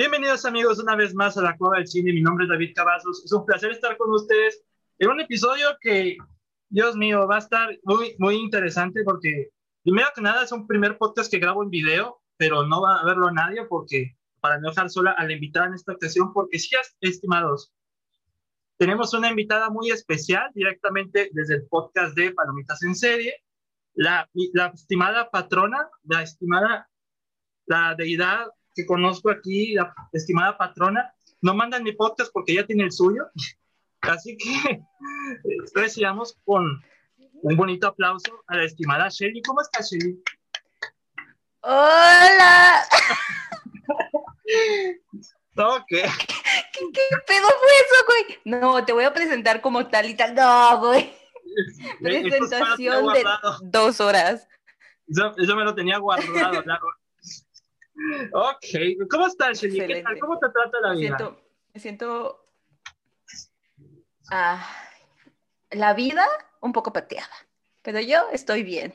[0.00, 3.22] Bienvenidos amigos una vez más a la Cueva del Cine, mi nombre es David Cavazos,
[3.22, 4.64] es un placer estar con ustedes
[4.98, 6.16] en un episodio que,
[6.70, 9.50] Dios mío, va a estar muy, muy interesante porque
[9.82, 13.04] primero que nada es un primer podcast que grabo en video, pero no va a
[13.04, 16.74] verlo nadie porque para no dejar sola a la invitada en esta ocasión, porque sí,
[17.02, 17.70] estimados,
[18.78, 23.34] tenemos una invitada muy especial directamente desde el podcast de Palomitas en Serie,
[23.92, 26.88] la, la estimada patrona, la estimada,
[27.66, 28.46] la deidad
[28.80, 31.12] que conozco aquí, la estimada patrona,
[31.42, 33.28] no mandan mi podcast porque ya tiene el suyo.
[34.00, 34.80] Así que
[35.74, 36.82] recibamos con
[37.42, 39.42] un bonito aplauso a la estimada Shelly.
[39.42, 40.22] ¿Cómo está Shelly?
[41.62, 42.82] Hola.
[45.56, 45.88] Ok.
[45.88, 45.98] ¿Qué,
[46.72, 48.38] ¿Qué, pedo fue eso, güey?
[48.44, 50.34] No, te voy a presentar como tal y tal.
[50.34, 51.12] No, güey.
[52.00, 53.24] Presentación de
[53.62, 54.48] dos horas.
[55.06, 56.62] Eso, eso, me lo tenía guardado.
[58.32, 59.08] Ok.
[59.10, 59.86] ¿Cómo estás, Shelly?
[59.86, 60.18] ¿Qué tal?
[60.18, 61.10] ¿Cómo te trata la vida?
[61.10, 61.50] Me siento...
[61.72, 62.46] Me siento
[64.32, 64.66] ah,
[65.70, 66.26] la vida
[66.60, 67.30] un poco pateada,
[67.82, 68.94] pero yo estoy bien.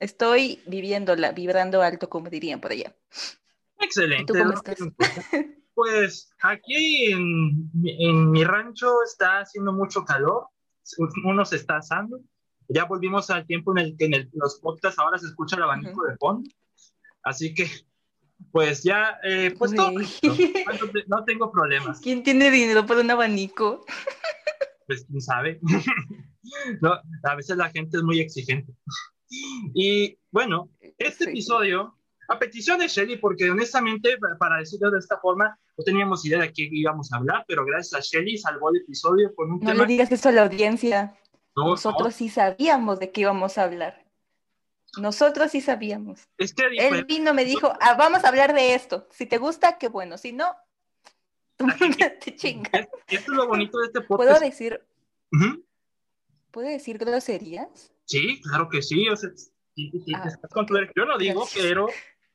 [0.00, 2.94] Estoy viviéndola, vibrando alto, como dirían por allá.
[3.78, 4.32] Excelente.
[4.32, 4.78] ¿Tú cómo estás?
[5.78, 10.48] Pues aquí en, en, mi rancho está haciendo mucho calor,
[11.22, 12.18] uno se está asando.
[12.66, 15.62] Ya volvimos al tiempo en el que en el, los podcasts ahora se escucha el
[15.62, 16.10] abanico uh -huh.
[16.10, 16.50] de fondo.
[17.22, 17.70] Así que,
[18.52, 22.00] pues ya, eh, pues no, no tengo problemas.
[22.00, 23.84] ¿Quién tiene dinero para un abanico?
[24.86, 25.60] Pues quién sabe.
[26.80, 28.72] no, a veces la gente es muy exigente.
[29.74, 31.30] Y bueno, este sí.
[31.30, 31.94] episodio
[32.28, 36.52] a petición de Shelly, porque honestamente, para decirlo de esta forma, no teníamos idea de
[36.52, 39.74] qué íbamos a hablar, pero gracias a Shelly salvó el episodio con un no tema.
[39.74, 41.16] No le digas eso a la audiencia.
[41.56, 42.10] No, Nosotros no.
[42.10, 44.07] sí sabíamos de qué íbamos a hablar.
[44.98, 46.28] Nosotros sí sabíamos.
[46.36, 49.06] Es que Él vino, me dijo, ah, vamos a hablar de esto.
[49.10, 50.18] Si te gusta, qué bueno.
[50.18, 50.54] Si no,
[51.56, 51.66] tú
[52.20, 52.88] te chingas.
[53.06, 54.30] Esto es lo bonito de este podcast.
[54.30, 54.80] ¿Puedo decir,
[55.32, 55.64] uh -huh.
[56.50, 57.92] ¿puedo decir groserías?
[58.04, 59.08] Sí, claro que sí.
[59.08, 59.30] O sea,
[60.16, 60.28] ah,
[60.96, 61.64] Yo no digo, gracias.
[61.64, 61.88] pero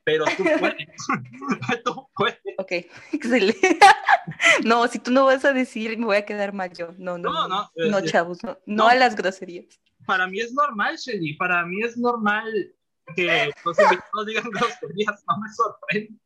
[0.04, 0.86] pero tú puedes.
[1.84, 2.38] tú puedes.
[2.58, 2.72] Ok,
[3.12, 3.78] excelente.
[4.64, 6.94] no, si tú no vas a decir, me voy a quedar mal yo.
[6.98, 9.80] No, no, no, no, no, no chavos, no, no, a las groserías.
[10.06, 12.52] Para mí es normal, Shelly, para mí es normal
[13.16, 16.18] que los invitados digan groserías, no me sorprende.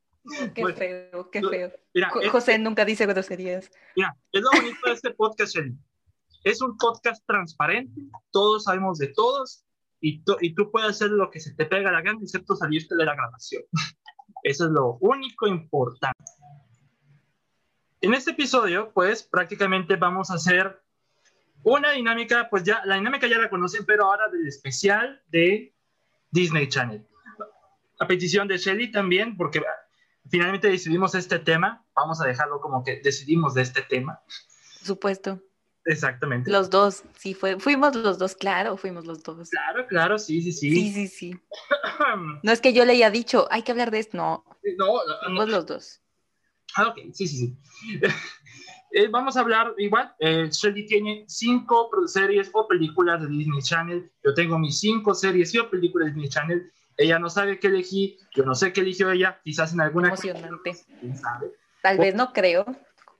[0.55, 1.73] Qué pues, feo, qué feo.
[1.95, 3.71] Mira, José este, nunca dice groserías.
[3.97, 5.77] Mira, es lo bonito de este podcast, Shelly.
[6.45, 8.01] Es un podcast transparente,
[8.31, 9.65] todos sabemos de todos,
[10.01, 13.05] y, y, tú puedes hacer lo que se te pega la gana, excepto salirte de
[13.05, 13.65] la grabación.
[14.45, 16.33] Eso es lo único importante.
[18.01, 20.81] En este episodio, pues prácticamente vamos a hacer
[21.77, 25.75] una dinámica, pues ya la dinámica ya la conocen, pero ahora del especial de
[26.31, 27.07] Disney Channel.
[28.01, 29.63] A petición de Shelly también, porque
[30.31, 34.21] finalmente decidimos este tema, vamos a dejarlo como que decidimos de este tema.
[34.79, 35.43] Por supuesto.
[35.85, 36.51] Exactamente.
[36.51, 39.49] Los dos, sí, fue, fuimos los dos, claro, fuimos los dos.
[39.49, 40.71] Claro, claro, sí, sí, sí.
[40.71, 41.41] Sí, sí, sí.
[42.43, 44.45] no es que yo le haya dicho, hay que hablar de esto, no.
[44.77, 45.53] No, no fuimos no.
[45.53, 46.03] los dos.
[46.77, 47.59] Ah, ok, sí, sí, sí.
[48.93, 50.15] eh, vamos a hablar igual.
[50.19, 54.11] Eh, Shelly tiene cinco series o películas de Disney Channel.
[54.25, 56.73] Yo tengo mis cinco series y o películas de Disney Channel.
[56.97, 60.09] Ella no sabe qué elegí, yo no sé qué eligió ella, quizás en alguna.
[60.09, 60.73] Emocionante.
[61.83, 62.67] Tal vez no creo,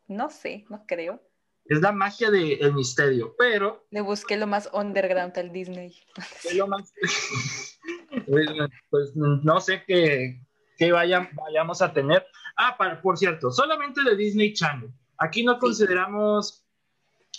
[0.09, 1.23] no sé, no creo.
[1.67, 3.87] Es la magia del de misterio, pero...
[3.91, 5.95] Le busqué lo más underground al Disney.
[6.57, 6.93] Lo más...
[8.91, 10.41] pues no sé qué,
[10.79, 12.27] qué vayan, vayamos a tener.
[12.57, 14.91] Ah, para, por cierto, solamente de Disney Channel.
[15.19, 15.61] Aquí no sí.
[15.61, 16.65] consideramos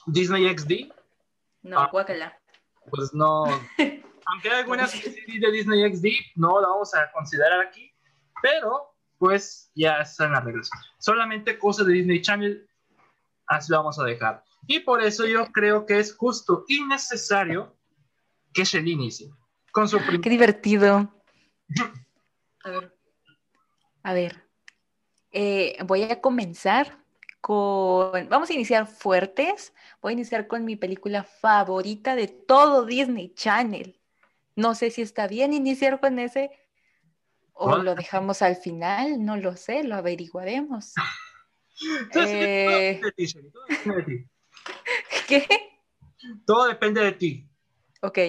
[0.06, 0.92] Disney XD.
[1.64, 2.38] No, ah, guácala.
[2.90, 3.46] Pues no.
[4.26, 7.92] Aunque hay algunas de Disney XD, no la vamos a considerar aquí.
[8.42, 10.70] Pero, pues, ya están las reglas.
[11.00, 12.70] Solamente cosas de Disney Channel
[13.50, 14.44] así lo vamos a dejar.
[14.68, 17.76] Y por eso yo creo que es justo y necesario
[18.54, 19.32] que Shelly inicie
[19.72, 20.22] con su primer...
[20.22, 21.14] Qué divertido.
[22.64, 22.98] a ver.
[24.04, 24.44] A ver.
[25.32, 27.04] Eh, voy a comenzar
[27.42, 28.30] con...
[28.30, 29.74] Vamos a iniciar fuertes.
[30.02, 34.00] Voy a iniciar con mi película favorita de todo Disney Channel.
[34.56, 36.52] No sé si está bien iniciar con ese
[37.62, 40.94] o lo dejamos al final, no lo sé, lo averiguaremos.
[42.14, 43.00] Eh,
[45.28, 45.48] ¿Qué?
[46.46, 47.50] Todo depende de ti.
[48.02, 48.20] Ok.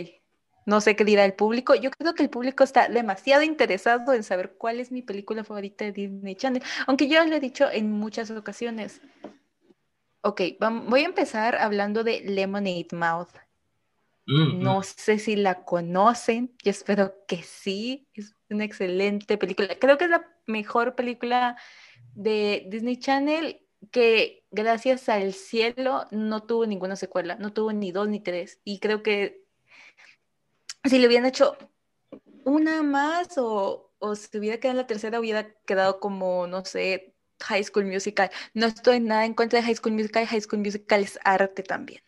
[0.70, 1.75] No sé qué dirá el público.
[1.75, 5.84] Yo creo que el público está demasiado interesado en saber cuál es mi película favorita
[5.84, 9.00] de Disney Channel, aunque yo lo he dicho en muchas ocasiones.
[10.22, 13.32] Ok, voy a empezar hablando de Lemonade Mouth.
[14.28, 14.82] Mm, no mm.
[14.84, 19.76] sé si la conocen, yo espero que sí, es una excelente película.
[19.76, 21.56] Creo que es la mejor película
[22.14, 28.08] de Disney Channel que gracias al cielo no tuvo ninguna secuela, no tuvo ni dos
[28.08, 28.61] ni tres.
[28.62, 29.50] Y creo que
[30.85, 31.56] si le hubieran hecho
[32.44, 37.15] una más o, o si hubiera quedado en la tercera, hubiera quedado como, no sé,
[37.43, 38.31] High School Musical.
[38.55, 42.03] No estoy nada en contra de High School Musical, High School Musical es arte también.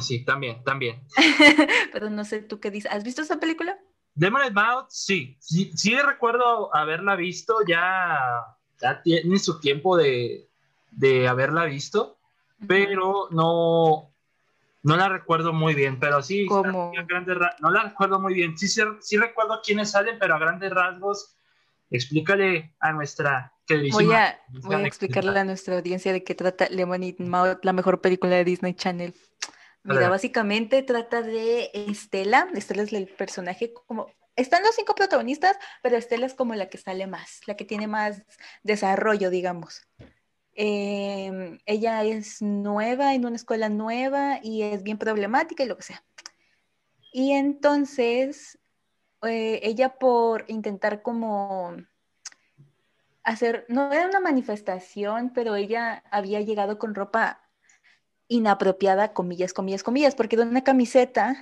[0.00, 1.02] Sí, también, también.
[1.92, 2.90] Pero no sé tú qué dices.
[2.90, 3.78] ¿Has visto esa película?
[4.14, 5.36] Demon Mouth, sí.
[5.40, 5.72] sí.
[5.74, 10.48] Sí recuerdo haberla visto, ya, ya tiene su tiempo de,
[10.90, 12.18] de haberla visto,
[12.66, 14.11] pero no,
[14.82, 16.92] no la recuerdo muy bien, pero sí, ¿Cómo?
[17.60, 18.58] no la recuerdo muy bien.
[18.58, 21.36] Sí, sí, recuerdo quiénes salen, pero a grandes rasgos,
[21.90, 23.52] explícale a nuestra
[23.92, 28.00] Voy a, voy a explicarle a nuestra audiencia de qué trata Lemon Mouth, la mejor
[28.00, 29.14] película de Disney Channel.
[29.84, 32.48] Mira, básicamente trata de Estela.
[32.54, 34.08] Estela es el personaje como...
[34.34, 37.86] Están los cinco protagonistas, pero Estela es como la que sale más, la que tiene
[37.86, 38.22] más
[38.62, 39.86] desarrollo, digamos.
[40.54, 45.84] Em, ella es nueva en una escuela nueva y es bien problemática y lo que
[45.84, 46.04] sea.
[47.12, 48.58] Y entonces,
[49.22, 51.76] eh, ella por intentar como
[53.22, 57.40] hacer, no era una manifestación, pero ella había llegado con ropa
[58.28, 61.36] inapropiada, comillas, comillas, comillas, porque era una camiseta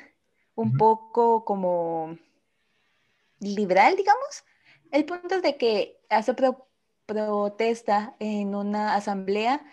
[0.55, 2.19] un poco como
[3.39, 4.45] liberal, digamos.
[4.91, 6.35] El punto es de que hace
[7.11, 9.65] protesta en una asamblea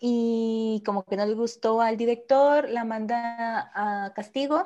[0.00, 4.64] y como que no le gustó al director, la manda a castigo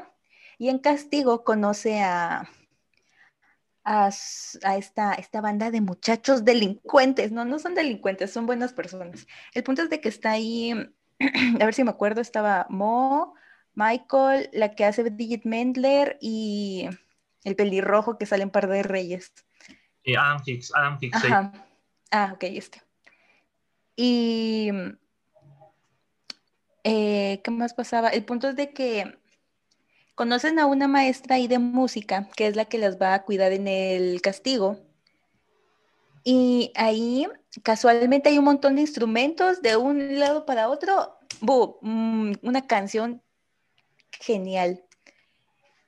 [0.56, 2.48] y en castigo conoce a,
[3.82, 4.08] a,
[4.76, 9.26] esta, esta banda de muchachos delincuentes, no, no son delincuentes, son buenas personas.
[9.52, 10.72] El punto es de que está ahí,
[11.60, 13.34] a ver si me acuerdo, estaba Mo,
[13.74, 16.88] Michael, la que hace Digit Mendler y
[17.42, 19.32] el pelirrojo que sale en Par de Reyes.
[20.04, 21.71] Y Adam Hicks, Adam Hicks.
[22.12, 22.82] Ah, ok, este.
[23.96, 24.70] Y,
[26.84, 28.10] eh, ¿qué más pasaba?
[28.10, 29.18] El punto es de que
[30.14, 33.52] conocen a una maestra ahí de música, que es la que las va a cuidar
[33.52, 34.78] en el castigo.
[36.22, 37.26] Y ahí
[37.62, 41.18] casualmente hay un montón de instrumentos de un lado para otro.
[41.80, 43.22] Mm, una canción
[44.20, 44.84] genial.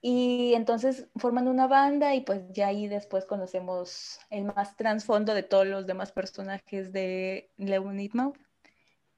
[0.06, 5.43] Y entonces forman una banda y pues ya ahí después conocemos el más trasfondo de
[5.43, 8.37] todos los demás personajes de Leonid Mouth.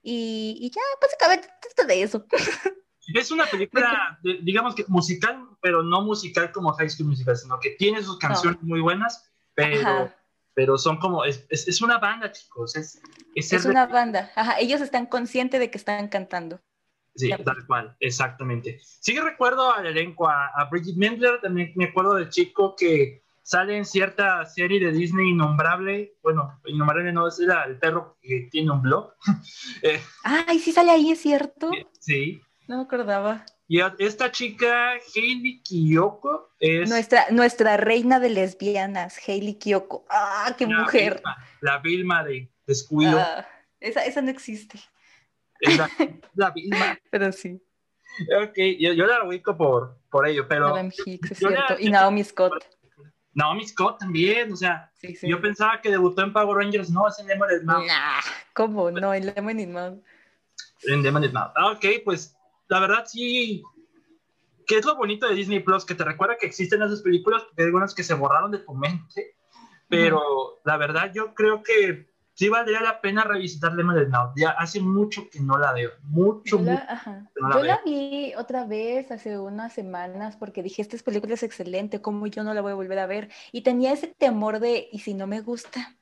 [0.00, 2.24] Y, y ya, básicamente todo de eso.
[3.14, 7.70] Es una película, digamos que musical, pero no musical como High School Musical, sino que
[7.70, 10.12] tiene sus canciones muy buenas, pero,
[10.54, 12.76] pero son como, es, es, una banda, chicos.
[12.76, 13.00] Es,
[13.34, 14.30] es, una banda.
[14.34, 16.60] Ajá, ellos están conscientes de que están cantando.
[17.16, 18.78] Sí, tal cual, exactamente.
[18.82, 23.22] Sí que recuerdo al elenco, a, a Bridget Mendler, también me acuerdo del chico que
[23.46, 28.72] sale en cierta serie de Disney innombrable, bueno, innombrable no es el perro que tiene
[28.72, 29.14] un blog.
[29.82, 31.70] eh, Ay, sí sale ahí, es cierto.
[32.00, 32.40] Sí.
[32.66, 33.46] No me acordaba.
[33.68, 36.88] Y esta chica, Hailey Kiyoko, es...
[36.88, 40.04] Nuestra, nuestra reina de lesbianas, Hailey Kiyoko.
[40.10, 41.22] ¡Ah, qué mujer!
[41.60, 43.18] la Vilma de Descuido.
[43.18, 43.46] Ah,
[43.78, 44.80] esa, esa no existe.
[46.34, 46.98] La, misma.
[47.10, 47.60] Pero sí.
[48.42, 50.74] Ok, yo, yo la ubico por, por ello, pero.
[51.04, 51.76] Hicks, es cierto.
[51.78, 52.52] y Naomi Scott.
[53.36, 54.90] Naomi Scott también, o sea,
[55.22, 57.86] yo pensaba que debutó en Power Rangers, no, es en Lemonade Mouth.
[57.86, 58.20] Nah,
[58.54, 58.90] ¿cómo?
[58.90, 60.02] No, en Lemonade Mouth.
[60.84, 61.52] En Mouth.
[61.54, 62.34] Ah, ok, pues
[62.68, 63.62] la verdad sí.
[64.66, 65.84] ¿Qué es lo bonito de Disney Plus?
[65.84, 68.74] Que te recuerda que existen esas películas, porque hay algunas que se borraron de tu
[68.74, 69.36] mente,
[69.86, 74.32] pero la verdad yo creo que sí valdría la pena revisitar Lemonade Now.
[74.36, 79.10] Ya hace mucho que no la veo, mucho, yo la, yo la vi otra vez
[79.10, 82.76] hace unas semanas porque dije, esta película es excelente, ¿cómo yo no la voy a
[82.76, 83.30] volver a ver?
[83.52, 85.96] Y tenía ese temor de, ¿y si no me gusta?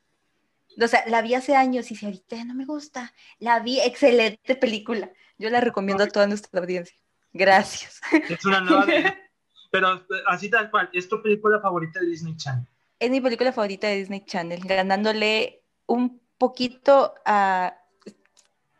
[0.82, 4.56] O sea, la vi hace años y si ahorita no me gusta, la vi, excelente
[4.56, 5.10] película.
[5.38, 6.96] Yo la recomiendo a toda nuestra audiencia.
[7.32, 8.00] Gracias.
[8.28, 8.86] Es una nueva,
[9.70, 12.66] pero así tal cual, ¿es tu película favorita de Disney Channel?
[12.98, 17.74] Es mi película favorita de Disney Channel, ganándole un poquito a,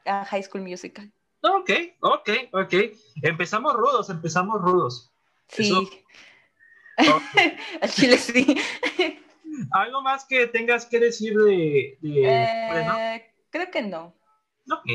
[0.05, 1.11] High School Musical.
[1.41, 2.75] Ok, ok, ok.
[3.23, 5.11] Empezamos rudos, empezamos rudos.
[5.49, 5.73] Sí.
[7.89, 8.61] Chile sí.
[9.71, 11.99] ¿Algo más que tengas que decir de...
[12.03, 14.15] Eh, creo que no.
[14.71, 14.87] Ok.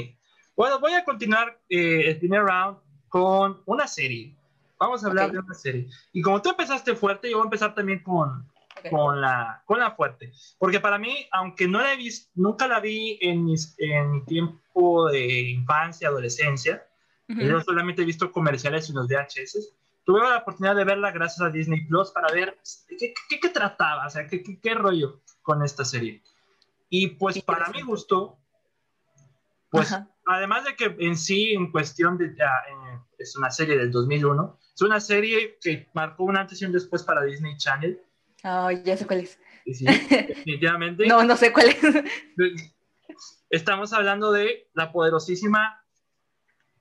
[0.55, 4.35] Bueno, voy a continuar eh, el primer round con una serie.
[4.77, 5.87] Vamos a hablar de una serie.
[6.13, 8.47] Y como tú empezaste fuerte, yo voy a empezar también con,
[8.89, 10.31] con, la, con la fuerte.
[10.57, 14.25] Porque para mí, aunque no la he visto, nunca la vi en, mis, en mi
[14.25, 16.85] tiempo de infancia, adolescencia,
[17.27, 21.51] yo solamente he visto comerciales y los VHS, tuve la oportunidad de verla gracias a
[21.51, 22.57] Disney Plus para ver
[22.97, 26.23] qué, qué, qué trataba, o sea, qué, qué, rollo con esta serie.
[26.89, 28.39] Y pues para mi gusto,
[29.69, 29.95] pues
[30.25, 34.81] además de que en sí, en cuestión de, eh, es una serie del 2001, es
[34.81, 38.01] una serie que marcó un antes y un después para Disney Channel.
[38.43, 39.39] Oh, ya sé cuál es.
[39.65, 41.05] Sí, definitivamente.
[41.07, 41.79] no, no sé cuál es.
[43.49, 45.83] Estamos hablando de la poderosísima,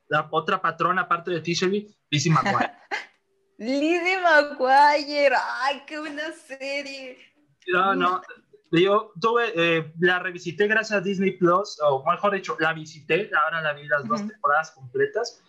[0.09, 2.73] la otra patrona aparte de Tishley, Lizzie McGuire.
[3.59, 7.19] Lizzie McGuire, ay, qué buena serie.
[7.67, 8.23] No, no,
[8.71, 13.63] yo tuve, eh, la revisité gracias a Disney Plus, o mejor dicho, la visité, ahora
[13.63, 15.43] la vi las dos temporadas completas.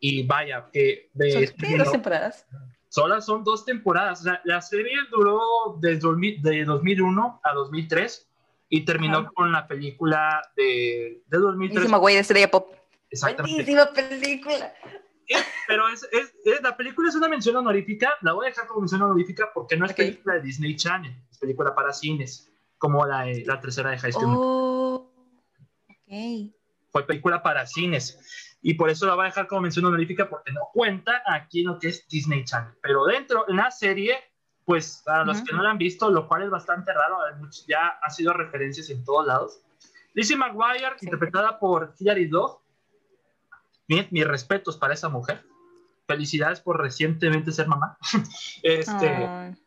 [0.00, 1.10] Y vaya, que.
[1.14, 2.46] De, ¿Son dos temporadas?
[2.94, 4.22] Solo son dos temporadas.
[4.44, 5.40] la serie duró
[5.80, 6.06] desde
[6.40, 8.30] de 2001 a 2003
[8.68, 11.74] y terminó con la película de, de 2003.
[11.74, 12.72] Buenísima, güey, de estrella pop.
[13.10, 13.64] Exactamente.
[13.64, 14.72] Buenísima película.
[15.66, 19.02] pero es, es, la película es una mención honorífica, la voy a dejar como mención
[19.02, 22.48] honorífica porque no es película de Disney Channel, es película para cines,
[22.78, 24.36] como la, la tercera de High School.
[24.38, 25.12] Oh,
[25.88, 26.54] ok.
[26.92, 30.50] Fue película para cines y por eso la voy a dejar como mención honorífica porque
[30.50, 32.72] no cuenta aquí en lo que es Disney Channel.
[32.80, 34.16] Pero dentro, en la serie,
[34.64, 37.18] pues para los que no la han visto, lo cual es bastante raro,
[37.68, 39.60] ya ha sido referencias en todos lados.
[40.14, 42.52] Lizzie McGuire, interpretada por Hilary Duff,
[43.86, 45.44] mis respetos para esa mujer.
[46.06, 47.98] Felicidades por recientemente ser mamá.
[48.62, 49.58] este,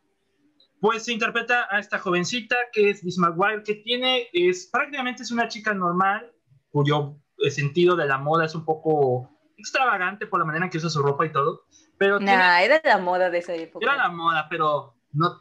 [0.82, 5.30] Pues se interpreta a esta jovencita que es Miss McGuire, que tiene, es prácticamente es
[5.30, 6.34] una chica normal,
[6.72, 10.90] cuyo sentido de la moda es un poco extravagante por la manera en que usa
[10.90, 11.66] su ropa y todo.
[11.98, 13.86] Pero nah, era la moda de esa época.
[13.86, 15.40] Era la moda, pero no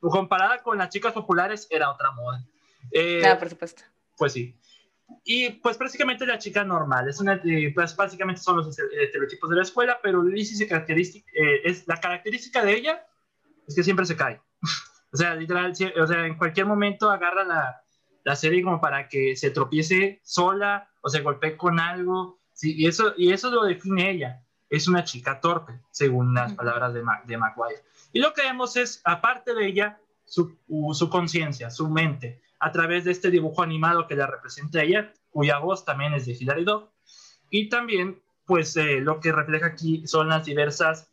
[0.00, 2.44] comparada con las chicas populares, era otra moda.
[2.90, 3.82] Eh, por supuesto.
[4.16, 4.58] Pues sí.
[5.24, 9.56] Y pues prácticamente la chica normal, es una, eh, pues básicamente son los estereotipos de
[9.56, 13.06] la escuela, pero Lizzie se característica, eh, es, la característica de ella
[13.68, 14.40] es que siempre se cae.
[15.12, 17.82] o sea, literal, o sea, en cualquier momento agarra la,
[18.24, 22.86] la, serie como para que se tropiece sola o se golpee con algo, sí, y,
[22.86, 27.36] eso, y eso lo define ella, es una chica torpe, según las palabras de, de
[27.36, 27.82] McGuire.
[28.12, 30.56] Y lo que vemos es, aparte de ella, su,
[30.92, 35.58] su conciencia, su mente, a través de este dibujo animado que la representa ella, cuya
[35.58, 36.84] voz también es de Hilary Duff.
[37.50, 41.12] Y también, pues, eh, lo que refleja aquí son las diversas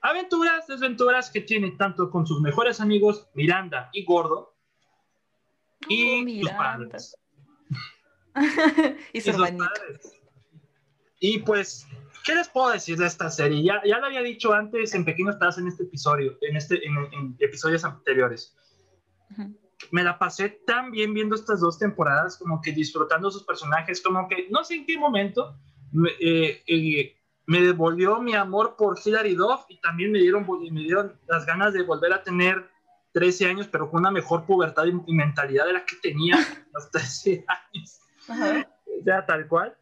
[0.00, 4.54] aventuras, desventuras que tiene tanto con sus mejores amigos, Miranda y Gordo,
[5.88, 7.16] y sus padres.
[9.12, 10.12] y sus padres.
[11.20, 11.86] Y pues,
[12.24, 13.62] ¿qué les puedo decir de esta serie?
[13.62, 17.36] Ya, ya lo había dicho antes en pequeños pedazos en este episodio, en, este, en,
[17.40, 18.56] episodios anteriores
[19.90, 24.28] me la pasé tan bien viendo estas dos temporadas, como que disfrutando sus personajes, como
[24.28, 25.56] que no sé en qué momento
[25.92, 27.16] me, eh, eh,
[27.46, 31.72] me devolvió mi amor por Hilary Duff y también me dieron, me dieron las ganas
[31.72, 32.68] de volver a tener
[33.18, 36.38] 13 años, pero con una mejor pubertad y, mentalidad de la que tenía a
[36.72, 38.00] los 13 años.
[39.04, 39.76] Ya tal cual.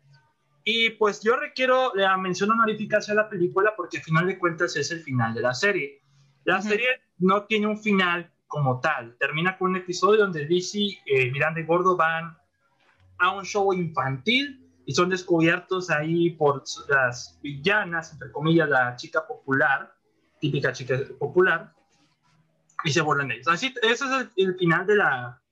[0.65, 4.75] Y pues yo requiero la mención honorífica hacia la película porque al final de cuentas
[4.77, 6.03] es el final de la serie.
[6.45, 6.89] La serie
[7.19, 9.15] no tiene un final como tal.
[9.19, 12.39] Termina con un episodio donde Lizzie, eh, Miranda y Gordo van
[13.19, 19.27] a un show infantil y son descubiertos ahí por las villanas, entre comillas, la chica
[19.27, 19.95] popular,
[20.41, 21.76] típica chica popular,
[22.87, 23.49] y se burlan de ellos.
[23.49, 25.43] Así, ese es el, final de la,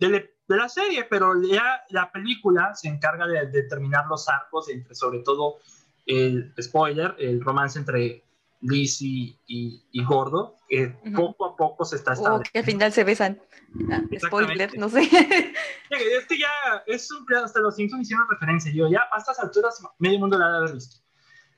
[0.00, 5.20] de, la serie, pero ya la película se encarga de determinar los arcos entre, sobre
[5.20, 5.58] todo,
[6.04, 8.24] el spoiler, el romance entre
[8.60, 12.50] Lizzie y, y Gordo, que poco a poco se está estableciendo.
[12.52, 13.40] que al final se besan.
[13.90, 15.02] Ah, spoiler, no sé.
[15.90, 18.72] Es que ya es un hasta los Simpsons hicieron referencia.
[18.72, 21.05] Yo ya a estas alturas medio mundo la ha visto.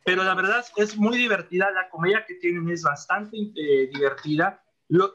[0.08, 1.70] Pero la verdad es muy divertida.
[1.70, 4.62] La comedia que tienen es bastante eh, divertida.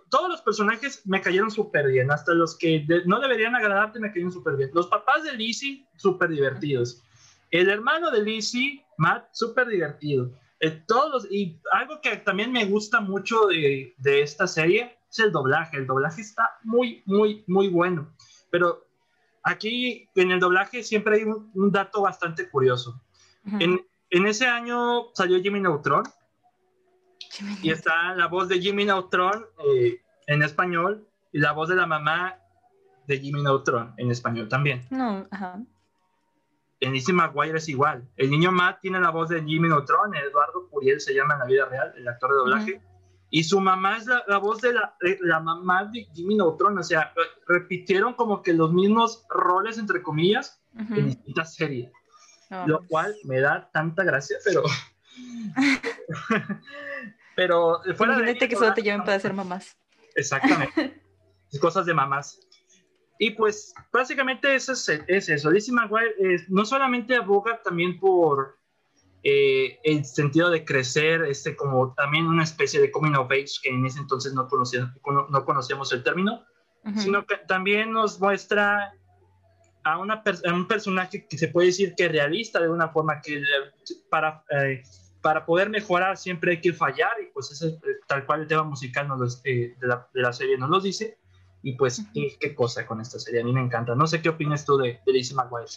[0.10, 2.12] todos los personajes me cayeron súper bien.
[2.12, 4.70] Hasta los que no deberían agradarte me cayeron súper bien.
[4.72, 7.02] Los papás de Lizzie, súper divertidos.
[7.50, 10.32] El hermano de Lizzie, Matt, súper divertido.
[10.60, 15.32] Eh, todos y algo que también me gusta mucho de, de, esta serie es el
[15.32, 15.78] doblaje.
[15.78, 18.14] El doblaje está muy, muy, muy bueno.
[18.52, 18.86] Pero
[19.42, 23.02] aquí en el doblaje siempre hay un, dato bastante curioso.
[23.60, 23.80] en,
[24.14, 26.04] en, ese año salió Jimmy Neutron.
[27.62, 31.88] y está la voz de Jimmy Neutron eh, en español y la voz de la
[31.88, 32.38] mamá
[33.08, 34.86] de Jimmy Neutron en español también.
[34.90, 35.62] No, ajá.
[36.80, 38.08] en Lizzie McGuire es igual.
[38.18, 41.46] El niño Matt tiene la voz de Jimmy Neutron, Eduardo Curiel se llama en la
[41.46, 42.82] vida real, el actor de doblaje.
[43.36, 46.78] Y su mamá es la, voz de la, la, mamá de Jimmy Neutron.
[46.78, 47.12] O sea,
[47.48, 51.92] repitieron como que los mismos roles, entre comillas, en distintas series.
[52.66, 54.64] Lo cual me da tanta gracia, pero.
[57.36, 59.78] pero fuera Imagínate que solo te lleven para ser mamás.
[60.16, 61.02] Exactamente.
[61.62, 62.40] Cosas de mamás.
[63.20, 65.52] Y pues básicamente eso es, es eso.
[65.52, 66.14] Lizzie McGuire
[66.50, 68.58] no solamente aboga también por
[69.26, 73.70] eh, el sentido de crecer, este, como también una especie de coming of age, que
[73.70, 74.92] en ese entonces no, conocíamos,
[75.30, 76.44] no conocíamos el término,
[76.98, 78.94] sino que también nos muestra
[79.84, 80.24] a, una
[80.54, 83.44] un personaje que se puede decir que es realista de una forma que
[84.10, 84.84] para, eh,
[85.22, 88.64] para poder mejorar siempre hay que fallar y pues ese, eh, tal cual el tema
[88.64, 91.18] musical nos de, la, de, la, serie nos lo dice
[91.62, 93.96] y pues qué, cosa con esta serie, a mí me encanta.
[93.96, 95.68] No sé qué opinas tú de, de Lizzie McGuire.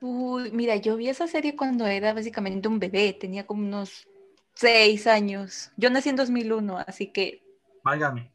[0.00, 4.06] Uy, mira, yo vi esa serie cuando era básicamente un bebé, tenía como unos
[4.54, 5.72] seis años.
[5.76, 7.42] Yo nací en 2001, así que...
[7.82, 8.30] Válgame.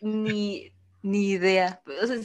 [0.00, 0.70] Ni,
[1.02, 1.82] ni idea.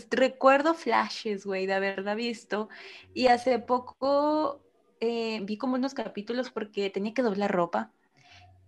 [0.10, 2.70] recuerdo flashes, güey, de haberla visto.
[3.14, 4.62] Y hace poco
[5.00, 7.92] eh, vi como unos capítulos porque tenía que doblar ropa.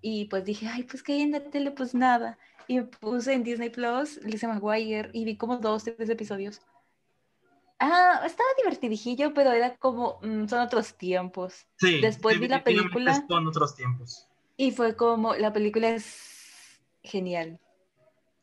[0.01, 2.37] Y pues dije, ay, pues que hay en la tele, pues nada.
[2.67, 6.61] Y me puse en Disney Plus, Lisa McGuire, y vi como dos, tres episodios.
[7.79, 11.67] Ah, estaba divertidillo, pero era como, mm, son otros tiempos.
[11.77, 13.25] Sí, Después vi la película.
[13.27, 14.27] Son otros tiempos.
[14.57, 17.59] Y fue como, la película es genial.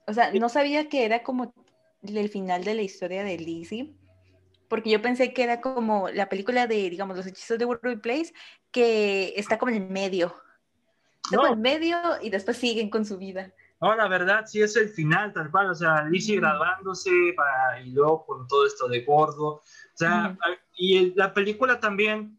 [0.06, 1.54] O sea, no sabía que era como
[2.02, 3.94] el final de la historia de Lizzie,
[4.68, 8.32] porque yo pensé que era como la película de, digamos, los hechizos de World Place,
[8.71, 10.35] que está como en el medio.
[11.25, 13.52] Está como en medio y después siguen con su vida.
[13.82, 17.90] No, la verdad sí es el final, tal cual, o sea, Lizzie graduándose para, y
[17.90, 19.62] luego con todo esto de gordo, o
[19.94, 20.38] sea,
[20.76, 22.38] y la película también,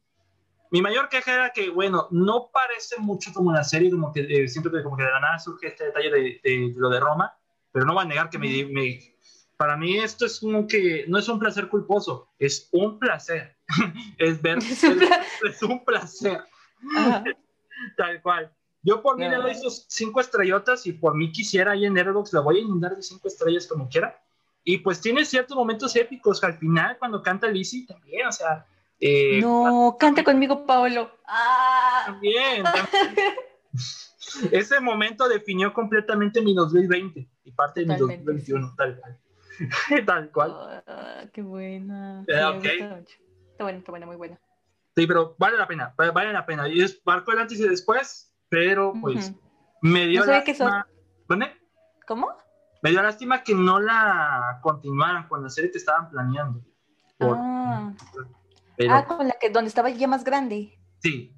[0.72, 4.48] mi mayor queja era que, bueno, no parece mucho como la serie, como que eh,
[4.48, 7.38] siempre como que de la nada surge este detalle de, lo de Roma,
[7.74, 9.14] pero no voy a negar que me,
[9.58, 13.58] para mí esto es como que no es un placer culposo, es un placer,
[14.18, 16.42] es ver, es, un placer,
[17.98, 18.54] tal cual.
[18.84, 22.34] Yo por mí le doy sus cinco estrellotas y por mí quisiera ahí en Airbox
[22.34, 24.22] la voy a inundar de cinco estrellas como quiera.
[24.66, 28.66] Y pues tiene ciertos momentos épicos al final cuando canta Lizzie también, o sea...
[29.00, 31.12] Eh, no, canta conmigo Paolo.
[31.26, 32.04] Ah.
[32.06, 32.64] También,
[34.52, 39.20] Ese momento definió completamente mi 2020 y parte de mi 2021, tal cual.
[40.06, 40.84] tal cual.
[40.88, 42.24] Ah, qué buena.
[42.28, 44.40] Eh, está buena, está buena, muy buena.
[44.96, 46.68] Sí, pero vale la pena, vale la pena.
[46.68, 49.34] Y es marco el antes y después, pero pues
[49.82, 50.88] me dio lástima.
[52.06, 52.30] ¿Cómo?
[52.82, 56.62] Me dio lástima que no la continuaran con la serie que estaban planeando.
[57.20, 57.94] ah.
[58.90, 60.78] ah, con la que donde estaba ya más grande.
[61.00, 61.36] Sí.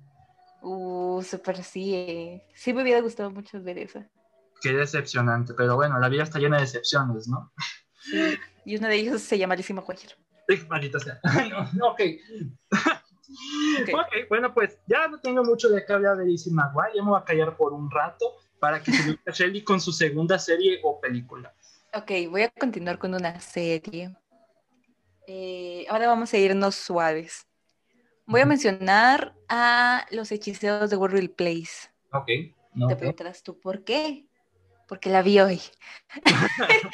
[0.67, 1.93] Uh, súper sí.
[1.93, 2.43] Eh.
[2.55, 4.09] Sí me hubiera gustado mucho ver esa.
[4.61, 7.53] Qué decepcionante, pero bueno, la vida está llena de decepciones, ¿no?
[7.99, 8.35] Sí.
[8.65, 10.15] Y uno de ellos se llama Lizzie McGuire.
[10.67, 11.19] Maldita sea.
[11.73, 12.01] no, ok.
[13.93, 17.11] ok, bueno, pues ya no tengo mucho de qué hablar de Lizzie McGuire, ya me
[17.11, 20.79] voy a callar por un rato para que se a Shelly con su segunda serie
[20.83, 21.53] o película.
[21.93, 24.15] Ok, voy a continuar con una serie.
[25.27, 27.45] Eh, ahora vamos a irnos suaves.
[28.27, 31.89] Voy a mencionar a los hechiceros de World Place.
[32.11, 32.27] Ok.
[32.87, 34.25] Te preguntarás tú, ¿por qué?
[34.87, 35.61] Porque la vi hoy.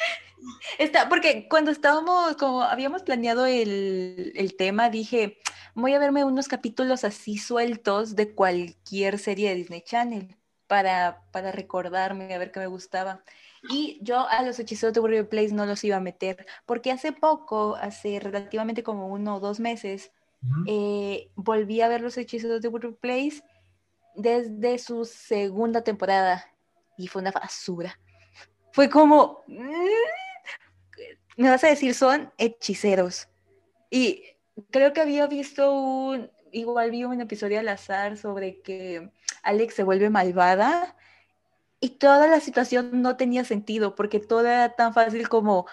[0.78, 5.38] Está, porque cuando estábamos, como habíamos planeado el, el, tema, dije,
[5.74, 11.52] voy a verme unos capítulos así sueltos de cualquier serie de Disney Channel para, para
[11.52, 13.22] recordarme, a ver qué me gustaba.
[13.70, 17.12] Y yo a los hechizos de Warrior Place no los iba a meter, porque hace
[17.12, 20.10] poco, hace relativamente como uno o dos meses,
[20.66, 23.42] eh, volví a ver los hechizos de Warrior Place
[24.14, 26.44] desde su segunda temporada
[26.96, 27.98] y fue una basura.
[28.72, 29.76] Fue como, mm,
[31.36, 33.28] me vas a decir, son hechiceros.
[33.90, 34.24] Y
[34.70, 39.10] creo que había visto un, igual vi un episodio al azar sobre que
[39.42, 40.96] Alex se vuelve malvada
[41.80, 45.66] y toda la situación no tenía sentido porque todo era tan fácil como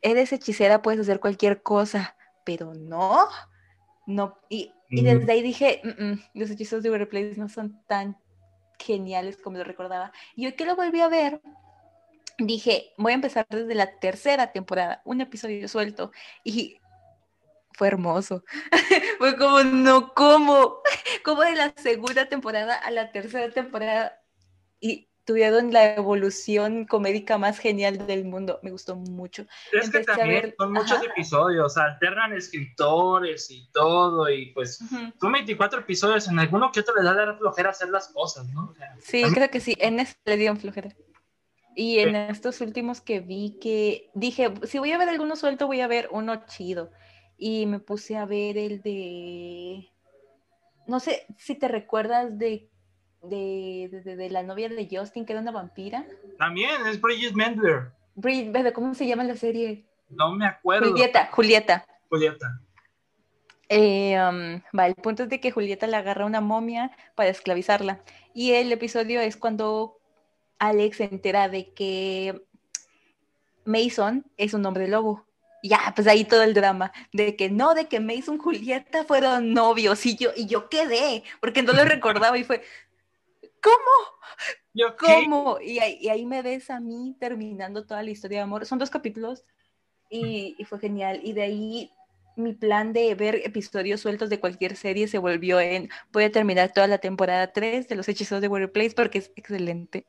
[0.00, 3.28] eres hechicera, puedes hacer cualquier cosa, pero no,
[4.06, 8.16] no, y, y desde ahí dije, mm, mm, los hechizos de Overplace no son tan
[8.78, 10.12] geniales como lo recordaba.
[10.34, 11.40] Y hoy que lo volví a ver,
[12.38, 16.12] dije, voy a empezar desde la tercera temporada, un episodio suelto,
[16.44, 16.78] y
[17.74, 18.44] fue hermoso.
[19.18, 20.78] fue como, no, como,
[21.24, 24.20] como de la segunda temporada a la tercera temporada.
[24.80, 28.58] Y tuvieron la evolución comédica más genial del mundo.
[28.62, 29.46] Me gustó mucho.
[29.72, 34.80] Es que también son muchos episodios, alternan escritores y todo, y pues
[35.20, 38.74] son 24 episodios, en alguno que otro le da la flojera hacer las cosas, ¿no?
[39.00, 40.94] sí, creo que sí, en este le dieron flojera.
[41.74, 45.80] Y en estos últimos que vi que dije, si voy a ver alguno suelto, voy
[45.80, 46.90] a ver uno chido.
[47.38, 49.88] Y me puse a ver el de...
[50.86, 52.68] No sé si te recuerdas de
[53.22, 56.04] de, la novia de Justin, que era una vampira.
[56.38, 57.90] También, es Bridget Mendler.
[58.14, 59.84] Bridget, ¿cómo se llama la serie?
[60.08, 60.90] No me acuerdo.
[60.90, 61.86] Julieta, Julieta.
[62.08, 62.60] Julieta.
[63.68, 68.02] Eh, um, va, el punto es de que Julieta le agarra una momia para esclavizarla.
[68.34, 69.98] Y el episodio es cuando
[70.58, 72.42] Alex se entera de que
[73.64, 75.24] Mason es un hombre lobo.
[75.62, 79.54] Ya, pues ahí todo el drama de que no, de que Mason y Julieta fueron
[79.54, 82.62] novios y yo, y yo quedé, porque no lo recordaba y fue,
[83.62, 84.92] ¿cómo?
[84.98, 85.58] ¿Cómo?
[85.60, 88.66] Y ahí, me ves a mí terminando toda la historia de amor.
[88.66, 89.44] Son dos capítulos
[90.10, 91.20] y, fue genial.
[91.22, 91.92] Y de ahí
[92.36, 96.72] mi plan de ver episodios sueltos de cualquier serie se volvió en voy a terminar
[96.72, 100.06] toda la temporada 3 de los hechizos de Warrior Place porque es excelente.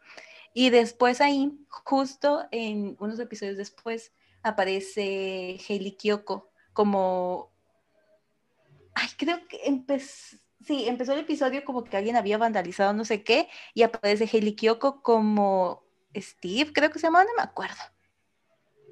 [0.54, 7.52] Y después ahí, justo en unos episodios después, aparece Hailey Kyoko como...
[8.96, 13.24] Ay, creo que empezó sí, empezó el episodio como que alguien había vandalizado no sé
[13.24, 15.84] qué y aparece Hailey Kyoko como
[16.16, 17.82] Steve, creo que se llamaba, no me acuerdo.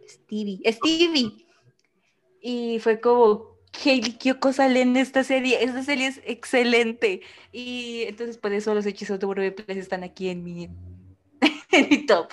[0.07, 1.47] Stevie, Stevie.
[2.41, 7.21] Y fue como, Hailey Kyoko sale en esta serie, esta serie es excelente.
[7.51, 10.69] Y entonces por eso los hechizos de Place están aquí en mi,
[11.71, 12.29] en mi top.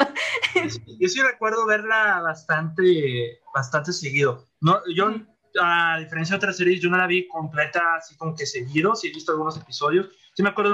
[0.98, 4.46] Yo sí recuerdo verla bastante, bastante seguido.
[4.61, 5.12] No, yo
[5.61, 9.08] a diferencia de otras series, yo no la vi completa así como que seguido, sí
[9.08, 10.08] he visto algunos episodios.
[10.34, 10.72] Sí me acuerdo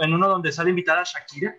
[0.00, 1.56] en uno, donde sale invitada Shakira.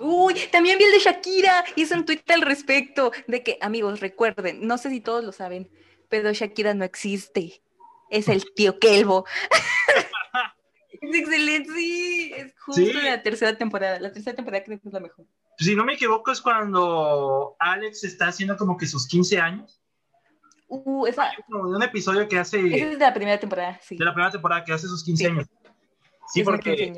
[0.00, 4.66] Uy, también vi el de Shakira, hizo un tweet al respecto de que, amigos, recuerden,
[4.66, 5.70] no sé si todos lo saben,
[6.08, 7.62] pero Shakira no existe.
[8.10, 9.24] Es el tío Kelvo.
[11.00, 14.00] es excelente, sí, es justo la tercera temporada.
[14.00, 15.26] La tercera temporada creo que es la mejor.
[15.58, 19.81] Si no me equivoco, es cuando Alex está haciendo como que sus 15 años
[20.74, 21.30] Uh, esa...
[21.48, 22.58] un episodio que hace...
[22.58, 23.94] Ese es de la primera temporada, sí.
[23.94, 25.46] De la primera temporada, que hace sus 15 años.
[26.32, 26.90] Sí, porque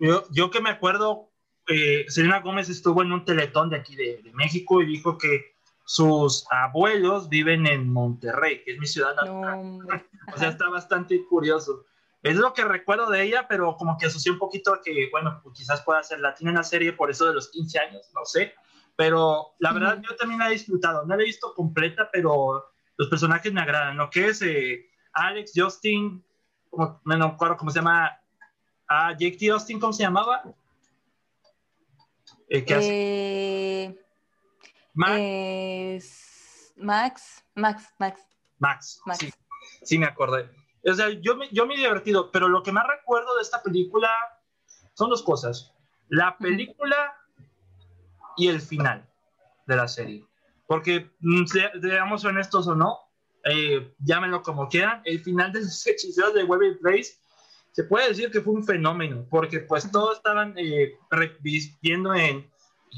[0.00, 1.30] yo, yo, que me acuerdo,
[1.68, 6.46] eh, Selena Gómez estuvo en un teletón de aquí de, México y dijo que sus
[6.50, 9.78] abuelos viven en Monterrey, que es mi ciudad natal.
[10.34, 11.84] o sea, está bastante curioso.
[12.24, 15.38] Es lo que recuerdo de ella, pero como que asocié un poquito a que, bueno,
[15.44, 18.24] pues quizás pueda ser latina en la serie por eso de los 15 años, no
[18.24, 18.52] sé.
[18.96, 21.06] Pero la verdad, yo también la he disfrutado.
[21.06, 22.64] No la he visto completa, pero
[22.96, 23.96] los personajes me agradan.
[23.96, 26.24] Lo que es eh, Alex, Justin,
[26.70, 28.18] como, no me acuerdo cómo se llama,
[28.88, 29.50] ah, Jake T.
[29.50, 30.42] Austin, ¿cómo se llamaba?
[32.48, 32.88] Eh, ¿Qué hace?
[32.92, 34.00] Eh,
[34.94, 36.72] Max.
[36.76, 38.22] Max, Max, Max.
[38.58, 39.30] Max, Sí,
[39.82, 40.50] sí me acordé.
[40.84, 43.62] O sea, yo me, yo me he divertido, pero lo que más recuerdo de esta
[43.62, 44.08] película
[44.94, 45.72] son dos cosas.
[46.08, 47.16] La película
[48.36, 49.08] y el final
[49.66, 50.25] de la serie.
[50.66, 51.44] Porque, mm,
[51.80, 52.98] seamos honestos o no,
[53.44, 57.18] eh, llámenlo como quieran, el final de los hechiceros de Weber Place
[57.76, 60.94] se puede decir que fue un fenómeno, porque pues todos estaban eh,
[61.82, 62.50] viendo en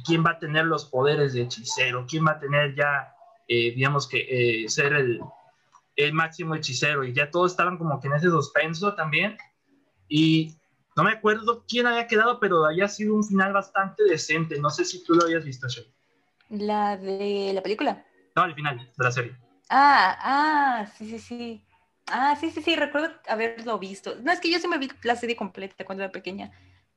[0.07, 3.13] quién va a tener los poderes de hechicero, quién va a tener ya,
[3.49, 5.21] eh, digamos que, eh, ser el,
[5.97, 9.37] el máximo hechicero, y ya todos estaban como que en ese suspenso también,
[10.07, 10.55] y
[10.97, 14.85] no me acuerdo quién había quedado, pero había sido un final bastante decente, no sé
[14.85, 15.93] si tú lo habías visto, Shelly.
[16.51, 18.05] La de la película.
[18.37, 19.37] No, al final de la serie.
[19.69, 21.65] Ah, ah, sí, sí, sí.
[22.07, 24.17] Ah, sí, sí, sí, recuerdo haberlo visto.
[24.23, 26.51] No, es que yo sí me vi la serie completa cuando era pequeña.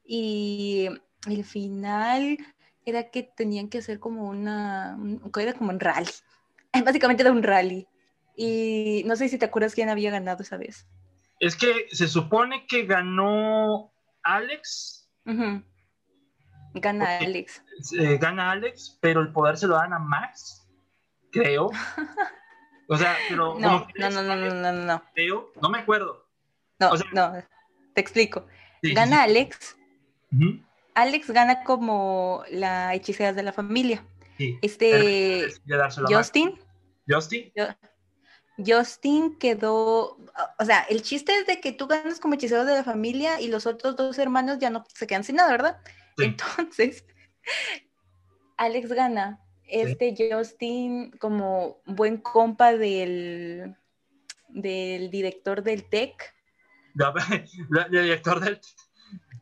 [0.06, 0.88] Y
[1.28, 2.38] el final
[2.86, 4.98] era que tenían que hacer como una,
[5.40, 6.12] era como un rally.
[6.86, 7.88] Básicamente era un rally.
[8.36, 10.88] Y no sé si te acuerdas quién había ganado esa vez.
[11.40, 13.92] Es que se supone que ganó
[14.24, 15.10] Alex.
[16.74, 17.64] Gana Alex.
[18.00, 20.68] Eh, gana Alex, pero el poder se lo dan a Max,
[21.32, 21.72] creo.
[22.88, 23.56] O sea, pero.
[23.60, 26.28] No, no, no, no, no, no, Creo, no me acuerdo.
[26.80, 27.34] No, no,
[27.94, 28.46] te explico.
[28.82, 29.78] gana Alex.
[30.96, 34.04] Alex gana como la hechicera de la familia.
[34.62, 35.48] Este.
[36.10, 36.60] Justin.
[37.08, 37.52] Justin.
[38.58, 40.18] Justin quedó,
[40.60, 43.48] o sea, el chiste es de que tú ganas como hechicero de la familia y
[43.48, 45.78] los otros dos hermanos ya no se quedan sin nada, ¿verdad?
[46.18, 47.06] Entonces,
[48.58, 49.40] Alex gana.
[49.68, 53.76] Este Justin, como buen compa del,
[54.50, 56.36] del director del TEC.
[57.70, 58.60] El director del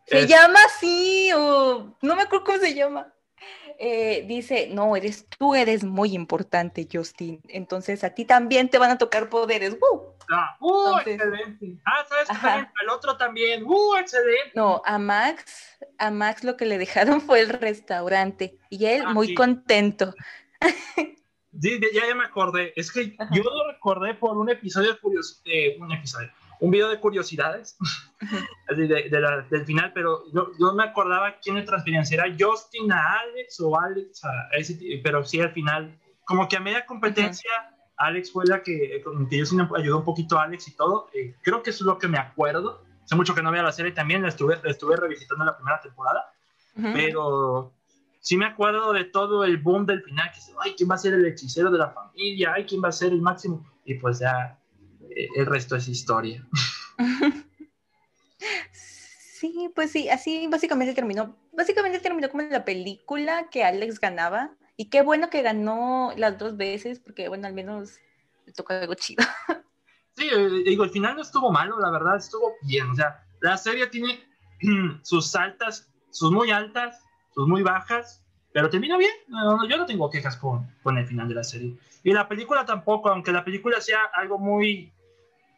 [0.05, 3.11] Se llama así, o no me acuerdo cómo se llama.
[3.81, 7.41] Eh, dice, no, eres tú, eres muy importante, Justin.
[7.47, 9.77] Entonces a ti también te van a tocar poderes.
[9.79, 10.01] ¡Uh!
[10.29, 10.97] Ah, ¡Uh!
[10.97, 11.77] excelente.
[11.85, 12.29] Ah, ¿sabes?
[12.81, 13.63] Al otro también.
[13.65, 13.95] ¡Uh!
[13.95, 14.51] Excelente.
[14.53, 19.13] No, a Max, a Max lo que le dejaron fue el restaurante y él ah,
[19.13, 20.13] muy contento.
[21.61, 22.73] Sí, ya, ya me acordé.
[22.75, 26.99] Es que yo lo recordé por un episodio curioso, eh, un episodio, un video de
[26.99, 27.77] curiosidades
[28.69, 33.59] del final, pero yo, yo, me acordaba quién le transferían, si era Justin a Alex
[33.61, 37.49] o Alex a ese, pero sí al final, como que a media competencia,
[37.97, 41.09] Alex fue la que, que Justin ayudó un poquito a Alex y todo.
[41.13, 42.81] Eh, creo que eso es lo que me acuerdo.
[43.03, 45.81] Hace mucho que no veo la serie también, la estuve, la estuve revisitando la primera
[45.81, 46.31] temporada,
[46.93, 47.73] pero
[48.19, 51.13] sí me acuerdo de todo el boom del final, que ay, ¿quién va a ser
[51.13, 52.53] el hechicero de la familia?
[52.53, 53.65] Ay, ¿quién va a ser el máximo?
[53.83, 54.58] Y pues ya
[55.35, 56.47] el resto es historia.
[59.39, 61.33] Sí, pues sí, así básicamente terminó.
[61.53, 64.51] Básicamente terminó como la película que Alex ganaba.
[64.75, 67.99] Y qué bueno que ganó las dos veces, porque bueno, al menos
[68.45, 69.23] le tocó algo chido.
[70.17, 72.89] Sí, eh, digo, el final no estuvo malo, la verdad, estuvo bien.
[72.89, 74.19] O sea, la serie tiene
[75.03, 77.01] sus altas, sus muy altas,
[77.33, 79.13] sus muy bajas, pero termina bien.
[79.69, 81.77] yo no tengo quejas con, con el final de la serie.
[82.03, 84.91] Y la película tampoco, aunque la película sea algo muy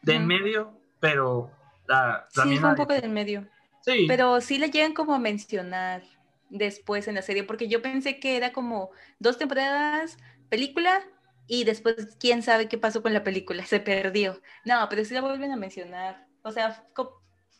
[0.02, 1.52] de en medio, pero
[1.88, 3.48] la, sí, fue un poco del medio.
[3.82, 4.06] Sí.
[4.08, 6.04] Pero sí le llegan como a mencionar
[6.50, 10.18] después en la serie, porque yo pensé que era como dos temporadas,
[10.50, 11.02] película,
[11.48, 14.40] y después quién sabe qué pasó con la película, se perdió.
[14.66, 16.28] No, pero sí la vuelven a mencionar.
[16.44, 16.86] O sea,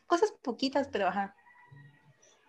[0.08, 1.36] cosas poquitas, pero ajá.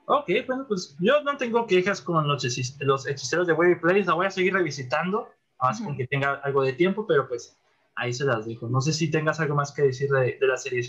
[0.07, 4.27] Ok, bueno, pues yo no tengo quejas con los, hechiceros de Wave Place, la voy
[4.27, 5.29] a seguir revisitando,
[5.61, 7.57] más con que tenga algo de tiempo, pero pues
[7.95, 8.69] ahí se las dejo.
[8.69, 10.83] No sé si tengas algo más que decir de, de la serie.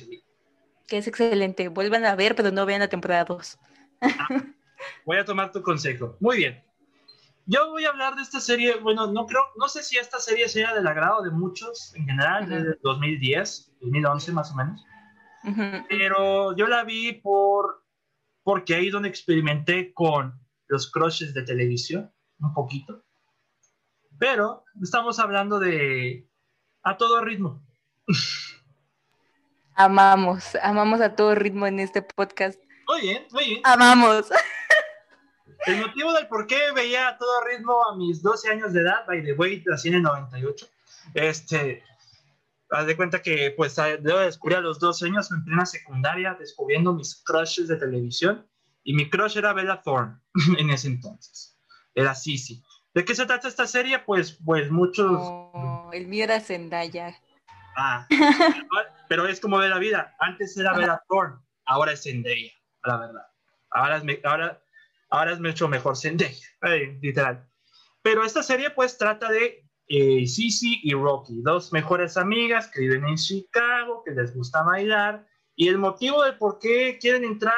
[0.88, 3.60] Que es excelente, vuelvan a ver, pero no vean la temporada 2.
[4.02, 4.28] Ah,
[5.06, 6.18] voy a tomar tu consejo.
[6.20, 6.64] Muy bien.
[7.46, 10.48] Yo voy a hablar de esta serie, bueno, no creo, no sé si esta serie
[10.48, 14.86] sea del agrado de muchos en general, desde 2010, 2011 más o menos.
[15.90, 17.84] Pero yo la vi por
[18.44, 23.04] porque ahí es donde experimenté con los crushes de televisión, un poquito.
[24.20, 26.30] Pero estamos hablando de
[26.84, 27.62] a todo ritmo.
[29.76, 32.60] Amamos, amamos a todo ritmo en este podcast.
[32.88, 33.62] Muy bien, muy bien.
[33.64, 34.30] Amamos.
[35.66, 39.06] El motivo del por qué veía a todo ritmo a mis 12 años de edad,
[39.08, 40.68] by the way, nací en el 98,
[41.14, 41.82] este,
[42.70, 46.94] haz de cuenta que pues debo descubrir a los 12 años en plena secundaria descubriendo
[46.94, 48.46] mis crushes de televisión
[48.84, 50.20] y mi crush era Bella Thorne
[50.58, 51.58] en ese entonces.
[51.96, 52.62] Era Sisi.
[52.94, 54.00] ¿De qué se trata esta serie?
[54.00, 55.20] Pues, pues muchos...
[55.94, 57.16] el mío era Zendaya.
[57.76, 58.08] Ah,
[59.10, 60.16] pero es como de la vida.
[60.20, 62.52] Antes era Bella Thorne, ahora es Zendaya,
[62.84, 63.28] la verdad.
[63.72, 64.62] Ahora es, ahora,
[65.10, 66.48] ahora es mucho mejor Zendaya,
[67.02, 67.48] literal.
[68.04, 73.16] Pero esta serie pues trata de eh, y Rocky, dos mejores amigas que viven en
[73.16, 75.26] Chicago, que les gusta bailar,
[75.56, 77.54] y el motivo de por qué quieren entrar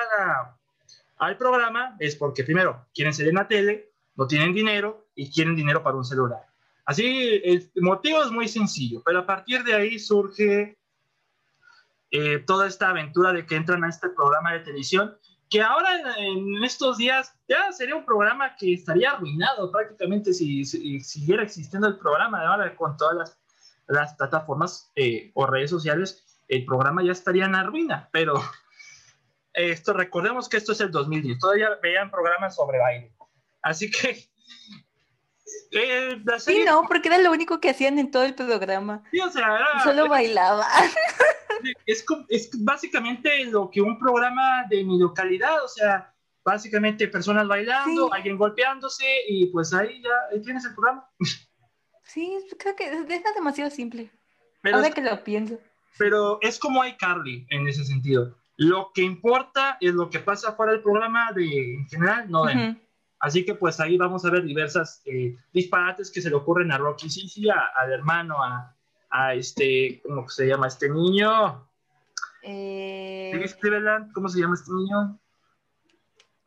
[1.17, 5.55] al programa es porque primero quieren ser en la tele, no tienen dinero y quieren
[5.55, 6.45] dinero para un celular.
[6.85, 10.77] Así, el motivo es muy sencillo, pero a partir de ahí surge
[12.11, 15.17] eh, toda esta aventura de que entran a este programa de televisión
[15.49, 21.43] que ahora en estos días ya sería un programa que estaría arruinado prácticamente si, siguiera
[21.43, 22.45] existiendo el programa.
[22.47, 23.39] Ahora con todas las,
[23.87, 28.09] las plataformas eh, o redes sociales, el programa ya estaría en la ruina.
[28.11, 28.41] Pero
[29.53, 33.13] esto, recordemos que esto es el 2010, todavía veían programas sobre baile.
[33.65, 34.29] Así que...
[35.71, 39.03] Eh, sí, no, porque era lo único que hacían en todo el programa.
[39.11, 40.65] Sí, o sea, Solo bailaba
[41.85, 48.13] es, es básicamente lo que un programa de mi localidad, o sea, básicamente personas bailando,
[48.13, 51.09] alguien golpeándose y pues ahí ya tienes el programa.
[52.03, 54.11] Sí, creo que es demasiado simple.
[54.61, 55.59] Pero Ahora que lo pienso.
[55.97, 58.35] Pero es como hay Carly en ese sentido.
[58.57, 62.45] Lo que importa es lo que pasa fuera del programa de en general, no
[63.25, 66.77] Así que pues ahí vamos a ver diversas eh, disparates que se le ocurren a
[66.77, 68.77] Rocky sí al hermano, a,
[69.09, 71.67] a este, ¿cómo se llama este niño?
[72.43, 73.31] Eh...
[74.13, 75.19] ¿Cómo se llama este niño?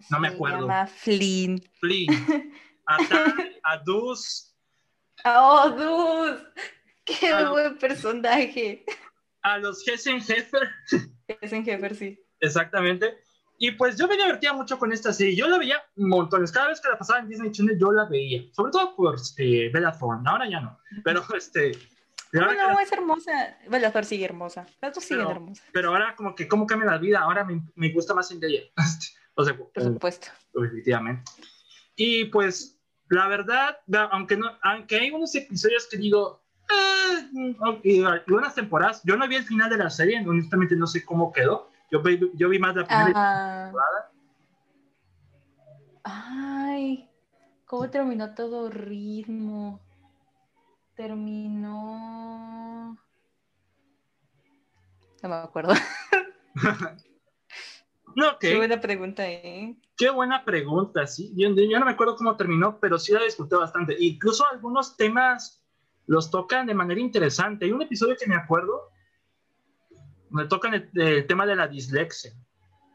[0.08, 0.58] No me acuerdo.
[0.58, 1.62] Se llama Flynn.
[1.80, 2.52] Flynn.
[2.86, 2.96] A,
[3.64, 4.56] a Dus.
[5.24, 6.40] Oh, Dus.
[7.04, 8.84] Qué buen personaje.
[9.42, 10.70] A los Hessen-Heffer.
[11.26, 12.24] Hessen-Heffer, sí.
[12.38, 13.18] Exactamente.
[13.58, 15.34] Y pues yo me divertía mucho con esta serie.
[15.34, 16.52] Yo la veía montones.
[16.52, 18.42] Cada vez que la pasaba en Disney Channel, yo la veía.
[18.52, 20.28] Sobre todo por este, Bella Thorne.
[20.28, 20.78] Ahora ya no.
[21.02, 21.72] Pero este,
[22.32, 23.56] no, no, es hermosa.
[23.68, 24.66] Bueno, la sigue hermosa.
[24.80, 25.64] Las dos siguen hermosas.
[25.72, 27.20] Pero ahora, como que, ¿cómo cambia la vida?
[27.20, 28.62] Ahora me, me gusta más Zendaya.
[29.34, 30.28] o sea, por supuesto.
[30.54, 31.30] Definitivamente.
[31.96, 33.78] Y pues, la verdad,
[34.12, 36.44] aunque, no, aunque hay unos episodios que digo,
[37.82, 41.32] eh, algunas temporadas, yo no vi el final de la serie, honestamente no sé cómo
[41.32, 41.70] quedó.
[41.90, 43.64] Yo vi, yo vi más la primera ah.
[43.64, 44.12] temporada.
[46.04, 47.08] Ay,
[47.64, 49.80] ¿cómo terminó todo ritmo?
[50.94, 52.96] Terminó.
[55.22, 55.74] No me acuerdo.
[58.16, 59.76] no, Qué buena pregunta, ¿eh?
[59.96, 61.32] Qué buena pregunta, sí.
[61.36, 63.96] Yo, no me acuerdo cómo terminó, pero sí la disfruté bastante.
[63.98, 65.64] Incluso algunos temas
[66.06, 67.64] los tocan de manera interesante.
[67.64, 68.90] Hay un episodio que me acuerdo
[70.30, 72.32] me tocan el, tema de la dislexia.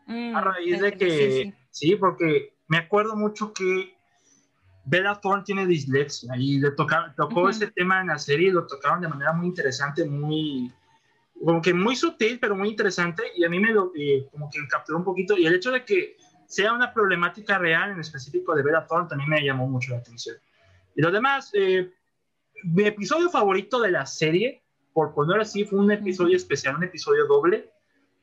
[0.08, 3.96] Mm, a raíz de que, sí, porque me acuerdo mucho que
[4.86, 9.02] Bella Thorne tiene dislexia y le tocó ese tema en la serie y lo tocaron
[9.02, 10.72] de manera muy interesante, muy,
[11.44, 14.60] como que muy sutil, pero muy interesante y a mí me lo, eh, como que
[14.68, 16.18] capturó un poquito y el hecho de que
[16.48, 20.36] sea una problemática real en específico de Bella Thorne también me llamó mucho la atención.
[20.96, 21.92] Y lo demás, eh,
[22.64, 24.63] mi episodio favorito de la serie
[24.94, 27.70] por poner así, fue un episodio especial, un episodio doble,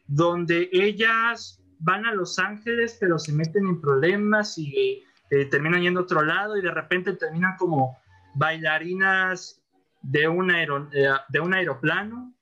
[0.07, 6.01] donde ellas van a Los Ángeles, pero se meten en problemas y eh, terminan yendo
[6.01, 7.99] a otro lado y de repente terminan como
[8.35, 9.61] bailarinas
[10.03, 12.35] de un, aero, eh, de un aeroplano,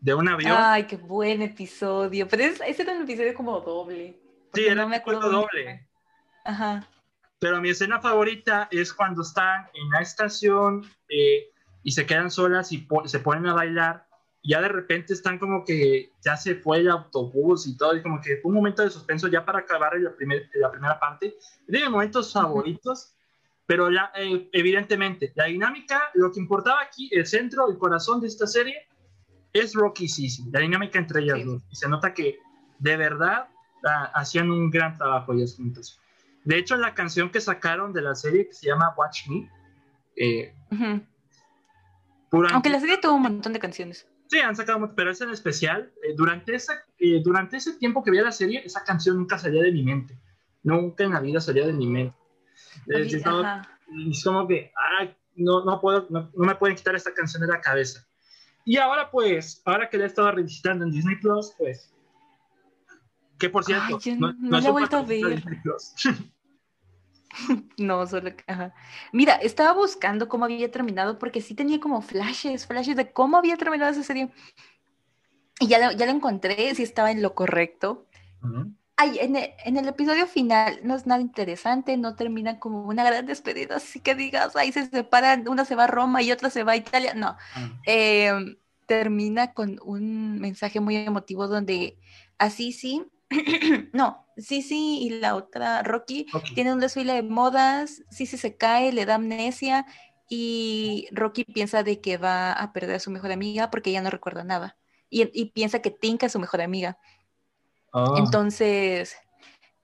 [0.00, 0.56] de un avión.
[0.56, 2.28] Ay, qué buen episodio.
[2.28, 4.20] Pero ese era un episodio como doble.
[4.54, 5.86] Sí, era no me acuerdo doble.
[6.44, 6.86] Ajá.
[7.38, 11.50] Pero mi escena favorita es cuando están en la estación, eh,
[11.86, 14.08] y se quedan solas y se ponen a bailar.
[14.42, 18.02] Y ya de repente están como que ya se fue el autobús y todo, y
[18.02, 21.36] como que fue un momento de suspenso ya para acabar la, primer, la primera parte.
[21.68, 23.14] De momentos favoritos,
[23.66, 28.26] pero ya, eh, evidentemente, la dinámica, lo que importaba aquí, el centro, el corazón de
[28.26, 28.88] esta serie,
[29.52, 31.62] es Rocky y la dinámica entre ellas dos.
[31.70, 32.40] Y se nota que
[32.80, 33.46] de verdad
[33.84, 36.00] ah, hacían un gran trabajo ellas juntas.
[36.42, 39.48] De hecho, la canción que sacaron de la serie, que se llama Watch Me,
[40.16, 40.52] eh,
[42.52, 44.06] aunque la serie tuvo un montón de canciones.
[44.28, 45.92] Sí, han sacado, pero es en especial.
[46.02, 49.62] Eh, durante, esa, eh, durante ese tiempo que veía la serie, esa canción nunca salía
[49.62, 50.18] de mi mente.
[50.62, 52.16] Nunca en la vida salía de mi mente.
[52.88, 53.22] es
[54.24, 54.72] como que,
[55.36, 58.06] no, no, puedo, no, me pueden quitar esta canción de la cabeza.
[58.64, 61.92] Y ahora, pues, ahora que la he estado revisitando en Disney Plus, pues.
[63.38, 65.42] Que por cierto, no, no, he vuelto a ver.
[67.78, 68.30] No, solo
[69.12, 73.56] Mira, estaba buscando cómo había terminado porque sí tenía como flashes, flashes de cómo había
[73.56, 74.30] terminado esa serie.
[75.60, 78.06] Y ya lo, ya lo encontré, sí estaba en lo correcto.
[78.98, 83.76] Ay, en el, episodio final no es nada interesante, no termina como una gran despedida,
[83.76, 86.72] así que digas, ahí se separan, una se va a Roma y otra se va
[86.72, 87.12] a Italia.
[87.14, 87.36] No,
[87.84, 91.98] em, termina con un mensaje muy emotivo donde
[92.38, 93.04] así sí
[93.92, 99.06] no, Sisi y la otra, Rocky, tienen un desfile de modas, Sisi se cae, le
[99.06, 99.86] da amnesia
[100.28, 104.10] y Rocky piensa de que va a perder a su mejor amiga porque ya no
[104.10, 104.76] recuerda nada.
[105.08, 106.98] Y, piensa que Tinka es su mejor amiga.
[107.92, 108.14] Ah.
[108.18, 109.16] Entonces,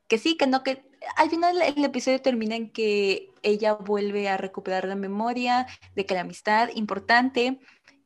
[0.09, 0.85] que sí, que no, que
[1.17, 6.15] al final el episodio termina en que ella vuelve a recuperar la memoria, de que
[6.15, 7.61] la amistad importante,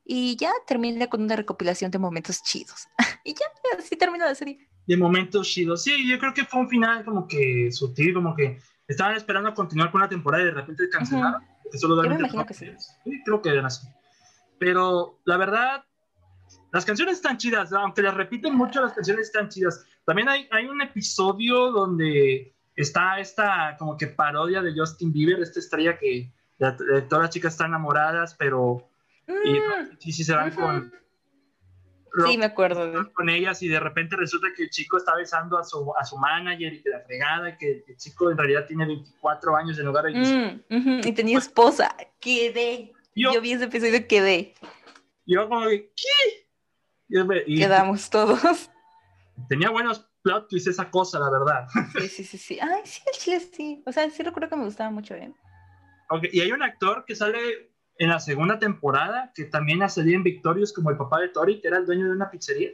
[0.05, 2.87] y ya termina con una recopilación de momentos chidos.
[3.25, 3.45] y ya,
[3.77, 5.83] así termina la serie de momentos chidos.
[5.83, 9.53] Sí, yo creo que fue un final como que sutil, como que estaban esperando a
[9.53, 11.43] continuar con la temporada y de repente cancelaron.
[11.79, 12.67] yo me imagino que sí.
[12.77, 13.21] sí.
[13.25, 13.87] Creo que era así.
[14.57, 15.83] Pero la verdad,
[16.71, 19.85] las canciones están chidas, aunque las repiten mucho, las canciones están chidas.
[20.05, 25.59] También hay, hay un episodio donde está esta como que parodia de Justin Bieber, esta
[25.59, 28.87] estrella que todas las chicas están enamoradas, pero
[29.27, 29.97] mm.
[29.99, 30.93] y, si se van con
[32.25, 33.11] sí, me acuerdo.
[33.13, 36.17] Con ellas y de repente resulta que el chico está besando a su, a su
[36.17, 39.85] manager y que la fregada, y que el chico en realidad tiene 24 años en
[39.85, 40.61] lugar de...
[40.69, 41.95] Mm, y tenía esposa.
[42.19, 42.93] Quedé.
[43.15, 44.53] Yo, vi ese episodio y quedé.
[45.25, 46.47] Yo como, ¿qué?
[47.45, 48.69] Quedamos todos.
[49.49, 51.67] Tenía buenos plot twists esa cosa, la verdad.
[51.99, 52.59] Sí, sí, sí, sí.
[52.61, 53.83] Ay, sí, el chile sí.
[53.85, 55.31] O sea, sí recuerdo que me gustaba mucho, ¿eh?
[56.09, 56.29] Okay.
[56.33, 60.23] Y hay un actor que sale en la segunda temporada, que también ha salido en
[60.23, 62.71] Victorious como el papá de Tori, que era el dueño de una pizzería.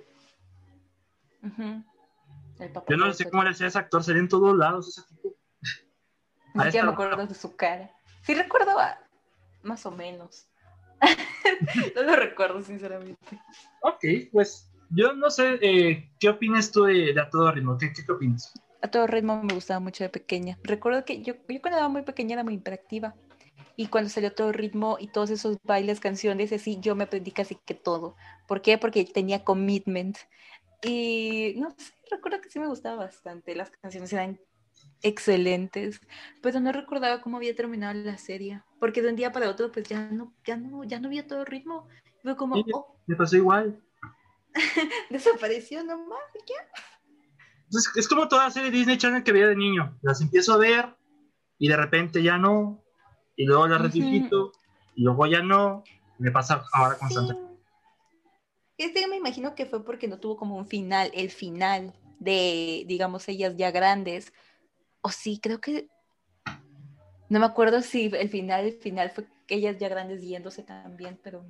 [2.88, 5.36] Yo no sé cómo le decía ese actor, sería en todos lados ese tipo.
[6.72, 7.92] ya me acuerdo de su cara.
[8.22, 8.76] Sí recuerdo
[9.64, 10.48] más o menos.
[11.96, 13.42] no lo recuerdo, sinceramente.
[13.82, 17.78] Ok, pues yo no sé, eh, ¿qué opinas tú de, A Todo Ritmo?
[17.78, 18.54] ¿Qué, ¿Qué, opinas?
[18.82, 20.58] A Todo Ritmo me gustaba mucho de pequeña.
[20.64, 23.14] Recuerdo que yo, yo cuando era muy pequeña era muy interactiva
[23.76, 27.32] y cuando salió todo el ritmo y todos esos bailes, canciones, así, yo me aprendí
[27.32, 28.16] casi que todo.
[28.48, 28.78] ¿Por qué?
[28.78, 30.18] Porque tenía commitment.
[30.84, 33.56] Y no sé, recuerdo que sí me gustaba bastante.
[33.56, 34.40] Las canciones eran
[35.02, 36.00] excelentes,
[36.42, 39.88] pero no recordaba cómo había terminado la serie, porque de un día para otro pues
[39.88, 41.88] ya no, ya no, ya no había todo ritmo.
[42.22, 42.98] Fue como, oh.
[43.06, 43.82] me pasó igual.
[45.10, 46.54] Desapareció nomás, ¿qué?
[47.72, 49.98] Es, es como toda serie Disney Channel que veía de niño.
[50.02, 50.96] Las empiezo a ver
[51.58, 52.83] y de repente ya no,
[53.36, 54.52] y luego las repito,
[54.96, 55.84] y luego ya no.
[56.20, 57.54] Me pasa ahora constantemente.
[58.78, 63.28] Este me imagino que fue porque no tuvo como un final, el final de, digamos,
[63.28, 64.34] ellas ya grandes.
[65.02, 65.88] O sí, creo que.
[67.30, 71.20] No me acuerdo si el final, el final fue que ellas ya grandes yéndose también,
[71.24, 71.46] pero.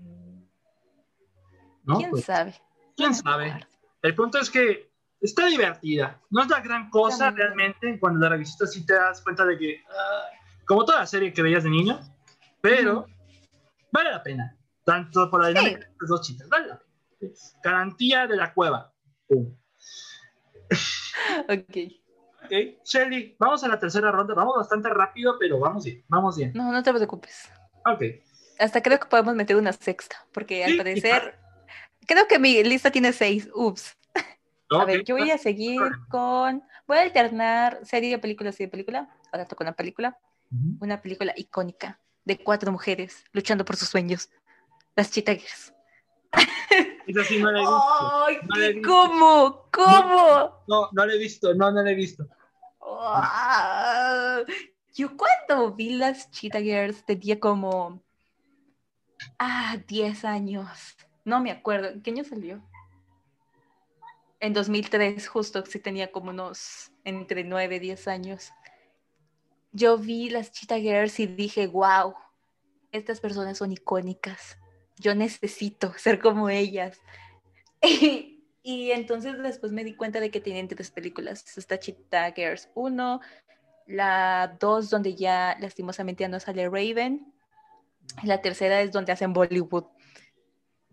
[1.98, 2.56] ¿Quién pues, sabe?
[2.96, 3.68] ¿Quién sabe?
[4.02, 6.22] El punto es que está divertida.
[6.30, 8.00] No es la gran cosa realmente.
[8.00, 9.84] Cuando la revisitas sí te das cuenta de que.
[9.90, 10.24] Ah,
[10.66, 12.00] como toda serie que veías de niño,
[12.62, 13.06] pero
[13.92, 14.58] vale la pena.
[14.86, 16.92] Tanto por la dinámica de las dos chicas, vale la pena.
[17.64, 18.94] Garantía de la cueva.
[21.50, 21.78] ok.
[22.44, 22.52] Ok,
[22.84, 24.34] Shelly, vamos a la tercera ronda.
[24.34, 26.52] Vamos bastante rápido, pero vamos bien, vamos bien.
[26.54, 27.50] No, no te preocupes.
[27.86, 28.02] Ok.
[28.60, 31.40] Hasta creo que podemos meter una sexta, porque al parecer,
[32.06, 33.50] creo que mi lista tiene seis.
[33.54, 33.98] Ups.
[34.70, 36.64] A ver, yo voy a seguir con.
[36.86, 39.10] Voy a alternar serie, película, serie, película.
[39.32, 40.18] Ahora toco una película.
[40.80, 44.30] Una película icónica de cuatro mujeres luchando por sus sueños.
[44.96, 45.74] Las Chitaguers.
[47.08, 48.26] Esa sí no la he visto.
[48.26, 48.90] Ay, no he visto.
[48.90, 49.70] ¿Cómo?
[49.72, 50.64] ¿Cómo?
[50.68, 52.28] No, no, la he visto, no, no la he visto.
[54.94, 58.04] yo cuando vi las Cheetah Girls tenía como
[59.40, 60.68] ah, 10 años.
[61.26, 61.90] No me acuerdo.
[61.90, 62.62] ¿En qué año salió?
[64.40, 68.52] En 2003, justo, sí tenía como unos entre 9 y 10 años.
[69.74, 72.14] Yo vi las Cheetah Girls y dije, wow,
[72.92, 74.58] estas personas son icónicas
[74.98, 77.00] yo necesito ser como ellas.
[77.82, 81.58] y, entonces después me di cuenta de que tienen tres películas.
[81.58, 83.22] Está Cheetah Girls 1,
[83.88, 87.34] la 2 donde ya lastimosamente ya no sale Raven,
[88.24, 89.86] la tercera es donde hacen Bollywood.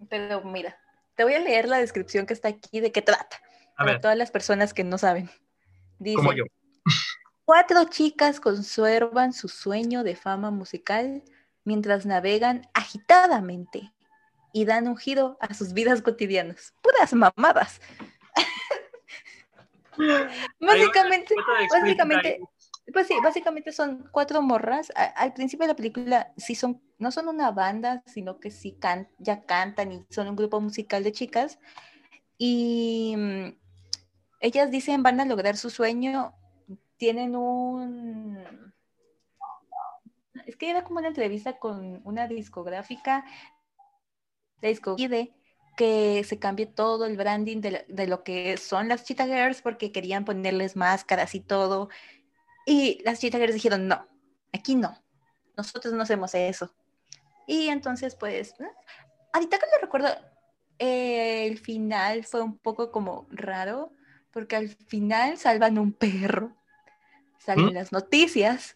[0.08, 0.78] Pero mira,
[1.14, 3.36] te voy a leer la descripción que está aquí de qué trata.
[3.76, 5.30] A para todas las personas que no saben.
[5.98, 6.44] Dice, como yo.
[7.50, 11.24] Cuatro chicas conservan su sueño de fama musical
[11.64, 13.92] mientras navegan agitadamente
[14.52, 16.72] y dan un giro a sus vidas cotidianas.
[16.80, 17.80] Puras mamadas.
[20.60, 21.34] básicamente,
[21.72, 22.40] básicamente,
[22.92, 24.92] pues sí, básicamente son cuatro morras.
[24.94, 29.08] al principio de la película sí son, no son una banda, sino que sí can,
[29.18, 31.58] ya cantan y son un grupo musical de chicas.
[32.38, 33.58] Y mm,
[34.38, 36.36] ellas dicen van a lograr su sueño,
[37.00, 38.44] tienen un
[40.46, 43.24] es que era como una entrevista con una discográfica,
[44.60, 45.32] la discográfica
[45.76, 50.26] que se cambie todo el branding de, lo que son las Cheetah Girls porque querían
[50.26, 51.88] ponerles máscaras y todo.
[52.66, 54.06] Y las Cheetah Girls dijeron, no,
[54.52, 54.94] aquí no,
[55.56, 56.74] nosotros no hacemos eso.
[57.46, 58.54] Y entonces, pues,
[59.32, 60.08] ahorita que lo recuerdo,
[60.78, 63.92] el final fue un poco como raro,
[64.32, 66.59] porque al final salvan un perro,
[67.40, 67.72] salen ¿Mm?
[67.72, 68.74] las noticias.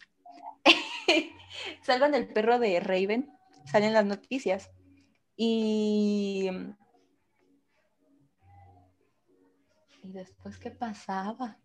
[1.81, 3.31] salvan el perro de Raven,
[3.65, 4.71] salen las noticias.
[5.37, 6.49] Y.
[10.03, 11.57] ¿Y después qué pasaba?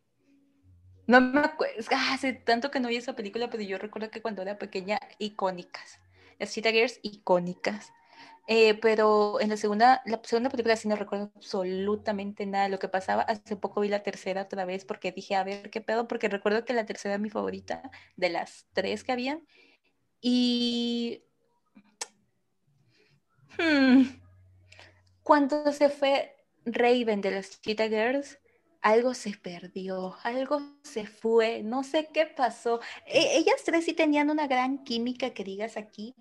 [1.07, 1.77] No me acuerdo,
[2.13, 5.99] hace tanto que no vi esa película, pero yo recuerdo que cuando era pequeña, icónicas.
[6.39, 7.93] Las Cheetah Girls, icónicas.
[8.53, 12.81] Eh, pero en la segunda, la segunda película sí no recuerdo absolutamente nada de lo
[12.81, 13.23] que pasaba.
[13.23, 16.65] Hace poco vi la tercera otra vez porque dije, a ver qué pedo, porque recuerdo
[16.65, 19.47] que la tercera es mi favorita de las tres que habían.
[20.21, 21.23] Y
[23.57, 24.03] hmm,
[25.23, 26.35] cuando se fue
[26.65, 28.41] Raven de las Cheetah Girls,
[28.83, 32.81] algo se perdió, algo se fue, no sé qué pasó.
[33.07, 36.17] E, ellas tres sí tenían una gran química que digas aquí,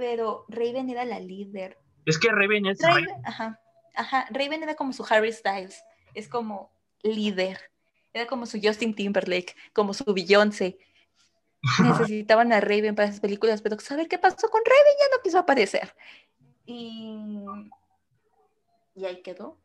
[0.00, 1.76] pero Raven era la líder.
[2.06, 2.80] Es que Raven es...
[2.80, 3.60] Raven, ajá,
[3.94, 5.84] ajá, Raven era como su Harry Styles,
[6.14, 6.72] es como
[7.02, 7.70] líder,
[8.14, 10.78] era como su Justin Timberlake, como su Beyoncé,
[11.84, 14.94] necesitaban a Raven para esas películas, pero ¿saber qué pasó con Raven?
[14.98, 15.94] Ya no quiso aparecer.
[16.64, 17.44] Y,
[18.94, 19.58] y ahí quedó.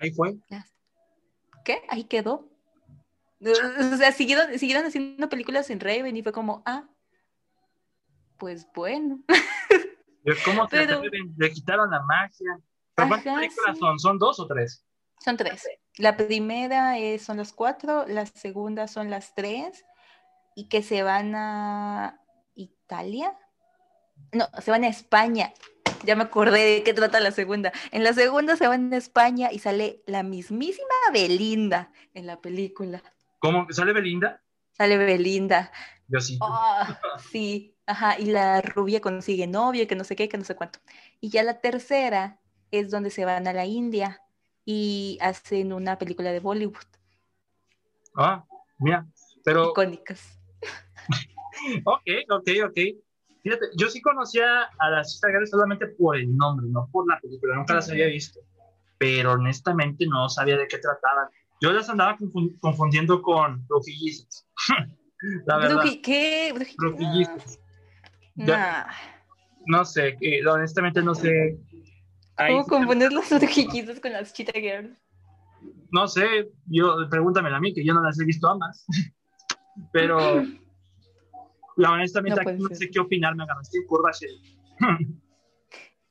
[0.00, 0.36] Ahí fue.
[1.64, 1.82] ¿Qué?
[1.88, 2.48] Ahí quedó.
[3.40, 6.88] O sea, siguieron, siguieron haciendo películas sin Raven y fue como, ah,
[8.38, 9.20] pues bueno.
[10.44, 11.02] ¿Cómo pero,
[11.36, 12.58] le quitaron la magia?
[12.94, 13.98] ¿Cuántas películas son?
[13.98, 14.84] ¿Son dos o tres?
[15.20, 15.68] Son tres.
[15.96, 19.84] La primera es, son las cuatro, la segunda son las tres
[20.54, 22.20] y que se van a
[22.54, 23.36] Italia.
[24.32, 25.52] No, se van a España.
[26.04, 27.72] Ya me acordé de qué trata la segunda.
[27.90, 33.02] En la segunda se van a España y sale la mismísima Belinda en la película.
[33.40, 33.66] ¿Cómo?
[33.70, 34.42] ¿Sale Belinda?
[34.72, 35.72] Sale Belinda.
[36.08, 36.38] Yo sí.
[36.40, 36.98] Ah,
[37.30, 40.78] sí, ajá, y la rubia consigue novio, que no sé qué, que no sé cuánto.
[41.20, 42.40] Y ya la tercera
[42.70, 44.22] es donde se van a la India
[44.64, 46.76] y hacen una película de Bollywood.
[48.14, 48.44] Ah,
[48.78, 49.06] mira,
[49.44, 49.70] pero...
[49.70, 50.38] Icónicas.
[51.84, 52.78] ok, ok, ok.
[53.42, 57.54] Fíjate, yo sí conocía a las Chita solamente por el nombre, no por la película,
[57.54, 58.40] nunca las había visto.
[58.98, 61.28] Pero honestamente no sabía de qué trataban.
[61.60, 62.16] Yo las andaba
[62.60, 64.46] confundiendo con brujillizas.
[65.46, 65.84] la verdad.
[66.02, 66.54] ¿Qué?
[66.76, 67.60] Brujillizas.
[69.66, 70.16] No sé,
[70.48, 71.58] honestamente no sé.
[72.36, 74.96] ¿Cómo confundes los brujillizas con las Cheetah Girls?
[75.90, 78.86] No sé, yo, pregúntamela a mí, que yo no las he visto ambas.
[79.92, 80.44] Pero,
[81.76, 84.10] la honestamente, no, sé qué opinar, me agarraste en curva.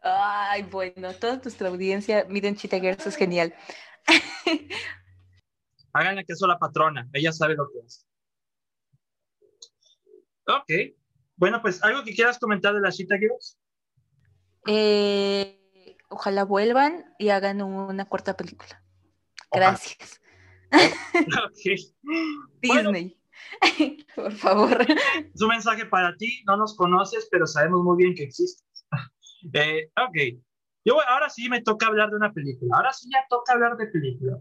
[0.01, 3.53] Ay, bueno, toda nuestra audiencia, miren Cheetah Girls, es genial.
[5.93, 8.07] Háganle caso a la patrona, ella sabe lo que es.
[10.47, 10.95] Ok.
[11.35, 13.59] Bueno, pues, ¿algo que quieras comentar de las Cheetah Girls?
[14.65, 18.83] Eh, ojalá vuelvan y hagan una cuarta película.
[19.51, 20.21] Gracias.
[22.61, 23.17] Disney.
[24.15, 24.81] Por favor.
[24.81, 26.43] Es un mensaje para ti.
[26.47, 28.65] No nos conoces, pero sabemos muy bien que existes.
[29.53, 30.41] Eh, ok.
[30.83, 32.75] Yo ahora sí me toca hablar de una película.
[32.75, 34.39] Ahora sí ya toca hablar de película.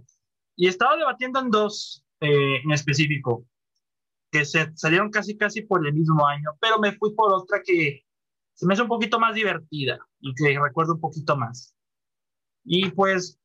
[0.56, 3.46] Y estaba debatiendo en dos eh, en específico,
[4.30, 8.04] que se salieron casi casi por el mismo año, pero me fui por otra que
[8.54, 11.74] se me hace un poquito más divertida y que recuerdo un poquito más.
[12.64, 13.38] Y pues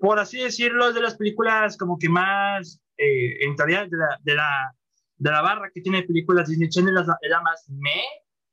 [0.00, 4.18] por así decirlo, es de las películas como que más, eh, en teoría, de la,
[4.22, 4.74] de, la,
[5.16, 8.02] de la barra que tiene películas Disney Channel, es la, más me,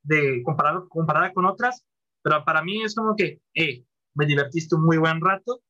[0.04, 1.86] de, comparado, comparada con otras,
[2.22, 3.84] pero para mí es como que, eh,
[4.16, 5.62] me divertiste un muy buen rato.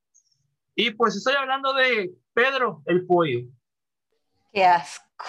[0.76, 3.48] Y pues estoy hablando de Pedro el Pollo.
[4.54, 5.26] Qué asco.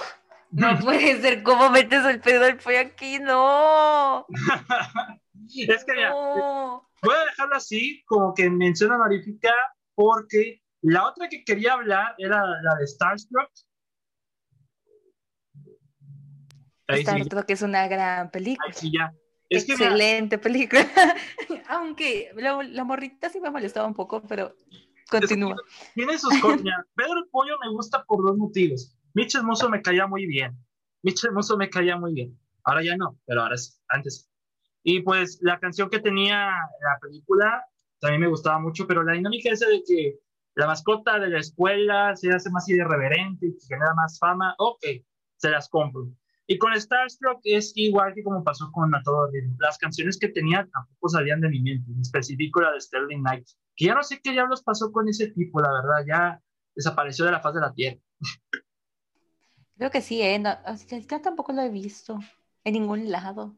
[0.50, 3.18] No puede ser, ¿cómo metes el Pedro el Pollo aquí?
[3.18, 4.26] No.
[5.48, 9.52] es que ya, voy a dejarlo así, como que menciona honorífica
[9.94, 13.50] porque la otra que quería hablar era la de Starstruck.
[16.88, 18.72] Starstruck es una gran película.
[18.72, 19.12] sí, ya.
[19.48, 20.86] Excelente película.
[21.68, 24.54] Aunque la, morrita sí me molestaba un poco, pero
[25.08, 25.56] continúa.
[25.94, 26.62] tiene sus cosas.
[26.94, 28.95] Pedro el Pollo me gusta por dos motivos.
[29.16, 30.54] Mitch Hermoso me caía muy bien.
[31.02, 32.38] Mitch Hermoso me caía muy bien.
[32.64, 34.30] Ahora ya no, pero ahora sí, antes.
[34.82, 37.64] Y pues la canción que tenía la película
[37.98, 40.18] también me gustaba mucho, pero la dinámica esa de que
[40.54, 44.84] la mascota de la escuela se hace más irreverente y genera más fama, ok,
[45.38, 46.10] se las compro.
[46.46, 49.30] Y con Starstruck es igual que como pasó con A Todo.
[49.60, 53.48] Las canciones que tenía tampoco salían de mi mente, en específico la de Sterling Knight,
[53.76, 56.42] que ya no sé qué diablos pasó con ese tipo, la verdad, ya
[56.74, 57.98] desapareció de la faz de la tierra.
[59.76, 60.42] Creo que sí, ¿eh?
[61.08, 62.18] yo tampoco lo he visto
[62.64, 63.54] en ningún lado.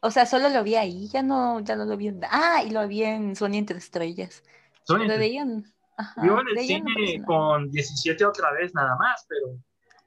[0.00, 2.20] O sea, solo lo vi ahí, ya no, ya no lo vi en...
[2.30, 4.44] Ah, y lo vi en Sony Entre Estrellas.
[4.84, 5.64] Sony Lo veían...
[5.96, 9.58] Ajá, Yo en el cine con 17 otra vez nada más, pero...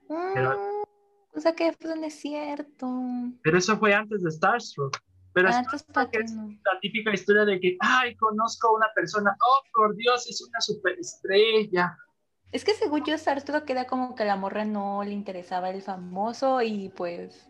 [0.08, 0.80] Mm,
[1.36, 2.88] o sea que no es cierto.
[3.44, 4.98] Pero eso fue antes de Starstruck.
[5.34, 9.96] Pero antes es la típica historia de que, ay, conozco a una persona, oh, por
[9.96, 11.96] Dios, es una superestrella.
[12.52, 15.82] Es que según yo, Starstruck era como que a la morra no le interesaba el
[15.82, 17.50] famoso y pues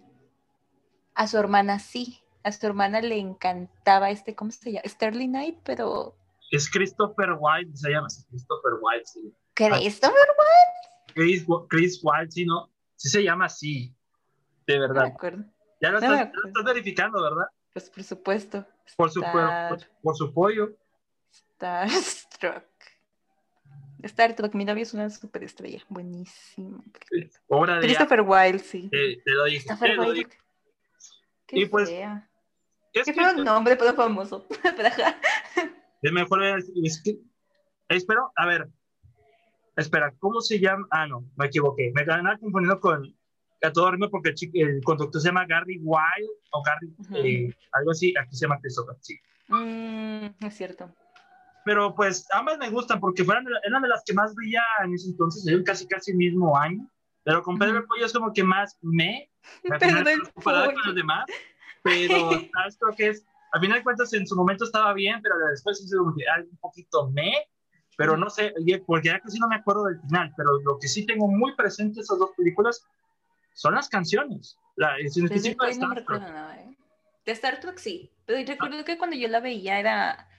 [1.16, 4.88] a su hermana sí a su hermana le encantaba este, ¿cómo se llama?
[4.88, 6.16] Sterling Knight, pero...
[6.52, 9.34] Es Christopher White, se llama Christopher White, sí.
[9.54, 11.14] ¿Christopher White?
[11.14, 12.72] Chris, Chris White, sí, ¿no?
[12.96, 13.94] Sí se llama así,
[14.66, 14.96] de verdad.
[14.96, 15.44] No me acuerdo.
[15.82, 16.32] Ya lo, estás,
[16.66, 17.46] verificando, ¿verdad?
[17.74, 18.66] Pues por supuesto.
[18.98, 20.76] Por su, por, su pollo.
[21.32, 22.66] Starstruck.
[24.04, 25.84] Starstruck, mi novio es una superestrella.
[25.90, 26.84] Buenísimo.
[27.82, 28.90] Christopher White, sí.
[28.90, 29.66] Te, te lo dije.
[29.66, 30.38] Christopher White.
[31.52, 31.90] y pues,
[32.94, 34.48] es Qué fue un nombre, pero famoso.
[36.02, 36.44] es mejor.
[36.44, 37.20] Es que,
[37.90, 38.68] espero, a ver.
[39.76, 40.88] Espera, ¿cómo se llama?
[40.92, 41.92] Ah, no, me equivoqué.
[41.94, 43.16] Me estaba confundiendo con
[43.62, 46.94] a todo ritmo porque el, conductor se llama Gary Wild o Gary,
[47.24, 48.14] eh, algo así.
[48.18, 49.18] Aquí se llama Christopher, sí.
[49.48, 50.94] Mm, es cierto.
[51.70, 55.10] Pero pues ambas me gustan porque fueron eran de las que más veía en ese
[55.10, 56.90] entonces, en casi casi el mismo año.
[57.22, 59.30] Pero con Pedro el Pollo es como que más me,
[60.34, 61.26] comparado con los demás
[61.84, 62.32] pero
[62.68, 65.94] esto que es, al final de cuentas en su momento estaba bien, pero después es
[65.94, 67.34] un poquito me,
[67.98, 68.52] pero no sé,
[68.88, 72.02] porque ya casi no me acuerdo del final, pero lo que sí tengo muy presente
[72.02, 72.84] esas dos películas
[73.54, 74.58] son las canciones.
[74.76, 76.24] La, en específico de Star Trek.
[76.24, 76.76] ¿eh?
[77.28, 80.26] De Star Trek sí, pero recuerdo que cuando yo la veía era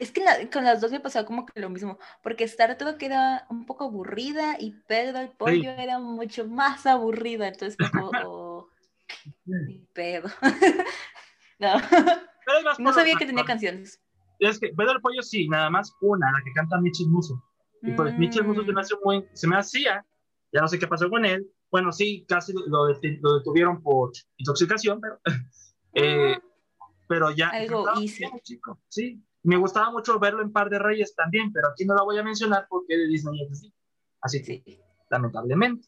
[0.00, 3.46] es que con las dos me pasaba como que lo mismo, porque Star Trek era
[3.50, 8.10] un poco aburrida y Pedro el Pollo era mucho más aburrida, entonces como...
[8.24, 8.68] Oh,
[9.92, 10.28] pedo.
[11.58, 11.74] no.
[12.78, 14.00] no sabía que tenía canciones.
[14.40, 17.42] Es que Pedro el Pollo sí, nada más una, la que canta Michel Muso.
[17.82, 18.18] Y pues mm.
[18.18, 20.04] Michel Muso se me, hace muy, se me hacía,
[20.52, 25.00] ya no sé qué pasó con él, bueno, sí, casi lo, lo detuvieron por intoxicación,
[25.00, 25.20] pero...
[25.96, 26.36] Eh,
[27.06, 27.50] pero ya...
[27.50, 27.86] Algo.
[28.42, 32.02] Chico, sí, me gustaba mucho verlo en Par de Reyes también, pero aquí no la
[32.02, 33.72] voy a mencionar porque de Disney es así.
[34.22, 34.80] Así que,
[35.10, 35.86] lamentablemente.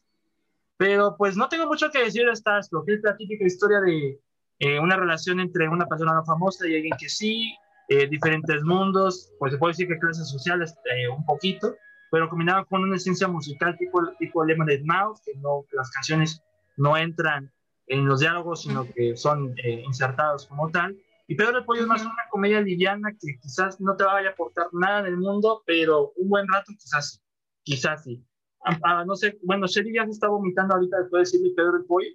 [0.76, 3.80] Pero pues no tengo mucho que decir de esta lo que es la típica historia
[3.80, 4.20] de
[4.58, 7.54] eh, una relación entre una persona no famosa y alguien que sí,
[7.88, 11.74] eh, diferentes mundos, pues se puede decir que clases sociales eh, un poquito,
[12.10, 16.42] pero combinado con una esencia musical tipo, tipo Lemonade Mouth, que no, las canciones
[16.76, 17.50] no entran
[17.86, 19.54] en los diálogos, sino que son
[19.84, 20.94] insertados como tal.
[21.28, 24.32] Y Pedro el Pollo es más una comedia liviana que quizás no te vaya a
[24.32, 27.20] aportar nada en el mundo, pero un buen rato quizás sí.
[27.64, 28.24] Quizás sí.
[28.64, 31.78] Ah, ah, no sé, bueno, Sherry ya se está vomitando ahorita después de decirle Pedro
[31.78, 32.08] el Pollo.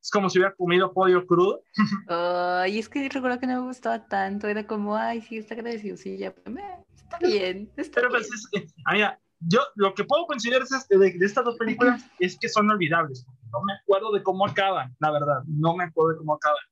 [0.00, 1.62] Es como si hubiera comido pollo crudo.
[2.08, 4.46] Ay, es que recuerdo que no me gustaba tanto.
[4.46, 6.32] Era como, ay, sí, está graciosillo.
[6.94, 8.66] Está bien, está pero, pues, bien.
[8.66, 12.70] Pues, mira, yo lo que puedo considerar de, de, estas dos películas es que son
[12.70, 13.26] olvidables.
[13.50, 15.42] No me acuerdo de cómo acaban, la verdad.
[15.46, 16.62] No me acuerdo de cómo acaban.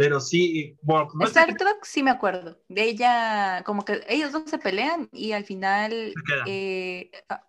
[0.00, 2.58] Pero sí, bueno, como Star Trek sí me acuerdo.
[2.68, 6.14] De ella, como que ellos dos se pelean y al final.
[6.16, 7.46] Se quedan, eh, ah.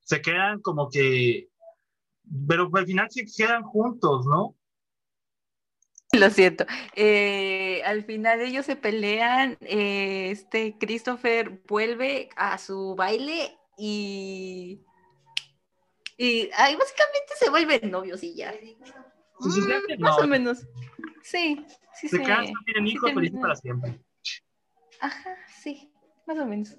[0.00, 1.48] se quedan como que.
[2.46, 4.54] Pero al final se quedan juntos, ¿no?
[6.12, 6.66] Lo siento.
[6.94, 9.56] Eh, al final ellos se pelean.
[9.62, 14.84] Eh, este Christopher vuelve a su baile y
[16.20, 18.52] y ahí básicamente se vuelven novios y ya.
[19.38, 20.66] Mm, más o menos.
[21.22, 21.64] Sí,
[21.94, 23.98] sí, se casan, tienen hijos, felices para siempre.
[25.00, 25.90] Ajá, sí,
[26.26, 26.76] más o menos.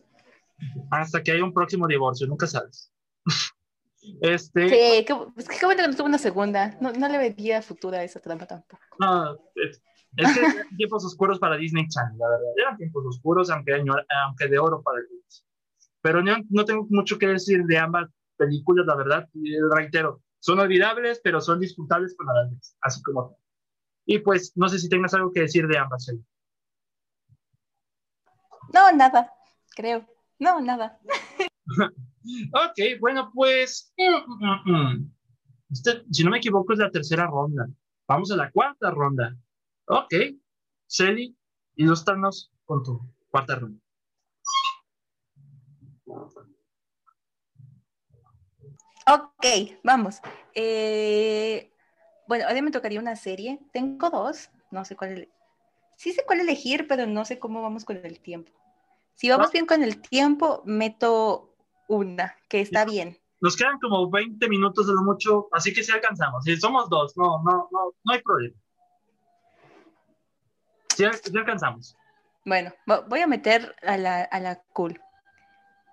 [0.92, 2.94] Hasta que haya un próximo divorcio, nunca sabes.
[4.22, 4.70] este...
[4.70, 6.78] Sí, qué, es que qué bueno que no tuvo una segunda.
[6.80, 8.84] No, no le veía futura a esa trampa tampoco.
[9.00, 9.82] No, es,
[10.18, 12.52] es que eran tiempos oscuros para Disney Channel, la verdad.
[12.58, 15.44] Eran tiempos oscuros, aunque, aunque de oro para ellos.
[16.02, 18.08] Pero no, no tengo mucho que decir de ambas
[18.42, 19.30] películas, la verdad,
[19.76, 23.38] reitero, son olvidables, pero son disfrutables con la vez, así como.
[24.06, 26.12] Y pues, no sé si tengas algo que decir de ambas.
[28.74, 29.32] No, nada,
[29.76, 30.08] creo.
[30.39, 31.00] No, nada.
[32.54, 33.94] ok, bueno, pues.
[35.70, 37.68] Este, si no me equivoco, es la tercera ronda.
[38.08, 39.38] Vamos a la cuarta ronda.
[39.86, 40.14] Ok.
[40.88, 41.38] Celi,
[41.76, 43.81] ilustranos con tu cuarta ronda.
[49.08, 49.45] Ok,
[49.84, 50.22] vamos.
[50.54, 51.72] Eh,
[52.28, 53.60] bueno, ahora me tocaría una serie.
[53.74, 55.30] Tengo dos, no sé cuál.
[55.95, 58.52] Sí sé cuál elegir, pero no sé cómo vamos con el tiempo.
[59.16, 61.56] Si vamos bien con el tiempo, meto
[61.88, 63.20] una, que está bien.
[63.39, 66.43] Nos quedan como 20 minutos de lo mucho, así que si alcanzamos.
[66.43, 68.56] Si somos dos, no, no, no, no hay problema.
[70.95, 71.97] Si alcanzamos.
[72.45, 72.74] Bueno,
[73.08, 74.99] voy a meter a la, a la cool.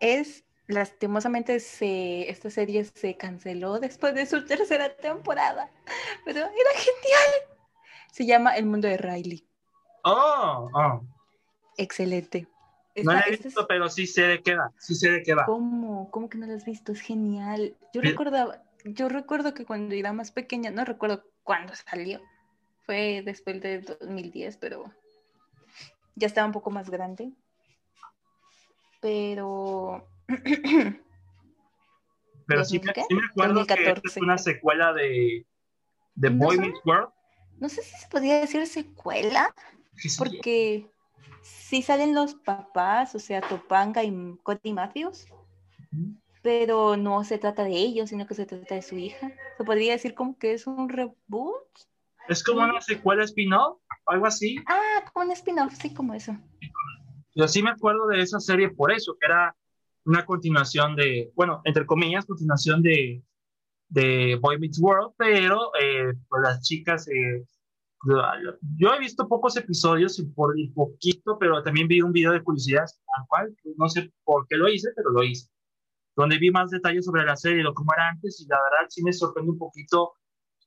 [0.00, 5.70] Es lastimosamente se, esta serie se canceló después de su tercera temporada,
[6.24, 7.58] pero era genial.
[8.12, 9.44] Se llama El mundo de Riley.
[10.04, 11.02] Oh, oh.
[11.76, 12.46] Excelente.
[13.02, 15.46] no la he visto, pero sí sé de qué va, sí sé de qué va.
[15.46, 16.10] ¿Cómo?
[16.10, 16.92] ¿Cómo que no la has visto?
[16.92, 17.74] Es genial.
[17.94, 22.20] Yo recordaba, yo recuerdo que cuando era más pequeña, no recuerdo cuándo salió.
[22.84, 24.90] Fue después de 2010, pero
[26.14, 27.32] ya estaba un poco más grande.
[29.00, 30.08] Pero
[32.46, 32.90] Pero sí me,
[33.30, 35.46] acuerdo que es una secuela de,
[36.14, 37.10] de Boy Meets World.
[37.58, 39.54] No sé si se podría decir secuela,
[40.16, 40.90] porque
[41.42, 45.26] sí salen los papás, o sea, Topanga y Cody Matthews,
[46.42, 49.30] pero no se trata de ellos, sino que se trata de su hija.
[49.56, 51.66] ¿Se podría decir como que es un reboot?
[52.28, 54.56] Es como una secuela spin-off, algo así.
[54.66, 56.36] Ah, como un spin-off, sí, como eso.
[57.34, 59.54] Yo sí me acuerdo de esa serie por eso, que era
[60.08, 63.22] una continuación de, bueno, entre comillas, continuación de,
[63.88, 67.44] de Boy Meets World, pero eh, pues las chicas, eh,
[68.76, 72.86] yo he visto pocos episodios por el poquito, pero también vi un video de publicidad,
[73.18, 75.50] al cual no sé por qué lo hice, pero lo hice,
[76.16, 79.04] donde vi más detalles sobre la serie, lo como era antes, y la verdad sí
[79.04, 80.14] me sorprendió un poquito,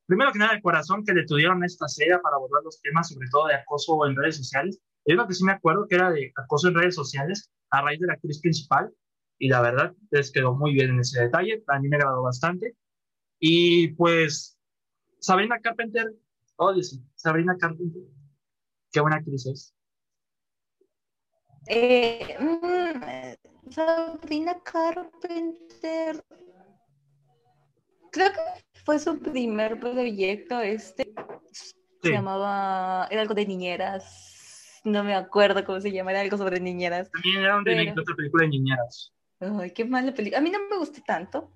[0.06, 3.10] primero que nada, el corazón que le tuvieron a esta serie para abordar los temas,
[3.10, 4.80] sobre todo de acoso en redes sociales.
[5.04, 8.00] Es lo que sí me acuerdo que era de acoso en redes sociales a raíz
[8.00, 8.94] de la actriz principal,
[9.42, 12.76] y la verdad les quedó muy bien en ese detalle, a mí me agradó bastante.
[13.40, 14.56] Y pues
[15.20, 16.14] Sabrina Carpenter,
[16.58, 18.04] oh, sí, Sabrina Carpenter,
[18.92, 19.74] qué buena actriz es.
[21.68, 26.24] Eh, mm, Sabrina Carpenter.
[28.12, 31.12] Creo que fue su primer proyecto este.
[32.04, 34.82] Se llamaba, era algo de niñeras.
[34.84, 37.10] No me acuerdo cómo se llama, era algo sobre niñeras.
[37.10, 39.12] También era un remake de otra película de niñeras.
[39.42, 40.38] Ay, qué mala película.
[40.38, 41.52] A mí no me gustó tanto,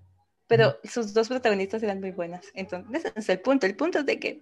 [0.47, 2.47] pero sus dos protagonistas eran muy buenas.
[2.55, 3.67] Entonces, ese es el punto.
[3.67, 4.41] El punto es de que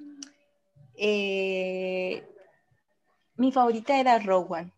[0.96, 2.26] eh,
[3.36, 4.72] mi favorita era Rowan.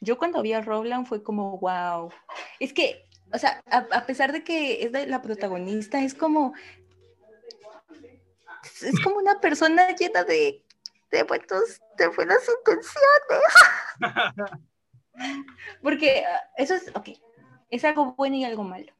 [0.00, 2.10] Yo cuando vi a Rowland fue como, wow.
[2.58, 6.54] Es que, o sea, a, pesar de que es la protagonista, es como,
[8.82, 10.64] es como una persona llena de,
[11.10, 12.90] de, buenos, de buenas intenciones.
[15.82, 17.10] Porque ah, eso es, ok,
[17.70, 18.92] es algo bueno y algo malo.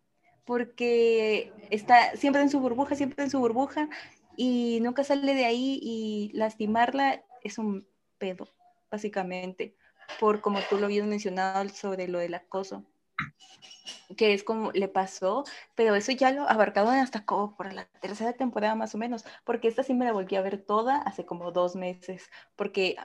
[0.44, 3.88] Porque está siempre en su burbuja, siempre en su burbuja,
[4.36, 7.86] y nunca sale de ahí y lastimarla es un
[8.18, 8.48] pedo,
[8.90, 9.74] básicamente
[10.18, 12.84] por como tú lo habías mencionado sobre lo del acoso,
[14.16, 15.44] que es como le pasó,
[15.74, 19.68] pero eso ya lo abarcaron hasta como por la tercera temporada más o menos, porque
[19.68, 22.96] esta sí me la volví a ver toda hace como dos meses, porque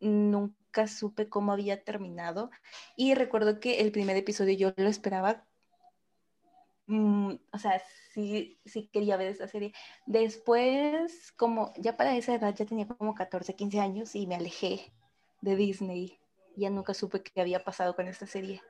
[0.00, 2.50] nunca supe cómo había terminado
[2.96, 5.44] y recuerdo que el primer episodio yo lo esperaba
[6.86, 7.82] mm, o sea,
[8.12, 9.72] sí, sí quería ver esta serie.
[10.06, 14.92] Después, como ya para esa edad, ya tenía como 14, 15 años y me alejé
[15.40, 16.18] de Disney
[16.58, 18.62] ya nunca supe qué había pasado con esta serie.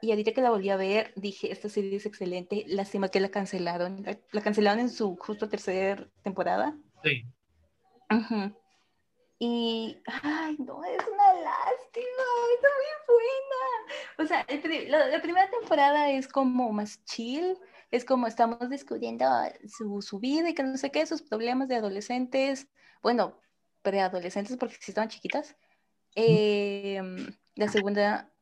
[0.00, 3.30] Y ahorita que la volví a ver, dije, esta serie es excelente, lástima que la
[3.30, 4.04] cancelaron.
[4.32, 6.76] La cancelaron en su justo tercera temporada.
[7.04, 7.24] Sí.
[9.44, 12.24] Y, ay, no, es una lástima,
[12.54, 14.18] está muy buena.
[14.18, 14.46] O sea,
[14.88, 17.58] la, la, primera temporada es como más chill,
[17.90, 19.26] es como estamos descubriendo
[19.66, 22.68] su, su vida y que no sé qué, sus problemas de adolescentes,
[23.02, 23.36] bueno,
[23.82, 25.56] preadolescentes porque si estaban chiquitas.
[26.14, 28.32] Em, la segunda,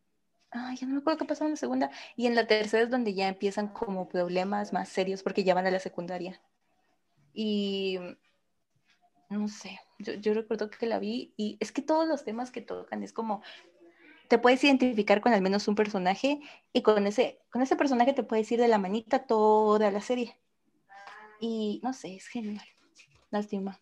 [0.51, 1.91] ay, ya no me acuerdo qué pasó en la segunda.
[2.15, 5.67] Y en la tercera es donde ya empiezan como problemas más serios porque ya van
[5.67, 6.43] a la secundaria.
[7.33, 7.99] Y
[9.31, 12.61] no sé, yo, yo recuerdo que la vi y es que todos los temas que
[12.61, 13.43] tocan es como
[14.31, 16.41] te puedes identificar con al menos un personaje
[16.73, 20.39] y con ese, con ese personaje te puedes ir de la manita toda la serie.
[21.41, 22.65] Y no sé, es genial.
[23.33, 23.81] Lástima.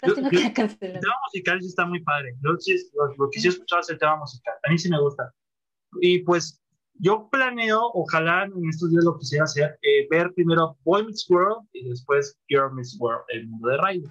[0.00, 2.36] El tema musical sí está muy padre.
[2.44, 4.54] Yo sí, lo, que sí he escuchado es el tema musical.
[4.62, 5.34] A mí sí me gusta.
[6.00, 6.62] Y pues
[6.94, 11.66] yo planeo, ojalá en estos días lo quisiera hacer, eh, ver primero Boy Meets World
[11.72, 14.10] y después Girl Meets World, el mundo de Riley.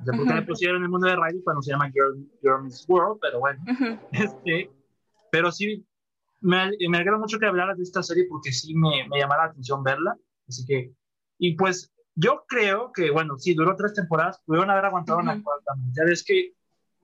[0.00, 2.84] De por qué le pusieron el mundo de Riley cuando se llama Girl, Girl Meets
[2.88, 3.60] World, pero bueno.
[4.12, 4.70] este,
[5.30, 5.84] pero sí,
[6.40, 9.44] me, me alegra mucho que hablaras de esta serie porque sí me, me llamó la
[9.44, 10.16] atención verla.
[10.48, 10.92] Así que,
[11.38, 15.72] y pues yo creo que, bueno, sí, duró tres temporadas, pudieron haber aguantado una cuarta.
[15.96, 16.52] Ya ves que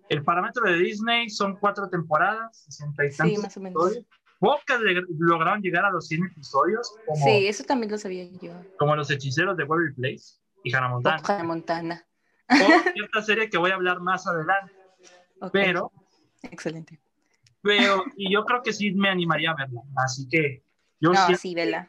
[0.08, 3.98] el parámetro de Disney son cuatro temporadas, 60 y tantos sí, más o menos.
[4.38, 4.80] Pocas
[5.18, 6.92] lograron llegar a los 100 episodios.
[7.22, 8.52] sí, eso también lo sabía yo.
[8.78, 11.22] Como los hechiceros de Waverly Place y Hannah Montana.
[11.24, 12.06] Hannah Montana.
[12.94, 14.72] Cierta serie que voy a hablar más adelante.
[15.52, 15.92] Pero.
[16.42, 17.00] Excelente.
[17.62, 19.82] Pero, y yo creo que sí me animaría a verla.
[19.96, 20.62] Así que.
[21.00, 21.88] Yo no, sí, vela.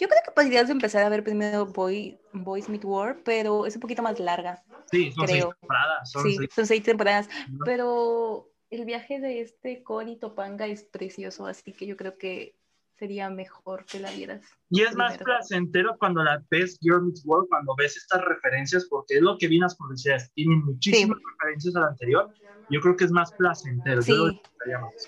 [0.00, 3.80] Yo creo que podrías empezar a ver primero Boy, Boys Meet War, pero es un
[3.80, 4.62] poquito más larga.
[4.90, 6.12] Sí, son seis temporadas.
[6.22, 7.28] sí, son seis temporadas.
[7.64, 12.57] Pero el viaje de este Cory Topanga es precioso, así que yo creo que
[12.98, 14.42] sería mejor que la vieras.
[14.70, 19.16] Y es más placentero cuando la ves Girl Meets World, cuando ves estas referencias, porque
[19.16, 22.32] es lo que vinas por decías, tienen muchísimas referencias a la anterior.
[22.70, 24.02] Yo creo que es más placentero.
[24.02, 24.40] Sí.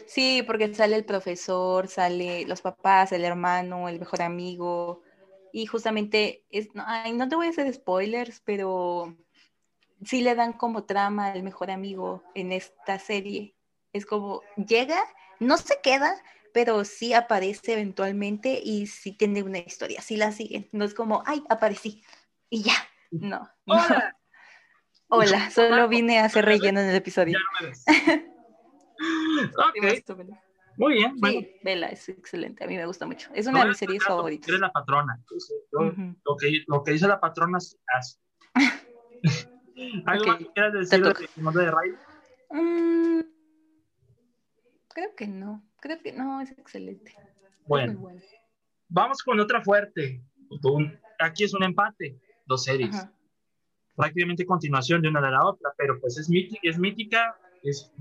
[0.07, 5.03] sí, porque sale el profesor, sale los papás, el hermano, el mejor amigo.
[5.53, 9.15] Y justamente, es, ay, no te voy a hacer spoilers, pero
[10.05, 13.55] sí le dan como trama al mejor amigo en esta serie.
[13.93, 15.03] Es como, llega,
[15.41, 16.15] no se queda,
[16.53, 20.69] pero sí aparece eventualmente y sí tiene una historia, sí la siguen.
[20.73, 22.03] No es como, ay, aparecí
[22.49, 22.75] y ya.
[23.13, 23.51] No.
[23.67, 24.17] Hola.
[25.09, 27.37] Hola, solo vine a hacer relleno en el episodio.
[29.57, 30.19] ok.
[30.77, 31.17] Muy bien.
[31.23, 32.63] Sí, Vela es excelente.
[32.63, 33.29] A mí me gusta mucho.
[33.35, 34.49] Es una de mis series favoritas.
[34.49, 35.21] Eres la patrona.
[35.73, 37.77] lo, que, lo que dice la patrona hace.
[40.07, 40.47] ¿Algo okay.
[40.47, 41.91] que quieras decir de de Ray?
[42.51, 43.21] Mm,
[44.89, 45.70] creo que no.
[45.81, 47.15] Creo que no, es excelente.
[47.67, 48.13] Bueno,
[48.89, 50.23] vamos con otra fuerte.
[51.19, 53.07] Aquí es un empate, dos series.
[53.97, 57.93] Prácticamente continuación de una de la otra, pero pues es mítica, es, mítica, es,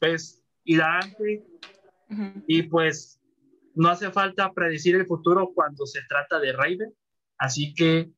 [0.00, 1.44] es hilarante
[2.46, 3.20] y pues
[3.74, 6.94] no hace falta predecir el futuro cuando se trata de Raven.
[7.38, 8.10] Así que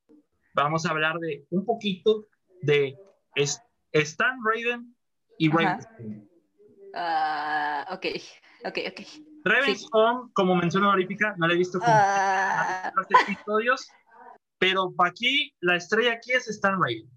[0.54, 2.26] vamos a hablar de un poquito
[2.62, 2.96] de
[3.92, 4.94] Stan Raven
[5.38, 6.28] y Raven.
[6.94, 8.06] Uh, ok,
[8.64, 9.00] ok, ok.
[9.44, 13.22] Raven's Home, como mencionó honorífica, no la he visto con uh...
[13.28, 13.88] episodios,
[14.58, 17.10] pero aquí la estrella aquí es Stan Raven.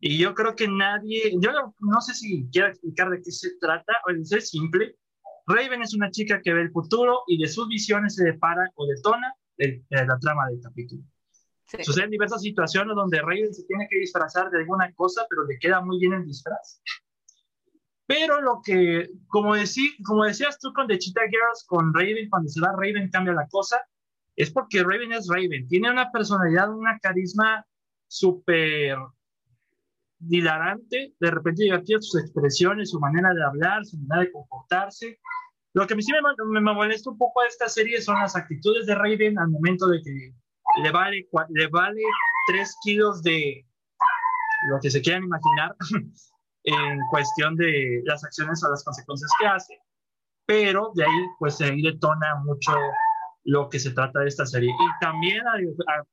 [0.00, 1.50] Y yo creo que nadie, yo
[1.80, 4.96] no, sé si quiero explicar de qué se trata, o es simple.
[5.46, 8.86] Raven es una chica que ve el futuro y de sus visiones se depara o
[8.86, 9.34] detona
[9.90, 11.02] la trama del capítulo.
[11.82, 15.80] Suceden diversas situaciones donde Raven se tiene que disfrazar de alguna cosa, pero le queda
[15.80, 16.80] muy bien el disfraz.
[18.06, 19.54] Pero lo que, como,
[20.04, 23.48] como decías tú con The Cheetah Girls, con Raven, cuando se va Raven cambia la
[23.48, 23.80] cosa,
[24.36, 25.66] es porque Raven es Raven.
[25.66, 27.66] Tiene una personalidad, una carisma
[28.06, 28.96] súper
[30.18, 35.18] dilarante, de repente divertida sus expresiones, su manera de hablar, su manera de comportarse.
[35.74, 38.36] Lo que a mí sí me, me, molesta un poco a esta serie son las
[38.36, 40.32] actitudes de Raven al momento de que
[40.82, 42.00] le vale, le vale
[42.48, 43.66] tres kilos de
[44.70, 45.76] lo que se quieran imaginar
[46.66, 49.80] en cuestión de las acciones o las consecuencias que hace,
[50.46, 52.72] pero de ahí pues ahí detona mucho
[53.44, 54.70] lo que se trata de esta serie.
[54.70, 55.42] Y también,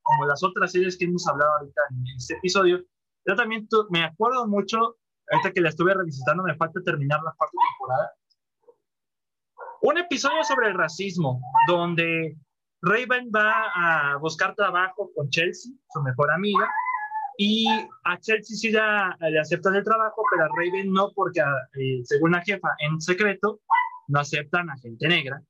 [0.04, 2.80] como las otras series que hemos hablado ahorita en este episodio,
[3.26, 4.98] yo también me acuerdo mucho,
[5.32, 8.12] ahorita que la estuve revisitando, me falta terminar la cuarta temporada,
[9.82, 12.38] un episodio sobre el racismo, donde
[12.82, 16.70] Raven va a buscar trabajo con Chelsea, su mejor amiga,
[17.38, 17.68] y
[18.04, 22.42] a Chelsea sí le aceptan el trabajo, pero a Raven no, porque eh, según la
[22.42, 23.60] jefa, en secreto,
[24.08, 25.42] no aceptan a gente negra,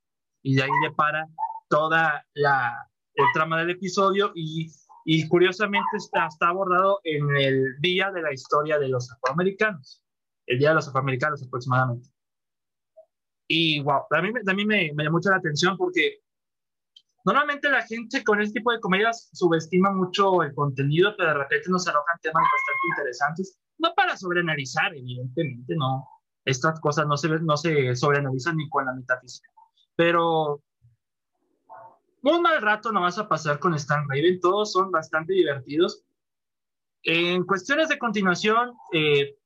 [0.41, 1.27] y de ahí le para
[1.69, 4.71] toda la el trama del episodio y,
[5.05, 10.03] y curiosamente está, está, abordado en el día de la historia de los afroamericanos,
[10.47, 12.09] el día de los afroamericanos aproximadamente.
[13.47, 16.22] Y wow, a mí, a mí me, me llamó mucho la atención porque
[17.25, 21.69] Normalmente la gente con este tipo de comedias subestima mucho el contenido, pero de repente
[21.69, 23.59] nos arrojan temas bastante interesantes.
[23.77, 26.05] No para sobreanalizar, evidentemente, no.
[26.43, 29.49] Estas cosas no se, no se sobreanalizan ni con la metafísica.
[29.95, 30.61] Pero
[32.23, 34.41] un mal rato no vas a pasar con Stan Raven.
[34.41, 36.03] Todos son bastante divertidos.
[37.03, 39.37] En cuestiones de continuación, eh,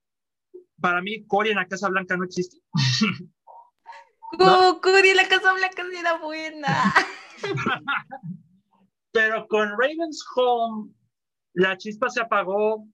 [0.81, 2.57] para mí, Cory en la Casa Blanca no existe.
[4.81, 6.93] Cory en la Casa Blanca sí era buena.
[9.11, 10.91] Pero con Raven's Home,
[11.53, 12.87] la chispa se apagó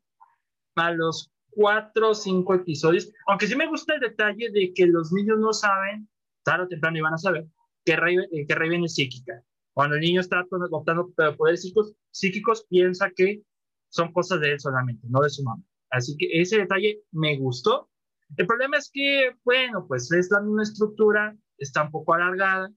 [0.76, 3.12] a los cuatro o cinco episodios.
[3.28, 6.08] Aunque sí me gusta el detalle de que los niños no saben,
[6.44, 7.46] tarde o temprano iban a saber,
[7.86, 9.44] que Raven, eh, que Raven es psíquica.
[9.74, 13.42] Cuando el niño está adoptando poderes psíquicos, psíquicos, piensa que
[13.90, 15.64] son cosas de él solamente, no de su mamá.
[15.90, 17.90] Así que ese detalle me gustó.
[18.38, 22.72] El problema es que, bueno, pues es la misma estructura, está un poco alargada,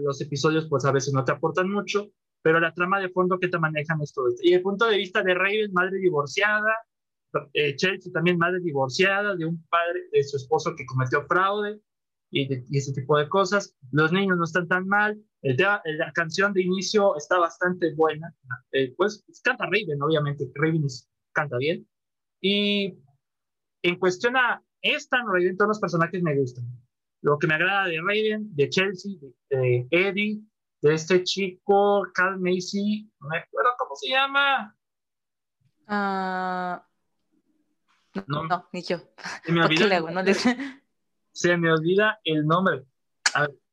[0.00, 2.10] los episodios pues a veces no te aportan mucho,
[2.42, 4.40] pero la trama de fondo que te manejan es todo esto.
[4.42, 6.74] Y el punto de vista de Raven, madre divorciada,
[7.52, 11.80] eh, Chelsea también madre divorciada, de un padre, de su esposo que cometió fraude
[12.30, 13.76] y, ese tipo de cosas.
[13.92, 15.20] Los niños no están tan mal.
[15.42, 18.34] El la canción de inicio está bastante buena.
[18.72, 20.50] Eh, pues canta Raven, obviamente.
[20.54, 20.86] Raven
[21.32, 21.86] canta bien.
[22.40, 22.98] Y
[23.82, 26.64] en cuestión a esta Raven, todos los personajes me gustan.
[27.20, 29.12] Lo que me agrada de Raven, de Chelsea,
[29.50, 30.40] de, Eddie,
[30.80, 34.76] de este chico, Carl Macy, no me acuerdo cómo se llama.
[35.88, 36.80] Uh,
[38.26, 38.98] no, no, ni yo.
[39.44, 40.22] Se me, olvida, no
[41.32, 42.84] se me olvida el nombre.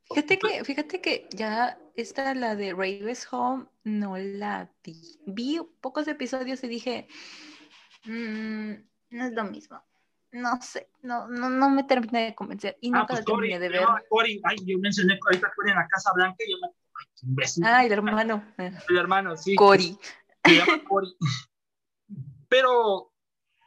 [0.09, 5.19] fíjate que, fíjate que ya esta, la de Raven's Home, no la vi.
[5.27, 7.07] Vi pocos episodios y dije,
[8.05, 8.73] mmm,
[9.11, 9.83] no es lo mismo
[10.35, 13.69] no sé, no, no, no me terminé de convencer y ah, nunca pues terminé de
[13.69, 13.81] ver.
[13.81, 16.67] No, Cory, ay, yo mencioné ahorita Cory en la Casa Blanca y yo me.
[16.67, 17.63] Ay, qué imbécil.
[17.65, 18.43] Ah, el hermano.
[18.57, 19.55] El hermano, sí.
[19.55, 19.97] Cory.
[20.45, 21.15] Se llama Cory.
[22.49, 23.11] Pero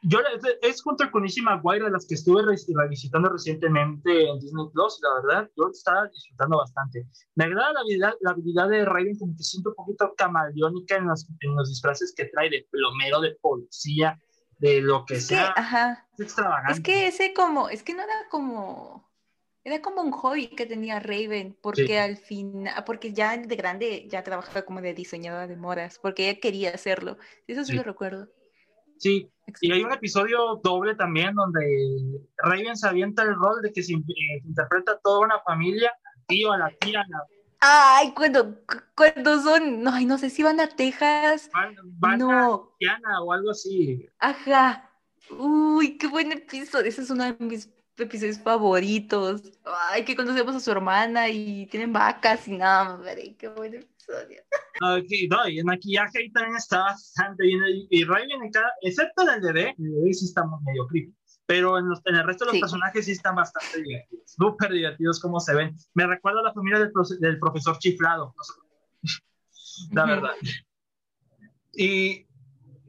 [0.02, 0.20] yo
[0.62, 5.20] es junto con Issy Maguire de las que estuve revisitando recientemente en Disney Plus, la
[5.20, 7.06] verdad, yo estaba disfrutando bastante.
[7.34, 11.08] Me agrada la habilidad, la habilidad de Raven, como que siento un poquito camaleónica en
[11.08, 14.18] los, en los disfraces que trae de plomero, de policía,
[14.58, 15.52] de lo que sea.
[15.56, 16.06] ajá.
[16.14, 16.72] Es extravagante.
[16.72, 19.08] Es que ese como, es que no era como,
[19.64, 24.22] era como un hobby que tenía Raven, porque al final, porque ya de grande ya
[24.22, 27.18] trabajaba como de diseñadora de modas, porque ella quería hacerlo.
[27.46, 28.28] Eso sí, lo recuerdo.
[28.98, 29.30] Sí,
[29.60, 33.94] y hay un episodio doble también donde Raven se avienta el rol de que se
[33.94, 35.92] eh, interpreta toda una familia,
[36.26, 37.24] tío, a la tía, a la
[37.60, 38.60] Ay, cuando,
[38.94, 41.50] cuando son, no, ay, no sé si van a Texas.
[41.98, 42.72] Van, no.
[43.06, 44.08] a o algo así.
[44.18, 44.90] Ajá.
[45.30, 46.86] Uy, qué buen episodio.
[46.88, 49.42] Ese es uno de mis episodios favoritos.
[49.90, 54.42] Ay, que conocemos a su hermana y tienen vacas y nada, madre, qué buen episodio.
[54.80, 57.60] Okay, no, y el maquillaje ahí también está bastante bien.
[57.90, 61.17] Y Ray viene cada, excepto el bebé, el bebé sí está medio creepy.
[61.48, 65.18] Pero en, los, en el resto de los personajes sí están bastante divertidos, súper divertidos
[65.18, 65.74] como se ven.
[65.94, 68.34] Me recuerda a la familia del, del profesor chiflado,
[69.92, 70.32] la verdad.
[71.72, 72.26] Y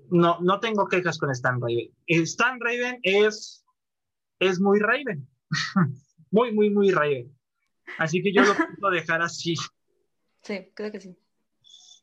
[0.10, 1.90] no, no tengo quejas con Stan Raven.
[2.08, 3.66] Stan Raven es,
[4.40, 5.26] es muy Raven,
[6.30, 7.34] muy, muy, muy Raven.
[7.98, 9.56] Así que yo lo puedo dejar así.
[10.42, 11.18] Sí, creo que sí.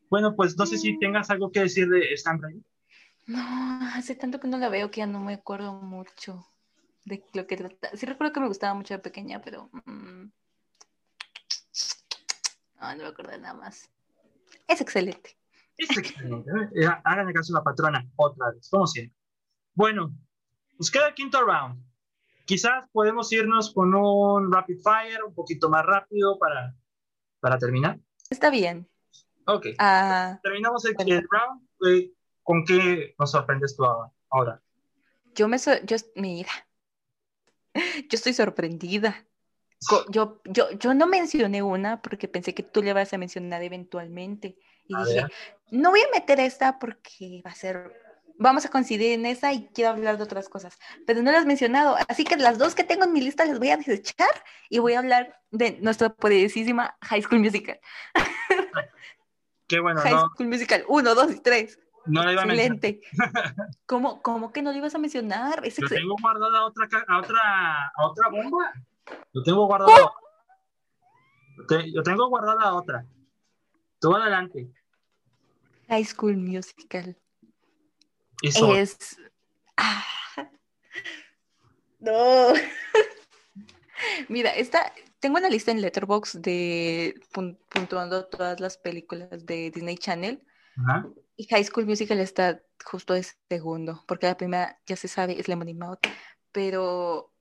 [0.08, 1.00] Bueno, pues no sé si mm.
[1.00, 2.64] tengas algo que decir de Stan Raven.
[3.26, 3.40] No,
[3.94, 6.46] hace tanto que no la veo que ya no me acuerdo mucho
[7.04, 7.90] de lo que trata.
[7.96, 9.68] Sí recuerdo que me gustaba mucho de pequeña, pero...
[9.84, 10.30] Mm,
[12.80, 13.90] no, no me acuerdo de nada más.
[14.68, 15.36] Es excelente.
[15.76, 16.50] Es excelente.
[16.74, 16.88] ¿eh?
[17.04, 19.16] Háganle caso a la patrona otra vez, como siempre.
[19.74, 20.14] Bueno,
[20.78, 21.82] nos queda el quinto round.
[22.44, 26.74] Quizás podemos irnos con un rapid fire un poquito más rápido para,
[27.40, 27.98] para terminar.
[28.30, 28.88] Está bien.
[29.46, 29.66] Ok.
[29.78, 31.68] Ah, Terminamos el, round.
[31.88, 32.12] Eh,
[32.46, 33.84] ¿Con qué nos sorprendes tú
[34.30, 34.62] ahora?
[35.34, 36.52] Yo me, yo, mira,
[37.74, 39.26] yo estoy sorprendida.
[40.10, 44.58] Yo, yo, yo no mencioné una porque pensé que tú le vas a mencionar eventualmente.
[44.86, 45.26] Y dije,
[45.72, 47.92] no voy a meter esta porque va a ser,
[48.38, 50.78] vamos a coincidir en esa y quiero hablar de otras cosas.
[51.04, 51.96] Pero no las has mencionado.
[52.06, 54.30] Así que las dos que tengo en mi lista las voy a desechar
[54.70, 57.80] y voy a hablar de nuestra poderosísima High School Musical.
[59.66, 60.00] Qué bueno.
[60.04, 61.80] High School Musical, uno, dos y tres.
[62.06, 62.96] No la iba a mencionar.
[63.86, 65.62] ¿Cómo, ¿Cómo, que no lo ibas a mencionar?
[65.64, 68.72] Yo tengo guardada otra, a otra, a otra bomba.
[69.32, 70.12] Yo tengo guardada.
[71.92, 73.06] Yo tengo guardada otra.
[74.00, 74.70] Tú adelante.
[75.88, 77.16] High School Musical.
[78.42, 79.16] Es.
[79.76, 80.04] Ah.
[81.98, 82.52] No.
[84.28, 84.92] Mira, esta.
[85.18, 87.14] Tengo una lista en Letterboxd de
[87.72, 90.46] puntuando todas las películas de Disney Channel.
[90.76, 91.08] Ajá.
[91.36, 95.48] Y High School Musical está justo de segundo, porque la primera, ya se sabe, es
[95.48, 96.00] Lemon Mouth,
[96.50, 97.32] pero...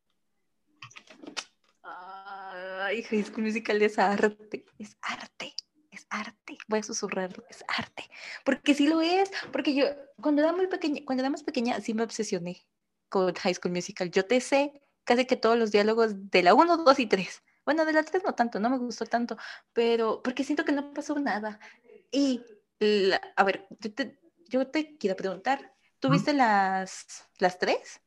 [1.81, 5.55] Ay, High School Musical es arte, es arte,
[5.91, 6.57] es arte.
[6.67, 8.03] Voy a susurrarlo, es arte.
[8.43, 9.85] Porque sí lo es, porque yo,
[10.21, 12.65] cuando era muy pequeña, cuando era más pequeña, sí me obsesioné
[13.09, 14.11] con High School Musical.
[14.11, 17.43] Yo te sé casi que todos los diálogos de la 1, 2 y 3.
[17.63, 19.37] Bueno, de la 3 no tanto, no me gustó tanto,
[19.73, 21.59] pero porque siento que no pasó nada.
[22.11, 22.43] Y
[23.35, 23.67] a ver,
[24.49, 28.01] yo te, quiero preguntar, ¿tuviste las, las tres?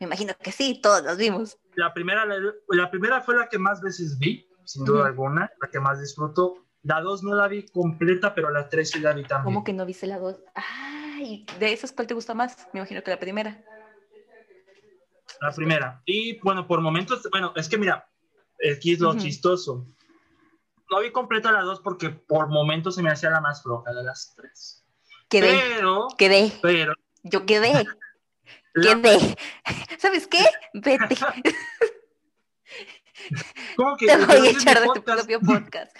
[0.00, 1.58] Me imagino que sí, todos las vimos.
[1.74, 5.80] La primera, la, primera fue la que más veces vi, sin duda alguna, la que
[5.80, 6.64] más disfruto.
[6.82, 9.44] La dos no la vi completa, pero la tres sí la vi también.
[9.44, 10.40] ¿Cómo que no viste la dos?
[10.54, 12.68] Ay, ¿de esas cuál te gusta más?
[12.72, 13.62] Me imagino que la primera.
[15.40, 16.02] La primera.
[16.06, 18.08] Y bueno, por momentos, bueno, es que mira,
[18.72, 19.86] aquí es lo chistoso
[20.90, 24.02] no vi completa la dos porque por momentos se me hacía la más floja de
[24.02, 24.84] las tres.
[25.28, 25.60] Quedé.
[25.76, 26.52] Pero, quedé.
[26.62, 26.94] Pero.
[27.22, 27.86] Yo quedé.
[28.74, 29.36] Quedé.
[29.98, 30.44] ¿Sabes qué?
[30.72, 31.16] Vete.
[33.76, 34.06] ¿Cómo que?
[34.06, 35.94] Te voy a echar de tu propio podcast.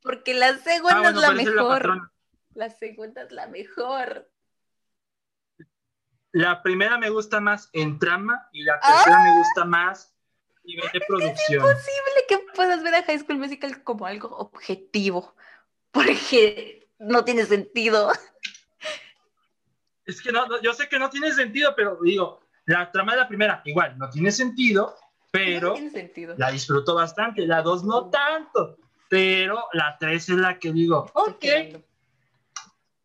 [0.00, 2.10] Porque la segunda ah, es la mejor.
[2.54, 4.30] La, segunda es la mejor.
[6.32, 10.14] La primera me gusta más en trama y la tercera me gusta más
[10.68, 11.64] nivel de producción.
[11.64, 15.34] Es imposible que puedas ver a High School Musical como algo objetivo,
[15.90, 18.12] porque no tiene sentido.
[20.04, 23.28] Es que no, yo sé que no tiene sentido, pero digo, la trama de la
[23.28, 24.94] primera igual no tiene sentido,
[25.30, 25.74] pero
[26.36, 31.44] la disfruto bastante, la dos no tanto, pero la tres es la que digo, ok.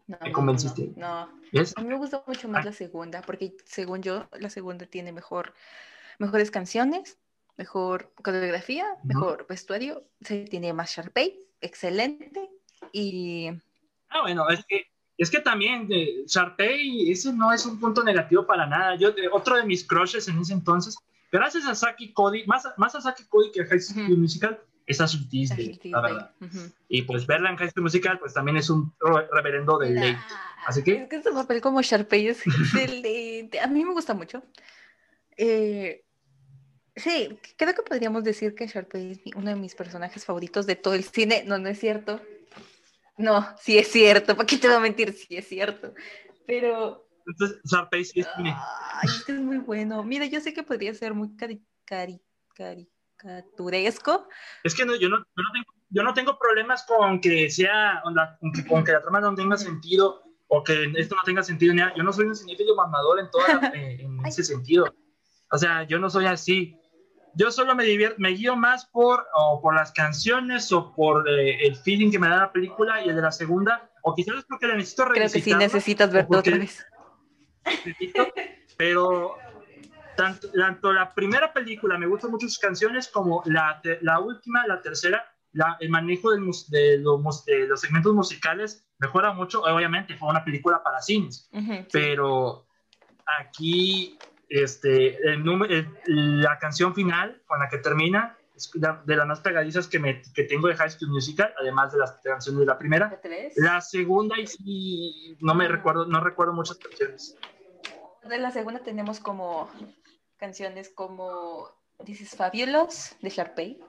[0.06, 0.92] No, ¿Me convenciste?
[0.96, 2.70] No, a mí me gusta mucho más ah.
[2.70, 5.54] la segunda, porque según yo, la segunda tiene mejor,
[6.20, 7.18] mejores canciones,
[7.58, 12.50] mejor coreografía, mejor vestuario, se tiene más Sharpay, excelente.
[12.92, 13.50] Y.
[14.10, 14.88] Ah, bueno, es que,
[15.18, 18.96] es que también de Sharpay, ese no es un punto negativo para nada.
[18.96, 20.98] Yo, otro de mis crushes en ese entonces,
[21.32, 25.00] gracias a Saki Cody, más, más a Saki Cody que a High School Musical, es
[25.00, 26.32] a Disney, la verdad.
[26.90, 28.94] Y pues verla en High School Musical, pues también es un
[29.32, 30.18] reverendo de ley.
[30.66, 31.04] Así que.
[31.04, 33.60] Es que su papel como Sharpay es excelente.
[33.60, 34.44] A mí me gusta mucho.
[35.38, 36.04] Eh,
[36.96, 40.94] Sí, creo que podríamos decir que Sharpay es uno de mis personajes favoritos de todo
[40.94, 41.44] el cine.
[41.46, 42.22] No, no es cierto.
[43.18, 44.36] No, sí es cierto.
[44.36, 45.14] ¿Para qué te voy a mentir?
[45.14, 45.94] Sí es cierto.
[46.46, 47.08] Pero.
[47.26, 48.54] Entonces, Sharpay sí es Ay,
[49.06, 50.04] es que es muy bueno.
[50.04, 52.22] Mira, yo sé que podría ser muy cari cari
[52.54, 54.28] caricaturesco.
[54.64, 58.04] Es que no, yo, no, yo, no tengo, yo no tengo problemas con que sea,
[58.68, 61.74] con que, la trama no tenga sentido o que esto no tenga sentido.
[61.96, 64.94] Yo no soy un cinéfilo mamador en, toda en ese sentido.
[65.50, 66.78] O sea, yo no soy así
[67.36, 71.66] yo solo me divierto, me guío más por, o por las canciones o por eh,
[71.66, 74.46] el feeling que me da la película y el de la segunda, o quizás es
[74.46, 76.86] porque la necesito Creo que sí necesitas ver otra vez.
[78.78, 79.38] pero
[80.16, 84.82] tanto, tanto, la primera película me gustan mucho sus canciones como la, la última, la
[84.82, 89.62] tercera, la, el manejo de, de, los, de, los, segmentos musicales mejora mucho.
[89.64, 91.50] Obviamente fue una película para cines,
[91.92, 92.68] pero
[93.40, 94.18] aquí
[94.54, 95.44] este, el,
[96.06, 100.44] la canción final con la que termina es de las más pegadizas que, me, que
[100.44, 103.20] tengo de High School Musical, además de las canciones de la primera.
[103.56, 107.36] La segunda, y no me recuerdo, no recuerdo muchas canciones.
[108.24, 109.72] De la segunda tenemos como
[110.38, 111.68] canciones como
[112.06, 113.80] This is Fabulous de Sharpay,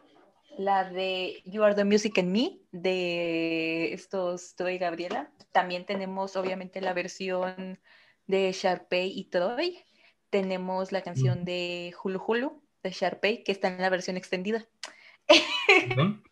[0.56, 5.30] la de You Are the Music and Me de estos Troy y Gabriela.
[5.52, 7.78] También tenemos obviamente la versión
[8.26, 9.84] de Sharpay y Troy.
[10.34, 11.44] Tenemos la canción mm.
[11.44, 14.66] de Hulu Hulu de Sharpay, que está en la versión extendida.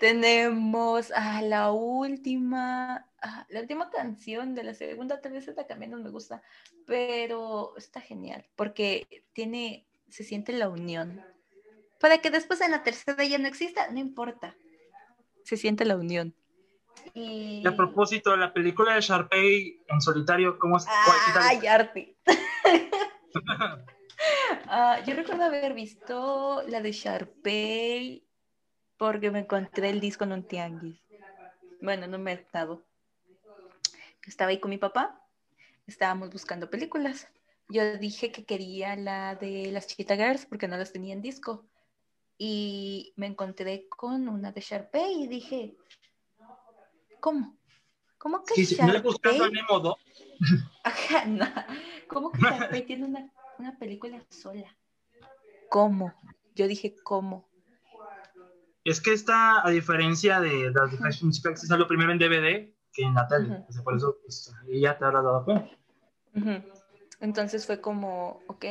[0.00, 3.06] Tenemos a la última,
[3.50, 6.42] la última canción de la segunda, tal vez esta también no me gusta,
[6.88, 11.24] pero está genial, porque tiene, se siente la unión.
[12.00, 14.56] Para que después en la tercera ya no exista, no importa.
[15.44, 16.34] Se siente la unión.
[17.14, 17.64] Y...
[17.64, 20.86] a propósito, la película de Sharpay en solitario, ¿cómo es?
[21.36, 22.16] ¡Ay, arte!
[24.66, 28.26] Ah, yo recuerdo haber visto la de Sharpay
[28.96, 31.00] porque me encontré el disco en un tianguis.
[31.80, 32.84] Bueno, en un mercado.
[34.26, 35.24] Estaba ahí con mi papá,
[35.86, 37.28] estábamos buscando películas.
[37.68, 41.66] Yo dije que quería la de las Chiquita Girls porque no las tenía en disco.
[42.36, 45.76] Y me encontré con una de Sharpay y dije,
[47.20, 47.56] ¿cómo?
[48.18, 49.00] ¿Cómo que sí, Sharpay?
[49.00, 49.96] buscando el Nemo
[50.84, 51.46] Ajá, no.
[52.08, 54.76] ¿Cómo que Sharpay tiene una una película sola.
[55.68, 56.14] ¿Cómo?
[56.54, 57.48] Yo dije, ¿cómo?
[58.84, 62.18] Es que esta, a diferencia de las de High School Musical, que salió primero en
[62.18, 63.64] DVD que en la tele.
[63.84, 65.70] Por eso pues, ya te habrás dado cuenta.
[67.20, 68.64] Entonces fue como, ok,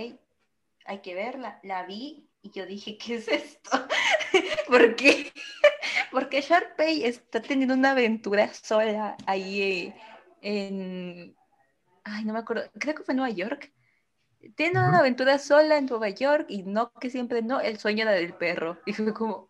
[0.85, 1.59] hay que verla.
[1.63, 3.69] La vi y yo dije, ¿qué es esto?
[4.67, 5.31] ¿Por qué?
[6.11, 9.95] Porque Sharpay está teniendo una aventura sola ahí eh,
[10.41, 11.37] en.
[12.09, 12.69] Ay, no me acuerdo.
[12.79, 13.71] Creo que fue en Nueva York
[14.55, 18.11] tiene una aventura sola en Nueva York y no que siempre no, el sueño era
[18.11, 18.77] del perro.
[18.85, 19.49] Y fue como,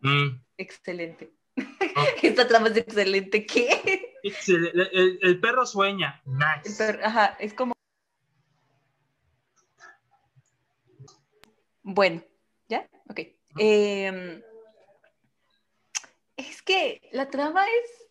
[0.00, 0.40] mm.
[0.56, 1.32] excelente.
[2.22, 3.46] Esta trama es excelente.
[3.46, 4.16] ¿Qué?
[4.22, 6.20] El, perro sueña.
[6.24, 6.82] Nice.
[7.02, 7.72] ajá, es como.
[11.82, 12.22] Bueno,
[12.68, 12.88] ¿ya?
[13.08, 13.20] Ok.
[13.58, 14.42] Em,
[16.36, 18.09] es que la trama es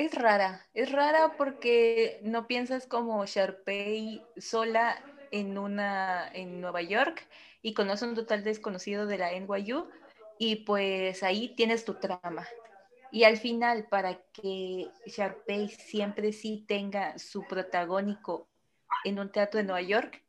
[0.00, 4.96] es rara, es rara porque no piensas como Sharpay sola
[5.30, 7.28] en una en Nueva York
[7.60, 9.90] y conoce un total desconocido de la NYU
[10.38, 12.48] y pues ahí tienes tu trama.
[13.12, 18.48] Y al final, para que Sharpay siempre sí tenga su protagónico
[19.04, 20.22] en un teatro de Nueva York,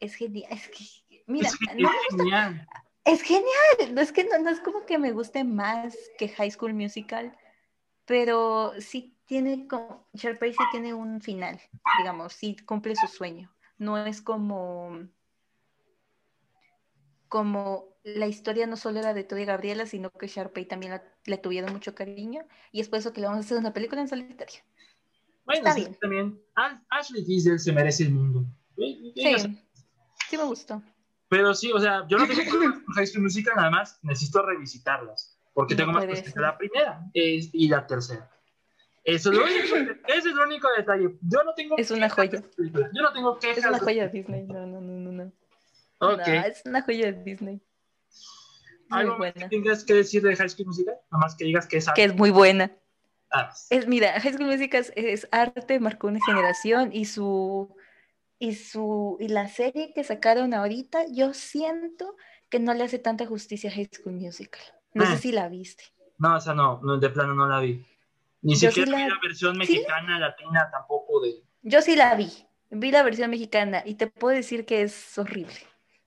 [0.00, 0.50] es genial.
[0.50, 1.56] Es que, mira, es,
[2.08, 2.68] genial.
[3.04, 3.94] Es genial.
[3.94, 7.36] No es que no, es como que me guste más que High School Musical,
[8.10, 9.68] pero sí tiene,
[10.14, 11.60] Sharpay sí tiene un final,
[11.98, 13.54] digamos, sí cumple su sueño.
[13.78, 15.06] No es como,
[17.28, 21.38] como la historia no solo era de Toy y Gabriela, sino que Sharpay también le
[21.38, 22.42] tuvieron mucho cariño
[22.72, 24.58] y es por eso que le vamos a hacer una película en solitario.
[25.44, 25.96] Bueno, Está bien.
[26.00, 26.42] también
[26.88, 28.44] Ashley Tisdale se merece el mundo.
[28.76, 29.12] Sí,
[30.28, 30.82] sí me gustó.
[31.28, 34.44] Pero sí, o sea, yo no tengo problemas con High School Musical, nada más necesito
[34.44, 35.39] revisitarlas.
[35.52, 38.30] Porque tengo más cosas que la primera y la tercera.
[39.04, 39.76] Eso es, lo único,
[40.08, 41.16] ese es el único detalle.
[41.22, 41.76] Yo no tengo.
[41.78, 42.42] Es una joya.
[42.58, 43.58] Yo no tengo quejas.
[43.58, 44.44] Es una joya de Disney.
[44.44, 45.32] No, no, no, no.
[45.98, 46.38] Okay.
[46.38, 47.62] No, es una joya de Disney.
[48.88, 49.34] Muy ¿Algo buena.
[49.34, 50.96] que tengas que decir de High School Musical?
[51.10, 52.00] Nada más que digas que es arte.
[52.00, 52.72] Que es muy buena.
[53.30, 53.52] Ah.
[53.70, 57.74] Es, mira, High School Musical es, es, arte, marcó una generación y su.
[58.42, 62.16] Y, su, y la serie que sacaron ahorita, yo siento
[62.48, 64.62] que no le hace tanta justicia a High School Musical.
[64.94, 65.16] No sé ah.
[65.18, 65.84] si la viste.
[66.18, 67.84] No, o sea, no, de plano no la vi.
[68.42, 71.42] Ni siquiera vi la versión mexicana, latina, tampoco de...
[71.62, 72.30] Yo sí la vi,
[72.70, 75.54] vi la versión mexicana y te puedo decir que es horrible.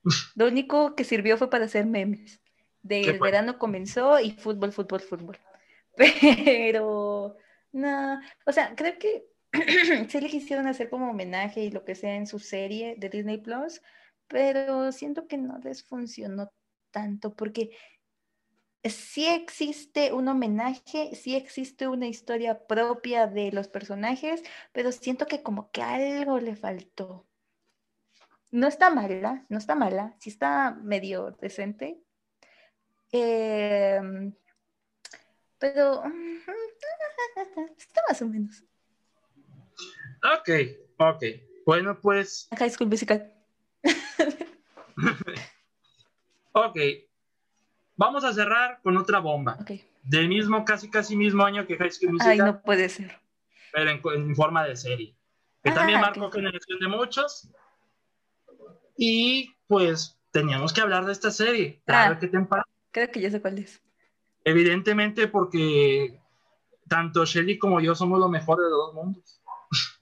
[0.34, 2.40] Lo único que sirvió fue para hacer memes.
[2.82, 5.38] Del verano comenzó y fútbol, fútbol, fútbol.
[5.96, 7.36] Pero,
[7.72, 9.26] no, o sea, creo que
[10.08, 13.38] sí le quisieron hacer como homenaje y lo que sea en su serie de Disney
[13.38, 13.80] Plus,
[14.26, 16.50] pero siento que no les funcionó
[16.90, 17.70] tanto porque
[18.90, 24.42] sí existe un homenaje, sí existe una historia propia de los personajes,
[24.72, 27.26] pero siento que como que algo le faltó.
[28.50, 32.00] No está mala, no está mala, sí está medio decente.
[33.10, 34.34] Em,
[35.58, 36.02] pero
[37.76, 38.64] está más o menos.
[40.38, 40.50] Ok,
[40.98, 41.24] ok.
[41.64, 42.48] Bueno, pues.
[42.56, 43.32] High School Musical.
[46.52, 46.76] ok,
[47.96, 49.58] Vamos a cerrar con otra bomba.
[50.02, 52.32] Del mismo, casi, casi mismo año que High School Musical.
[52.32, 53.18] Ay, no puede ser.
[53.72, 55.16] Pero en, forma de serie.
[55.62, 57.48] Que ah, también marcó generación de muchos.
[58.96, 61.82] Y pues teníamos que hablar de esta serie.
[61.86, 62.30] Claro ah, que
[62.90, 63.80] Creo que ya sé cuál es.
[64.44, 66.20] Evidentemente porque
[66.88, 69.40] tanto Shelly como yo somos lo mejor de los dos mundos.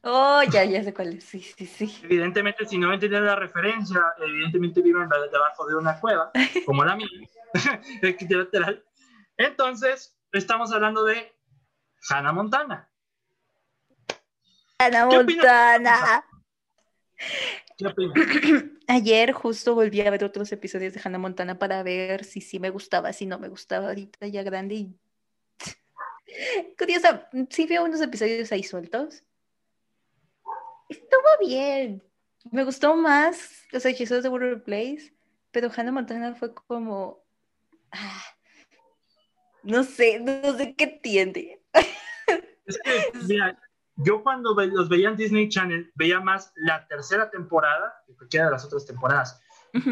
[0.02, 1.24] Oh, ya, ya sé cuál es.
[1.24, 1.98] Sí, sí, sí.
[2.02, 6.30] Evidentemente, si no entienden la referencia, evidentemente viven debajo de una cueva,
[6.66, 7.08] como la mía,
[9.36, 11.32] Entonces, estamos hablando de
[12.08, 12.88] Hannah Montana.
[14.78, 16.24] Hannah Montana.
[17.76, 18.14] ¿Qué opinas?
[18.88, 22.70] Ayer justo volví a ver otros episodios de Hannah Montana para ver si sí me
[22.70, 24.98] gustaba, si no me gustaba ahorita ya grande y
[26.78, 29.22] Curiosa, sí veo unos episodios ahí sueltos.
[30.92, 32.02] Estuvo bien.
[32.50, 35.14] Me gustó más Los hechizos de Water Place,
[35.50, 37.24] pero Hannah Montana fue como.
[37.90, 38.24] Ah,
[39.62, 41.62] no sé, no sé qué tiende.
[42.64, 43.58] Es que, mira,
[43.96, 48.52] yo cuando los veía en Disney Channel, veía más la tercera temporada que cualquiera de
[48.52, 49.42] las otras temporadas.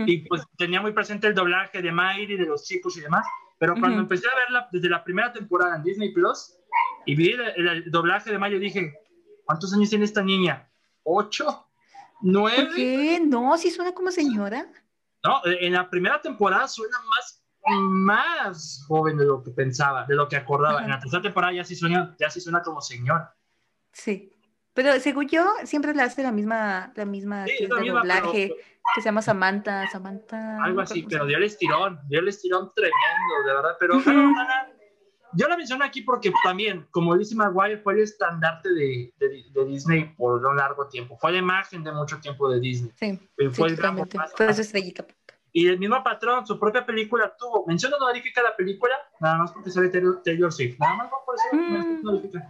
[0.07, 3.27] Y pues tenía muy presente el doblaje de Miley, de los chicos y demás.
[3.59, 6.57] Pero cuando empecé a verla desde la primera temporada en Disney Plus
[7.07, 8.95] y vi el, doblaje de Mayo, dije,
[9.45, 10.70] ¿cuántos años tiene esta niña?
[11.12, 11.66] ¿Ocho?
[12.23, 12.69] ¿Nueve?
[12.74, 13.20] qué?
[13.24, 14.70] No, sí suena como señora.
[15.24, 20.28] No, en la primera temporada suena más, más joven de lo que pensaba, de lo
[20.28, 20.82] que acordaba.
[20.82, 23.35] En la tercera temporada ya sí suena, ya sí suena como señora.
[23.93, 24.32] Sí.
[24.73, 28.55] Pero según yo, siempre le hace la misma, la misma, doblaje
[28.95, 30.62] que se llama Samantha, Samantha.
[30.62, 33.77] Algo así, pero dio el estirón, dio el estirón tremendo, de verdad.
[33.78, 33.95] Pero
[35.35, 40.15] yo la menciono aquí porque también, como dice Maguire, fue el estandarte de, de, Disney
[40.16, 41.16] por un largo tiempo.
[41.19, 42.93] Fue la imagen de mucho tiempo de Disney.
[42.97, 43.19] Sí,
[43.51, 43.97] fue el gran
[44.36, 45.07] Fue su estrellita.
[45.52, 47.66] Y el mismo patrón, su propia película tuvo.
[47.66, 50.78] Mención honorífica la película, nada más porque sale Taylor, Swift.
[50.78, 51.57] Nada más por eso.
[51.57, 52.40] Mm.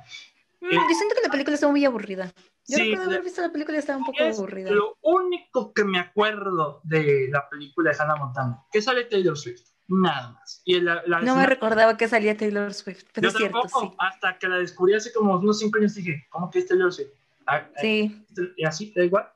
[0.60, 2.32] Mm, eh, yo siento que la película estuvo muy aburrida.
[2.66, 4.70] Yo sí, recuerdo haber visto la película y estaba un poco aburrida.
[4.70, 9.62] Lo único que me acuerdo de la película de Hannah Montana, que sale Taylor Swift,
[9.90, 10.62] nada más.
[10.64, 13.92] Y la, no me recordaba que salía Taylor Swift, pero es cierto, sí.
[13.98, 17.10] Hasta que la descubrí hace como unos cinco años dije, ¿cómo que es Taylor Swift?
[17.46, 18.24] Ah, sí.
[18.56, 19.28] Y así, da igual.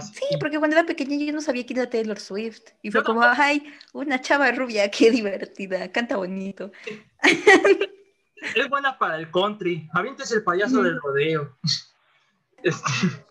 [0.00, 2.72] Sí, porque cuando era pequeña yo no sabía quién era Taylor Swift.
[2.82, 6.70] Y fue como, ay, una chava rubia, qué divertida, canta bonito.
[8.54, 9.88] es buena para el country.
[9.94, 11.56] Avientes el payaso del rodeo.
[12.60, 12.90] Este,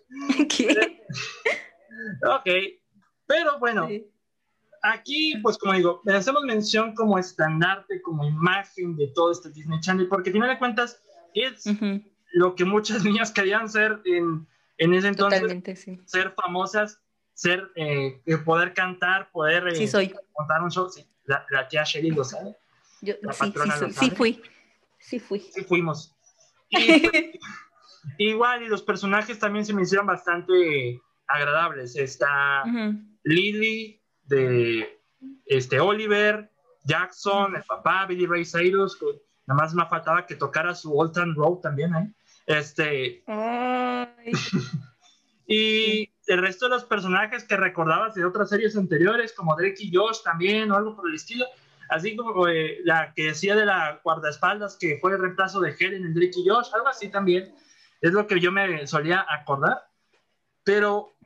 [0.48, 1.04] ¿Qué?
[2.24, 2.50] ok,
[3.26, 3.90] pero bueno,
[4.84, 10.08] aquí, pues como digo, hacemos mención como estandarte, como imagen de todo este Disney Channel,
[10.08, 11.02] porque al final de cuentas
[11.34, 11.64] es
[12.34, 14.48] lo que muchas niñas querían ser en,
[14.78, 17.00] en ese entonces, ser famosas,
[17.34, 20.14] ser, eh, poder cantar, poder sí, soy.
[20.38, 20.90] montar un show.
[20.90, 22.56] Sí, la, tía Sherry lo sabe.
[23.02, 24.42] Yo, sí, sí, sí, fui.
[25.00, 25.40] Sí fui.
[25.40, 26.16] Sí fuimos.
[28.18, 31.98] Y, igual, y los personajes también se me hicieron bastante agradables.
[31.98, 32.64] Está
[33.24, 35.00] Lily, de
[35.46, 36.52] este, Oliver,
[36.84, 38.98] Jackson, el papá, Billy Ray Cyrus,
[39.46, 42.14] nada más me faltaba que tocara su Old Town Road también, ¿eh?
[42.46, 43.24] Este.
[45.48, 49.94] y el resto de los personajes que recordabas de otras series anteriores, como Drake y
[49.94, 51.46] Josh también, o algo por el estilo,
[51.90, 56.06] así como eh, la que decía de la guardaespaldas que fue el reemplazo de Helen
[56.06, 57.54] en Drake y Josh, algo así también,
[58.02, 59.78] es lo que yo me solía acordar,
[60.64, 61.17] pero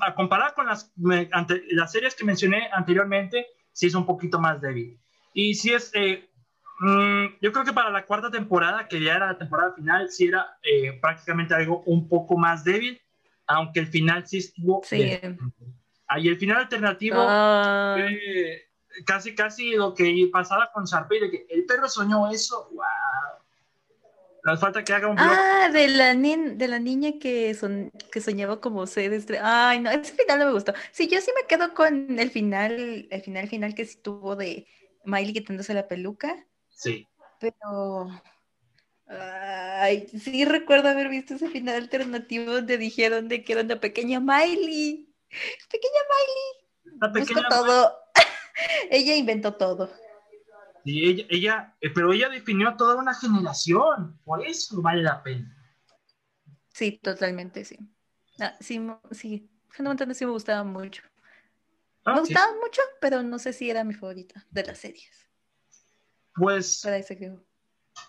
[0.00, 4.98] a comparar con las, las series que mencioné anteriormente, sí es un poquito más débil.
[5.34, 6.28] Y sí es, eh,
[6.80, 10.26] mm, yo creo que para la cuarta temporada, que ya era la temporada final, sí
[10.26, 13.00] era eh, prácticamente algo un poco más débil,
[13.46, 14.82] aunque el final sí estuvo...
[14.84, 15.18] Sí.
[16.08, 17.16] Ahí el final alternativo
[19.04, 23.41] casi, casi lo que pasaba con Sharpay, de que el perro soñó eso, wow.
[24.44, 28.60] Nos falta que haga un Ah, de la, de la niña que, son que soñaba
[28.60, 30.74] como sed Ay, no, ese final no me gustó.
[30.90, 34.66] Sí, yo sí me quedo con el final, el final final que sí tuvo de
[35.04, 36.44] Miley quitándose la peluca.
[36.70, 37.08] Sí.
[37.38, 38.10] Pero.
[39.06, 44.18] Ay, sí recuerdo haber visto ese final alternativo donde dijeron de que era una pequeña
[44.18, 45.08] Miley.
[45.70, 46.98] Pequeña Miley.
[47.00, 47.96] La pequeña todo.
[48.90, 49.90] ella inventó todo.
[50.84, 55.56] Y ella, ella, eh, pero ella definió toda una generación, por eso vale la pena.
[56.72, 57.78] Sí, totalmente, sí.
[58.40, 58.80] Ah, sí,
[59.10, 61.02] sí, Hannah sí me gustaba mucho.
[62.04, 65.30] Ah, me gustaba mucho, pero no sé si era mi favorita de las series.
[66.34, 66.82] Pues.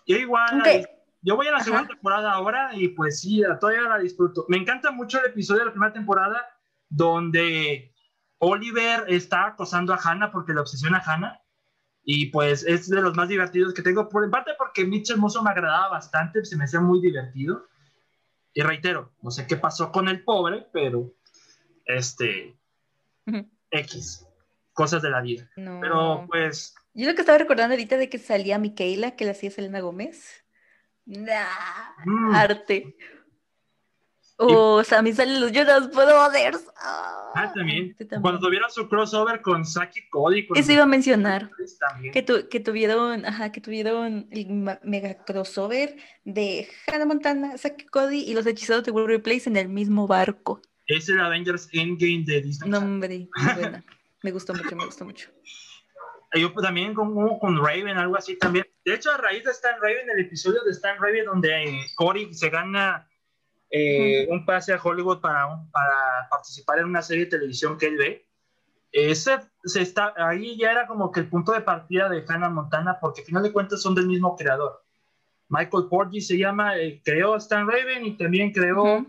[0.06, 0.62] Yo igual.
[1.26, 4.44] Yo voy a la segunda temporada ahora y pues sí, todavía la disfruto.
[4.48, 6.46] Me encanta mucho el episodio de la primera temporada
[6.90, 7.94] donde
[8.38, 11.43] Oliver está acosando a Hannah porque le obsesiona a Hannah.
[12.04, 15.42] Y pues es de los más divertidos que tengo, por en parte porque Mitch Hermoso
[15.42, 17.66] me agradaba bastante, se me hacía muy divertido.
[18.52, 21.12] Y reitero, no sé qué pasó con el pobre, pero
[21.86, 22.54] este,
[23.70, 24.26] X,
[24.72, 25.50] cosas de la vida.
[25.54, 26.74] Pero pues...
[26.92, 30.44] Yo lo que estaba recordando ahorita de que salía Micaela, que la hacía Selena Gómez.
[31.06, 32.34] Nah, mm.
[32.34, 32.96] arte.
[34.36, 36.66] O sea, a mí salen los Jonas Brothers.
[36.76, 37.94] Ah, también.
[37.98, 40.48] Este Cuando tuvieron su crossover con Saki Cody.
[40.54, 41.50] Eso iba a mencionar.
[42.12, 44.46] Que, que, tuvieron, ajá, que tuvieron el
[44.82, 49.68] mega crossover de Hannah Montana, Saki Cody y los hechizados de Will Replace en el
[49.68, 50.60] mismo barco.
[50.86, 52.70] Es el Avengers Endgame de Disney.
[52.70, 53.28] No, hombre,
[54.22, 55.30] me gustó mucho, me gustó mucho.
[56.34, 58.66] Yo también con, con Raven, algo así también.
[58.84, 62.50] De hecho, a raíz de Stan Raven, el episodio de Stan Raven donde Cory se
[62.50, 63.08] gana
[63.76, 67.96] eh, un pase a Hollywood para, para participar en una serie de televisión que él
[67.96, 68.28] ve.
[68.92, 72.98] Ese se está, ahí ya era como que el punto de partida de Hannah Montana,
[73.00, 74.84] porque al final de cuentas son del mismo creador.
[75.48, 79.04] Michael Porgy se llama, eh, creó Stan Raven y también creó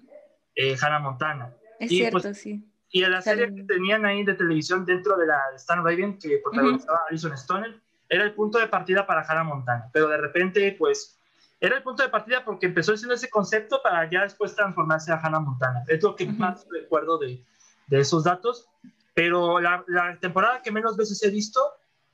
[0.56, 1.54] eh, Hannah Montana.
[1.80, 2.68] Es y, cierto, pues, sí.
[2.90, 7.02] Y la serie que tenían ahí de televisión dentro de la Stan Raven, que protagonizaba
[7.08, 7.80] Alison Stoner,
[8.10, 9.92] era el punto de partida para Hannah Montana.
[9.94, 11.20] Pero de repente, pues,
[11.60, 15.20] era el punto de partida porque empezó siendo ese concepto para ya después transformarse a
[15.20, 15.84] Hannah Montana.
[15.88, 17.44] Es lo que más recuerdo de,
[17.88, 18.70] de, esos datos.
[19.14, 21.62] Pero la, la, temporada que menos veces he visto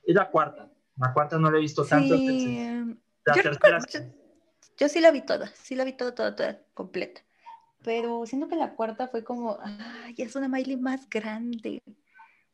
[0.04, 0.70] es la cuarta.
[0.96, 2.14] La cuarta no la he visto tanto.
[2.14, 3.78] Em, la yo, tercera...
[4.78, 7.22] yo, sí la vi toda, sí la vi toda, toda, toda, completa.
[7.82, 11.82] Pero siento que la cuarta fue como, ay, es una Miley más grande.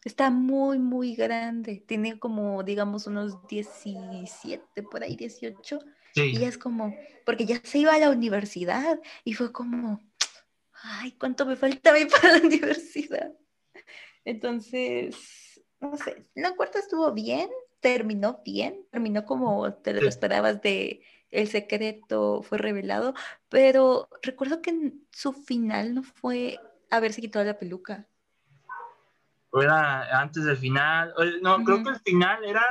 [0.02, 1.85] Está muy, muy grande.
[1.86, 5.81] Tiene como, digamos, unos 17, por ahí 18.
[6.27, 10.01] Y es como, porque ya se iba a la universidad y fue como,
[10.82, 13.32] ay, ¿cuánto me falta para la universidad?
[14.24, 17.49] Entonces, no sé, la cuarta estuvo bien,
[17.81, 23.15] terminó bien, terminó como te lo esperabas de el secreto fue revelado,
[23.49, 26.59] pero recuerdo que su final no fue
[26.90, 28.07] haberse quitado la peluca.
[29.53, 32.65] Era antes del final, no, creo que el final era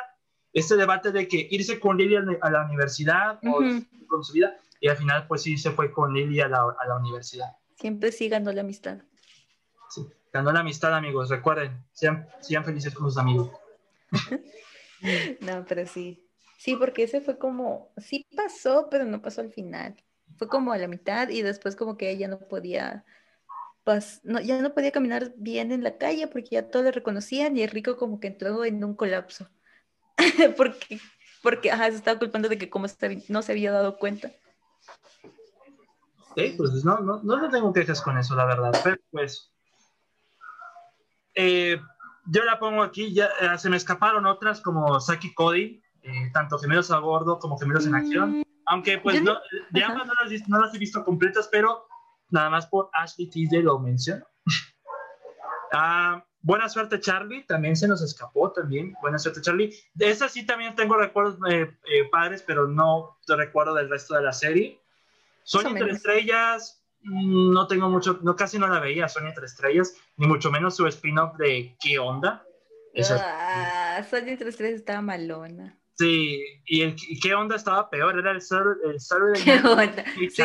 [0.60, 3.60] este debate de que irse con Lily a la universidad o
[4.08, 6.88] con su vida, y al final pues sí se fue con Lily a la, a
[6.88, 7.56] la universidad.
[7.76, 9.00] Siempre sí ganó la amistad.
[9.90, 13.52] Sí, ganó la amistad amigos, recuerden, sean, sean felices con sus amigos.
[15.42, 16.24] no, pero sí.
[16.58, 19.96] Sí, porque ese fue como, sí pasó, pero no pasó al final.
[20.38, 23.06] Fue como a la mitad y después como que ella no podía,
[23.84, 27.56] pues, no, ya no podía caminar bien en la calle porque ya todos le reconocían
[27.58, 29.48] y el rico como que entró en un colapso.
[30.58, 31.00] porque,
[31.42, 32.88] porque se estaba culpando de que como
[33.30, 34.32] no se había dado cuenta.
[36.36, 38.72] Sí, pues no, no, no tengo quejas con eso, la verdad.
[38.84, 39.52] Pero pues,
[41.34, 41.80] eh,
[42.28, 46.60] yo la pongo aquí, ya eh, se me escaparon otras como Saki Cody, eh, tanto
[46.60, 48.40] gemelos a bordo como gemelos en acción.
[48.40, 49.38] Mm, Aunque pues no,
[49.72, 51.88] de ambas no las, no las, he visto completas, pero
[52.30, 54.26] nada más por Ashley Tisdale lo menciono.
[55.74, 57.44] ah, Buena suerte, Charlie.
[57.44, 58.96] También se nos escapó, también.
[59.02, 59.76] Buena suerte, Charlie.
[59.94, 64.16] De esa sí también tengo recuerdos eh, eh, padres, pero no te recuerdo del resto
[64.16, 64.80] de la serie.
[65.44, 69.96] Sonia entre estrellas, mm, no tengo mucho, no casi no la veía, Sonia entre estrellas,
[70.16, 72.46] ni mucho menos su spin-off de ¿Qué onda?
[72.98, 75.78] ah, Sonia entre estrellas estaba malona.
[75.96, 77.58] Sí, y el ¿Qué onda?
[77.58, 80.06] estaba peor, era el Saturday, ¿Qué onda?
[80.16, 80.44] Sí.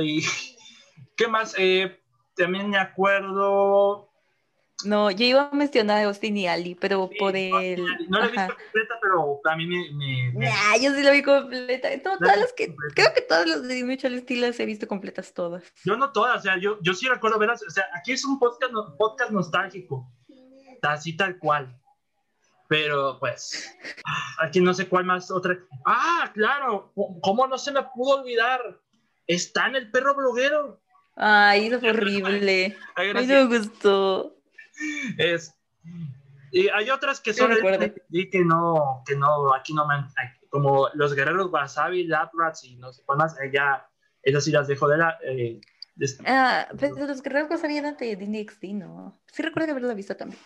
[0.00, 0.22] Y,
[1.16, 1.56] ¿Qué más?
[1.58, 2.00] Eh,
[2.36, 4.09] también me acuerdo
[4.84, 7.84] no, yo iba a mencionar a Austin y Ali, pero por el...
[8.08, 10.32] No la he visto completa, pero a mí me...
[10.34, 10.50] me,
[10.80, 11.88] yo sí la vi completa.
[12.02, 15.64] todas las que, creo que todas las de Disney Channel las he visto completas todas.
[15.84, 18.38] Yo no todas, o sea, yo, yo sí recuerdo verlas, o sea, aquí es un
[18.38, 20.10] podcast, podcast nostálgico,
[20.82, 21.76] así tal cual.
[22.68, 23.76] Pero pues,
[24.38, 25.58] aquí no sé cuál más otra.
[25.84, 28.80] Ah, claro, ¿cómo no se me pudo olvidar?
[29.26, 30.80] Está en el perro bloguero.
[31.16, 32.76] Ay, eso fue horrible.
[32.94, 34.39] Ay, no me gustó.
[35.18, 35.54] Es,
[36.52, 37.52] y hay otras que son
[38.10, 39.94] y que no, que no, aquí no me
[40.48, 43.88] como los guerreros Wasabi, Laprats y no sé cuál más, ya,
[44.22, 45.16] esas sí las dejo de la...
[45.22, 45.60] Eh,
[46.26, 49.20] ah, pero los guerreros Wasabi eran de Disney XD, ¿no?
[49.32, 50.40] Sí recuerdo haberlo visto también.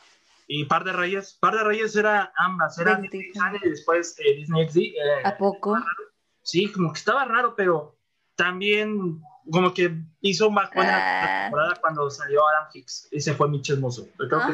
[0.47, 3.31] Y Par de Reyes, Par de Reyes era ambas, era Disney
[3.63, 4.77] y después eh, Disney XD.
[4.77, 4.95] Eh,
[5.25, 5.79] ¿A poco?
[6.43, 7.97] Sí, como que estaba raro, pero
[8.37, 11.43] también como que hizo más buena ah.
[11.45, 14.07] temporada cuando salió Adam Hicks y se fue Mitch Hermoso.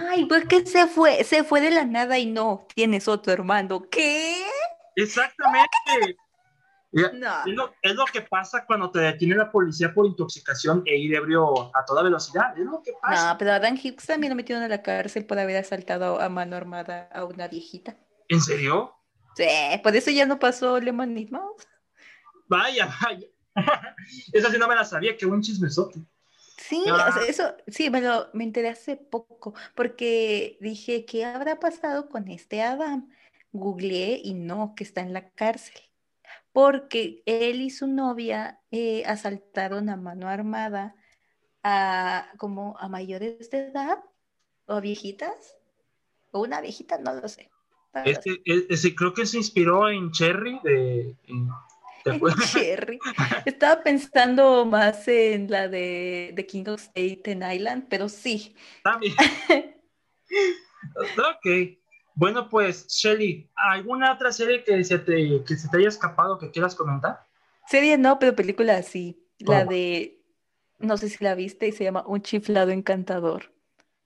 [0.09, 3.83] Ay, pues que se fue, se fue de la nada y no, tienes otro hermano.
[3.91, 4.45] ¿Qué?
[4.97, 6.17] Exactamente.
[6.93, 7.71] no.
[7.83, 11.85] es, lo, que pasa cuando te detiene la policía por intoxicación e ir ebrio a
[11.85, 12.59] toda velocidad.
[12.59, 13.33] Es lo que pasa.
[13.33, 16.29] No, pero a Dan Hicks también lo metieron a la cárcel por haber asaltado a
[16.29, 17.97] mano armada a una viejita.
[18.29, 18.95] ¿En serio?
[19.37, 19.47] Sí,
[19.83, 21.15] por eso ya no pasó Lemon.
[22.49, 23.27] Vaya, vaya.
[24.33, 26.01] Esa sí no me la sabía, qué buen chismesote.
[26.57, 26.85] Sí,
[27.27, 32.63] eso, sí, me, lo, me enteré hace poco, porque dije, ¿qué habrá pasado con este
[32.63, 33.09] Adam?
[33.53, 35.83] Googleé y no, que está en la cárcel
[36.53, 40.97] porque él y su novia eh, asaltaron a mano armada
[41.63, 43.99] a como a mayores de edad
[44.67, 45.57] o viejitas
[46.33, 47.51] o una viejita, no lo sé.
[48.05, 51.17] Este, creo que se inspiró en Cherry de,
[52.53, 52.99] Cherry.
[53.45, 58.55] Estaba pensando más en la de, de King of Staten Island, pero sí.
[58.83, 59.15] También.
[61.19, 61.79] ok.
[62.15, 66.51] Bueno, pues, Shelly, ¿alguna otra serie que se te, que se te haya escapado que
[66.51, 67.27] quieras comentar?
[67.67, 69.27] Serie no, pero película sí.
[69.39, 70.21] La de,
[70.79, 73.53] no sé si la viste, y se llama Un chiflado encantador.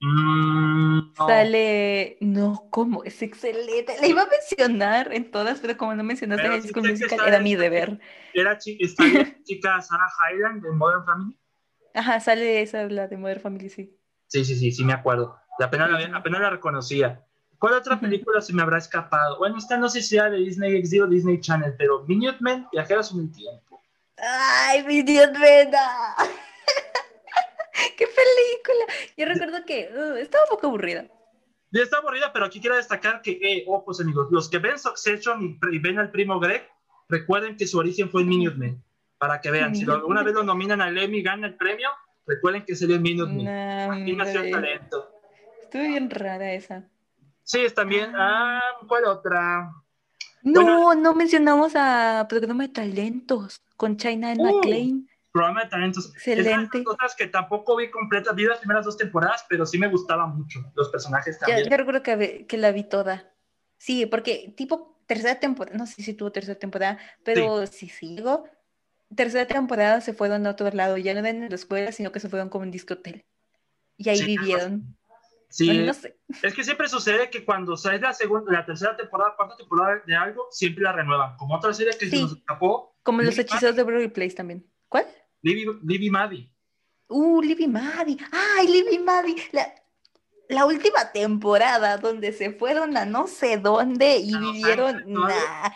[0.00, 3.04] Mm, Sale, no, ¿cómo?
[3.04, 3.96] Es excelente.
[4.00, 7.54] La iba a mencionar en todas, pero como no mencionaste en School Musical, era mi
[7.54, 7.98] deber.
[8.34, 11.38] ¿Era chica Sarah Hyland de Modern Family?
[11.94, 13.96] Ajá, sale esa, la de Modern Family, sí.
[14.26, 15.38] Sí, sí, sí, sí, me acuerdo.
[15.60, 17.24] Apenas, la, apenas la reconocía.
[17.58, 19.38] ¿Cuál otra película se me habrá escapado?
[19.38, 23.12] Bueno, esta no sé si era de Disney XD o Disney Channel, pero Minutemen, Viajeros
[23.12, 23.80] en el Tiempo.
[24.18, 25.70] ¡Ay, Minutemen!
[27.84, 27.88] Ah.
[27.96, 28.94] ¡Qué película!
[29.16, 31.06] Yo recuerdo que uh, estaba un poco aburrida.
[31.70, 34.78] Ya está aburrida, pero aquí quiero destacar que, eh, oh, pues amigos, los que ven
[34.78, 36.68] Succession y, ven al primo Greg,
[37.08, 38.82] recuerden que su origen fue en Minutemen,
[39.18, 39.74] para que vean.
[39.74, 41.88] Si alguna vez lo nominan al Emmy y gana el premio,
[42.26, 43.48] recuerden que sería en Minutemen.
[43.48, 45.10] aquí nació el talento.
[45.62, 46.88] Estuvo bien rara esa.
[47.42, 48.12] Sí, es también.
[48.14, 49.68] Ah, ¿cuál otra?
[50.44, 55.08] No, no mencionamos a Programa de Talentos con China and uh, McLean.
[55.34, 56.12] Programa de Talentos.
[56.14, 56.78] Excelente.
[56.78, 60.28] Es cosas que tampoco vi completas, vi las primeras dos temporadas, pero sí me gustaba
[60.28, 60.60] mucho.
[60.76, 61.68] Los personajes también.
[61.68, 63.34] Yo, recuerdo que, que, la vi toda.
[63.76, 68.44] Sí, porque tipo tercera temporada, no sé si tuvo tercera temporada, pero si sigo,
[69.12, 72.20] tercera temporada se fueron a otro lado, ya no eran en la escuela, sino que
[72.20, 73.24] se fueron como un disco hotel.
[73.96, 74.96] Y ahí vivieron.
[75.48, 75.84] Sí,
[76.44, 80.14] es que siempre sucede que cuando sale la segunda, la tercera temporada, cuarta temporada de
[80.14, 81.36] algo, siempre la renuevan.
[81.36, 82.96] Como otra serie que se nos escapó.
[83.02, 84.64] Como los hechiceros de Broadway Place también.
[84.88, 85.06] ¿Cuál?
[85.44, 86.50] Libby, Maddie.
[87.08, 88.18] Uh, Libby Maddie.
[88.32, 89.36] Ay, Libby Maddie.
[89.52, 89.74] La,
[90.48, 95.04] la, última temporada donde se fueron a no sé dónde y vivieron.
[95.06, 95.74] nada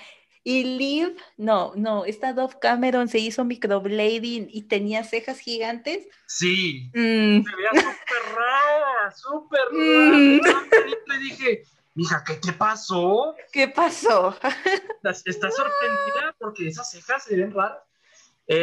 [0.49, 6.09] y Liv, no, no, esta Dove Cameron se hizo microblading y tenía cejas gigantes.
[6.27, 7.45] Sí, mm.
[7.45, 10.41] se veía súper rara, súper mm.
[10.43, 11.17] rara.
[11.17, 11.63] Y dije,
[11.95, 13.35] mija, ¿qué te pasó?
[13.53, 14.39] ¿Qué pasó?
[15.05, 17.83] ¿Estás sorprendida porque esas cejas se ven raras?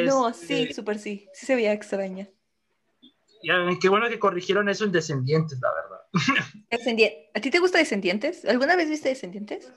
[0.06, 2.28] No, sí, este, súper sí, sí se veía extraña.
[3.80, 5.96] Qué bueno que corrigieron eso en Descendientes, la verdad.
[7.36, 8.46] ¿A ti te gusta Descendientes?
[8.46, 9.72] ¿Alguna vez viste Descendientes?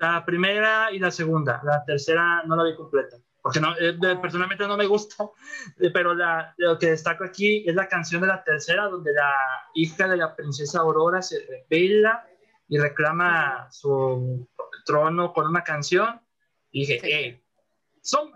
[0.00, 1.60] La primera y la segunda.
[1.64, 3.16] La tercera no la vi completa.
[3.40, 5.24] Porque no, eh, personalmente no me gusta.
[5.78, 9.32] Eh, pero la, lo que destaco aquí es la canción de la tercera, donde la
[9.74, 12.26] hija de la princesa Aurora se revela
[12.68, 14.48] y reclama su
[14.84, 16.20] trono con una canción.
[16.70, 17.44] Y dije, eh,
[18.00, 18.30] son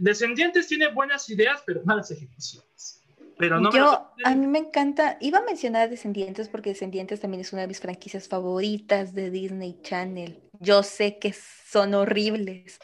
[0.00, 3.04] descendientes tienen buenas ideas, pero malas ejecuciones.
[3.36, 7.52] Pero no Yo, a mí me encanta, iba a mencionar Descendientes porque Descendientes también es
[7.52, 10.40] una de mis franquicias favoritas de Disney Channel.
[10.60, 12.78] Yo sé que son horribles,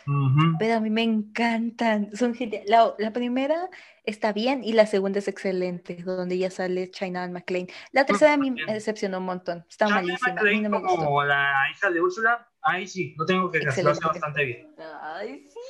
[0.58, 2.10] pero a mí me encantan.
[2.16, 2.36] Son
[2.66, 3.70] la, la, primera
[4.04, 7.68] está bien y la segunda es excelente, donde ya sale China McLean.
[7.92, 10.34] La tercera a mí me decepcionó un montón, está malísima.
[10.82, 14.74] como la hija de Úrsula, ahí sí, no tengo que hace bastante bien.
[15.00, 15.60] Ay, sí,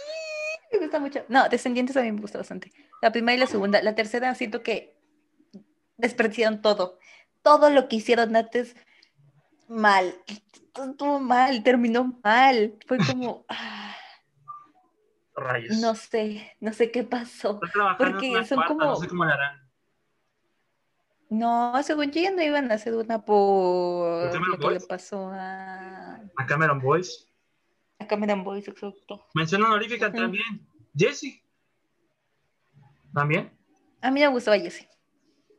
[0.72, 1.24] me gusta mucho.
[1.28, 2.72] No, Descendientes a mí me gusta bastante.
[3.02, 3.82] La primera y la segunda.
[3.82, 4.96] La tercera siento que
[5.96, 6.98] desperdiciaron todo.
[7.42, 8.76] Todo lo que hicieron antes
[9.68, 10.14] mal
[10.74, 12.74] estuvo mal, terminó mal.
[12.86, 13.44] Fue como.
[15.32, 15.78] Ah, Rayos.
[15.78, 17.60] No sé, no sé qué pasó.
[17.96, 18.84] Porque son como.
[18.84, 19.70] No sé cómo la harán.
[21.30, 26.20] No, según yo ya no iban a hacer una por lo que le pasó a.
[26.36, 27.29] A Cameron Boyce.
[28.10, 29.24] Cameron Boyce, exacto.
[29.34, 30.66] Mención honorífica también.
[30.96, 31.40] Jesse.
[33.14, 33.56] ¿También?
[34.02, 34.88] A mí me gustó a Jesse.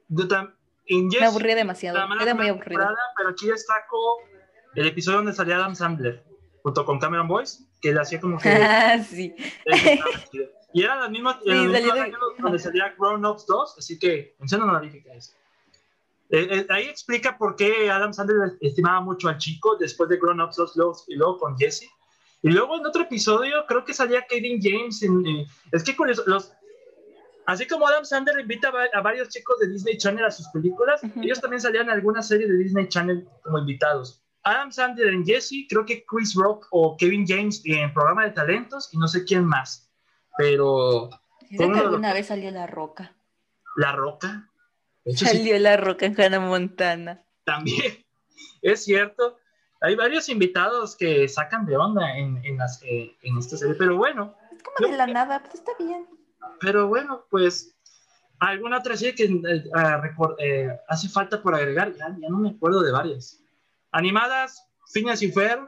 [0.10, 1.98] me aburría demasiado.
[2.22, 2.86] Era muy aburrido.
[3.16, 4.18] Pero aquí destaco
[4.76, 6.26] el episodio donde salía Adam Sandler
[6.62, 8.50] junto con Cameron Boyce, que le hacía como que.
[8.62, 9.34] Ah, sí.
[10.74, 11.50] Y eran las mismas, sí,
[12.40, 15.34] donde salía Grown Ups 2, así que mención honorífica eso.
[16.30, 20.40] Eh, eh, ahí explica por qué Adam Sandler estimaba mucho al chico después de Grown
[20.42, 21.90] Ups 2 y luego con Jesse.
[22.44, 25.04] Y luego en otro episodio creo que salía Kevin James.
[25.04, 26.52] En, eh, es que con los,
[27.46, 31.40] así como Adam Sandler invita a, varios chicos de Disney Channel a sus películas, ellos
[31.40, 34.24] también salían en alguna serie de Disney Channel como invitados.
[34.44, 38.90] Adam Sandler en Jesse, creo que Chris Rock o Kevin James en programa de talentos
[38.92, 39.92] y no sé quién más.
[40.38, 41.10] Pero.
[41.50, 43.16] Creo que alguna vez salió La Roca.
[43.76, 44.50] ¿La Roca?
[45.16, 47.24] Salió La Roca en Hannah Montana.
[47.44, 48.04] También,
[48.62, 49.38] es cierto.
[49.82, 53.98] Hay varios invitados que sacan de onda en, en, las, eh, en esta serie, pero
[53.98, 54.36] bueno.
[54.56, 56.08] Es como de la nada, pero está bien.
[56.60, 57.76] Pero bueno, pues
[58.40, 59.64] alguna otra serie que eh,
[60.40, 63.44] eh, hace falta por agregar, ya, no me acuerdo de varias.
[63.92, 65.60] Animadas, Phineas y Fer.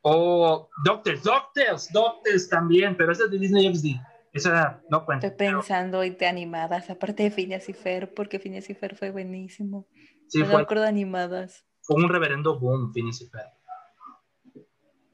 [0.00, 3.86] O Doctors, Doctors, Doctors también, pero esa es de Disney XD.
[4.32, 5.28] Esa no cuenta.
[5.28, 9.10] Estoy pensando en de animadas, aparte de Phineas y Fer, porque Phineas y Fer fue
[9.10, 9.86] buenísimo.
[10.28, 11.64] Sí, no fue, me acuerdo animadas.
[11.82, 13.22] Fue un reverendo boom, Phineas.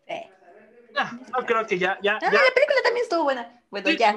[0.06, 0.30] Eh.
[0.96, 3.62] Ah, no creo que ya, ya, ah, La película también estuvo buena.
[3.70, 4.16] Bueno, ya.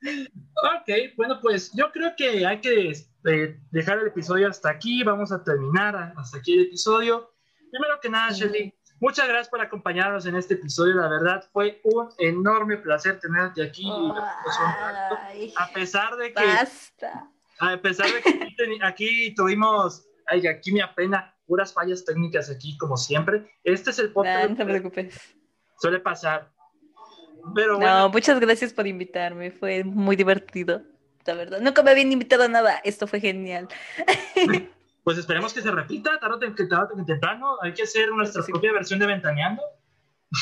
[0.00, 5.02] ok, bueno, pues yo creo que hay que este, dejar el episodio hasta aquí.
[5.02, 7.32] Vamos a terminar hasta aquí el episodio.
[7.70, 10.94] Primero que nada, Shelly, muchas gracias por acompañarnos en este episodio.
[10.94, 13.90] La verdad, fue un enorme placer tenerte aquí.
[15.56, 16.44] a pesar de que.
[16.44, 17.30] Basta.
[17.60, 20.06] A pesar de que aquí, tuvimos.
[20.26, 23.50] Ay, aquí me apena puras fallas técnicas aquí, como siempre.
[23.64, 24.50] Este es el podcast.
[24.50, 25.36] No, te preocupes.
[25.80, 26.52] Suele pasar.
[27.54, 29.50] Pero No, muchas gracias por invitarme.
[29.50, 30.82] Fue muy divertido.
[31.24, 31.60] La verdad.
[31.60, 32.80] Nunca me habían invitado a nada.
[32.84, 33.68] Esto fue genial.
[35.04, 37.56] Pues esperemos que se repita, tarde o temprano.
[37.62, 39.62] Hay que hacer nuestra propia versión de Ventaneando.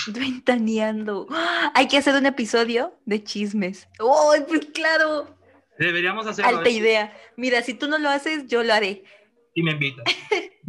[0.09, 1.29] Ventaneando.
[1.75, 3.87] Hay que hacer un episodio de chismes.
[4.01, 5.36] ¡Oh, pues claro!
[5.79, 6.59] Deberíamos hacerlo.
[6.59, 7.17] Alta idea.
[7.37, 9.05] Mira, si tú no lo haces, yo lo haré.
[9.55, 10.05] Y me invitas.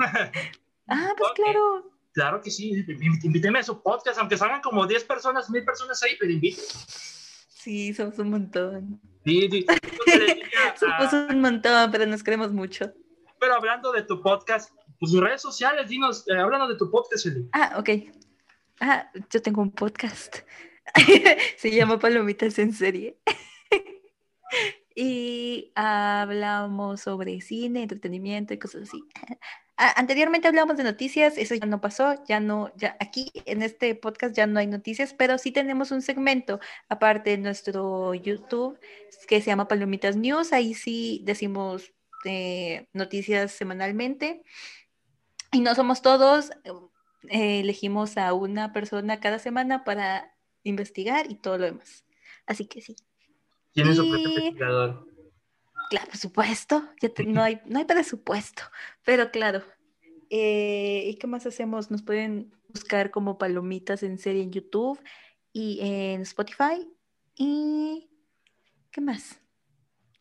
[0.87, 1.91] ah, pues claro.
[2.13, 2.85] Claro que sí.
[3.23, 6.61] Invíteme a su podcast, aunque salgan como 10 personas, 1000 personas ahí, pero invite.
[7.49, 9.01] Sí, somos un montón.
[9.25, 9.65] Sí, sí.
[10.79, 12.91] somos un montón, pero nos queremos mucho.
[13.39, 17.27] Pero hablando de tu podcast, pues tus redes sociales, dinos, eh, háblanos de tu podcast,
[17.51, 17.89] Ah, ok.
[18.79, 20.37] Ah, yo tengo un podcast.
[21.57, 23.17] Se llama Palomitas en serie.
[24.99, 29.03] Y hablamos sobre cine, entretenimiento y cosas así.
[29.77, 34.35] Anteriormente hablábamos de noticias, eso ya no pasó, ya no, ya aquí en este podcast
[34.35, 36.59] ya no hay noticias, pero sí tenemos un segmento
[36.89, 38.79] aparte de nuestro YouTube
[39.27, 41.93] que se llama Palomitas News, ahí sí decimos
[42.25, 44.41] eh, noticias semanalmente.
[45.51, 46.49] Y no somos todos,
[47.29, 50.33] eh, elegimos a una persona cada semana para
[50.63, 52.03] investigar y todo lo demás.
[52.47, 52.95] Así que sí.
[53.77, 55.07] ¿Quién es su propio investigador?
[55.91, 56.83] Claro, por supuesto.
[57.27, 58.63] no, hay, no hay presupuesto,
[59.05, 59.61] pero claro.
[60.31, 61.91] Eh, ¿Y qué más hacemos?
[61.91, 64.99] Nos pueden buscar como palomitas en serie en YouTube
[65.53, 66.91] y en Spotify.
[67.35, 68.09] ¿Y
[68.89, 69.39] qué más?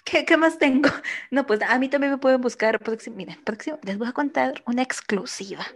[0.05, 0.91] ¿Qué, más tengo?
[1.31, 2.79] No, pues a mí también me pueden buscar.
[3.15, 5.67] Miren, próximo, les voy a contar una exclusiva.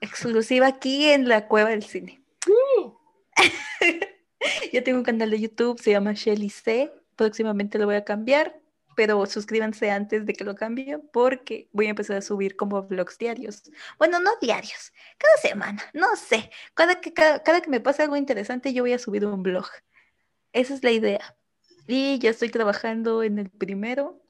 [0.00, 2.22] Exclusiva aquí en la Cueva del Cine.
[2.46, 2.92] Uh.
[4.72, 6.92] Yo tengo un canal de YouTube, se llama Shelly C.
[7.18, 8.60] Próximamente lo voy a cambiar,
[8.94, 13.18] pero suscríbanse antes de que lo cambie porque voy a empezar a subir como vlogs
[13.18, 13.64] diarios.
[13.98, 16.48] Bueno, no diarios, cada semana, no sé.
[16.74, 19.66] Cada que, cada, cada que me pase algo interesante, yo voy a subir un vlog.
[20.52, 21.36] Esa es la idea.
[21.88, 24.22] Y ya estoy trabajando en el primero.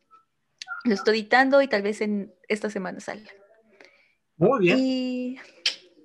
[0.85, 3.31] Lo estoy editando y tal vez en esta semana salga.
[4.39, 4.79] Muy bien.
[4.79, 5.39] Y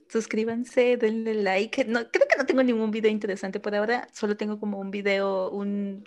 [0.10, 1.86] suscríbanse, denle like.
[1.86, 4.06] No, creo que no tengo ningún video interesante por ahora.
[4.12, 6.04] Solo tengo como un video, un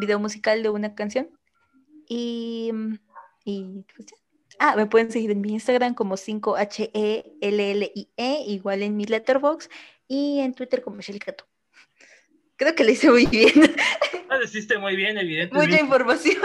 [0.00, 1.30] video musical de una canción.
[2.08, 2.72] Y,
[3.44, 4.16] y pues ya.
[4.58, 9.70] Ah, me pueden seguir en mi Instagram como 5HELLIE, e, igual en mi letterbox
[10.06, 11.20] y en Twitter como Shelly
[12.56, 13.52] Creo que lo hice muy bien.
[14.28, 15.66] Lo hiciste muy bien, evidentemente.
[15.66, 16.42] Mucha información.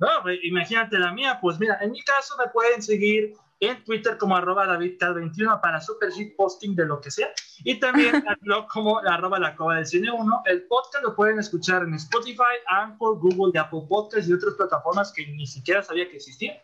[0.00, 1.38] No, pues, imagínate la mía.
[1.40, 6.10] Pues mira, en mi caso me pueden seguir en Twitter como arroba DavidCal21 para super
[6.10, 7.28] shit posting de lo que sea.
[7.62, 10.42] Y también blog como arroba la cova del cine 1.
[10.46, 15.28] El podcast lo pueden escuchar en Spotify, Anchor, Google, Apple Podcasts y otras plataformas que
[15.28, 16.56] ni siquiera sabía que existían.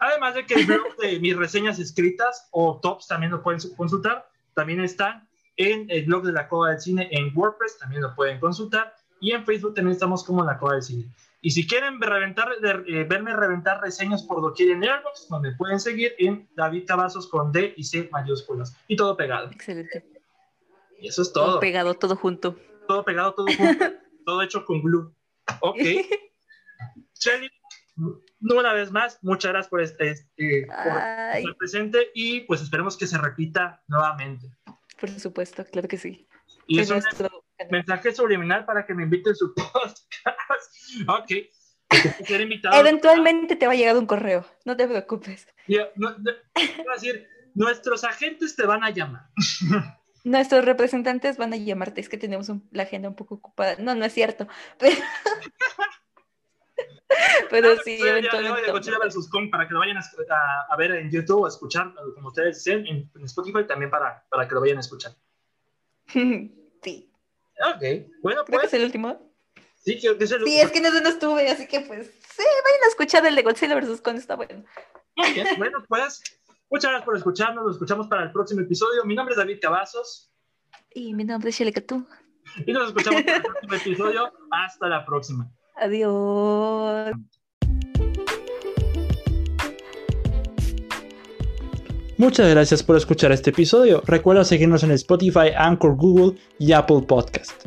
[0.00, 4.28] Además de que el blog de mis reseñas escritas o tops también lo pueden consultar.
[4.54, 8.40] También están en el blog de la Cova del Cine en WordPress, también lo pueden
[8.40, 8.96] consultar.
[9.20, 11.04] Y en Facebook también estamos como la Cova del Cine.
[11.44, 16.14] Y si quieren reventar, eh, verme reventar reseñas por doquier en Airbox, donde pueden seguir
[16.18, 18.76] en David Cavazos con D y C mayúsculas.
[18.86, 19.50] Y todo pegado.
[19.50, 20.06] Excelente.
[21.00, 21.46] Y eso es todo.
[21.46, 22.56] Todo pegado, todo junto.
[22.86, 23.84] Todo pegado, todo junto.
[24.24, 25.12] todo hecho con glue.
[25.62, 25.78] Ok.
[27.18, 27.50] Shelly,
[28.40, 33.18] una vez más, muchas gracias por, este, este estar presente y pues esperemos que se
[33.18, 34.48] repita nuevamente.
[35.00, 36.28] Por supuesto, claro que sí.
[36.68, 37.02] Y es un
[37.70, 40.01] mensaje subliminal para que me inviten su podcast.
[41.08, 41.32] ok.
[42.72, 45.46] Eventualmente te va a llegar un correo, no te preocupes.
[45.96, 46.14] no,
[46.94, 49.28] decir, nuestros agentes te van a llamar.
[50.24, 53.74] Nuestros representantes van a llamarte, es que tenemos la agenda un poco ocupada.
[53.80, 54.46] No, no es cierto.
[54.78, 54.96] Pero,
[57.50, 58.62] pero sí, eventualmente.
[58.62, 59.28] De.
[59.30, 63.24] Kong para que lo vayan a, ver en YouTube o escuchar, como ustedes dicen, en,
[63.24, 65.12] Spotify también para, para que lo vayan a escuchar.
[66.06, 67.10] sí.
[67.74, 67.82] Ok,
[68.22, 68.64] bueno, pues.
[68.64, 69.31] es el último?
[69.84, 72.42] Sí, creo que es el Sí, es que no, no estuve, así que pues, sí,
[72.42, 74.00] vayan a escuchar el de Godzilla vs.
[74.00, 74.64] Kong, está bueno.
[75.16, 76.22] Muy bien, bueno, pues,
[76.70, 79.04] muchas gracias por escucharnos, nos escuchamos para el próximo episodio.
[79.04, 80.32] Mi nombre es David Cavazos.
[80.94, 82.06] Y mi nombre es Shelly Catú.
[82.64, 84.32] Y nos escuchamos para el próximo episodio.
[84.50, 85.50] Hasta la próxima.
[85.76, 87.12] Adiós.
[92.18, 94.00] Muchas gracias por escuchar este episodio.
[94.06, 97.66] Recuerda seguirnos en Spotify, Anchor, Google y Apple Podcast.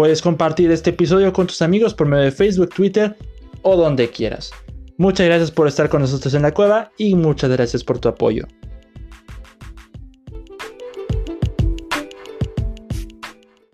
[0.00, 3.14] Puedes compartir este episodio con tus amigos por medio de Facebook, Twitter
[3.60, 4.50] o donde quieras.
[4.96, 8.46] Muchas gracias por estar con nosotros en la cueva y muchas gracias por tu apoyo.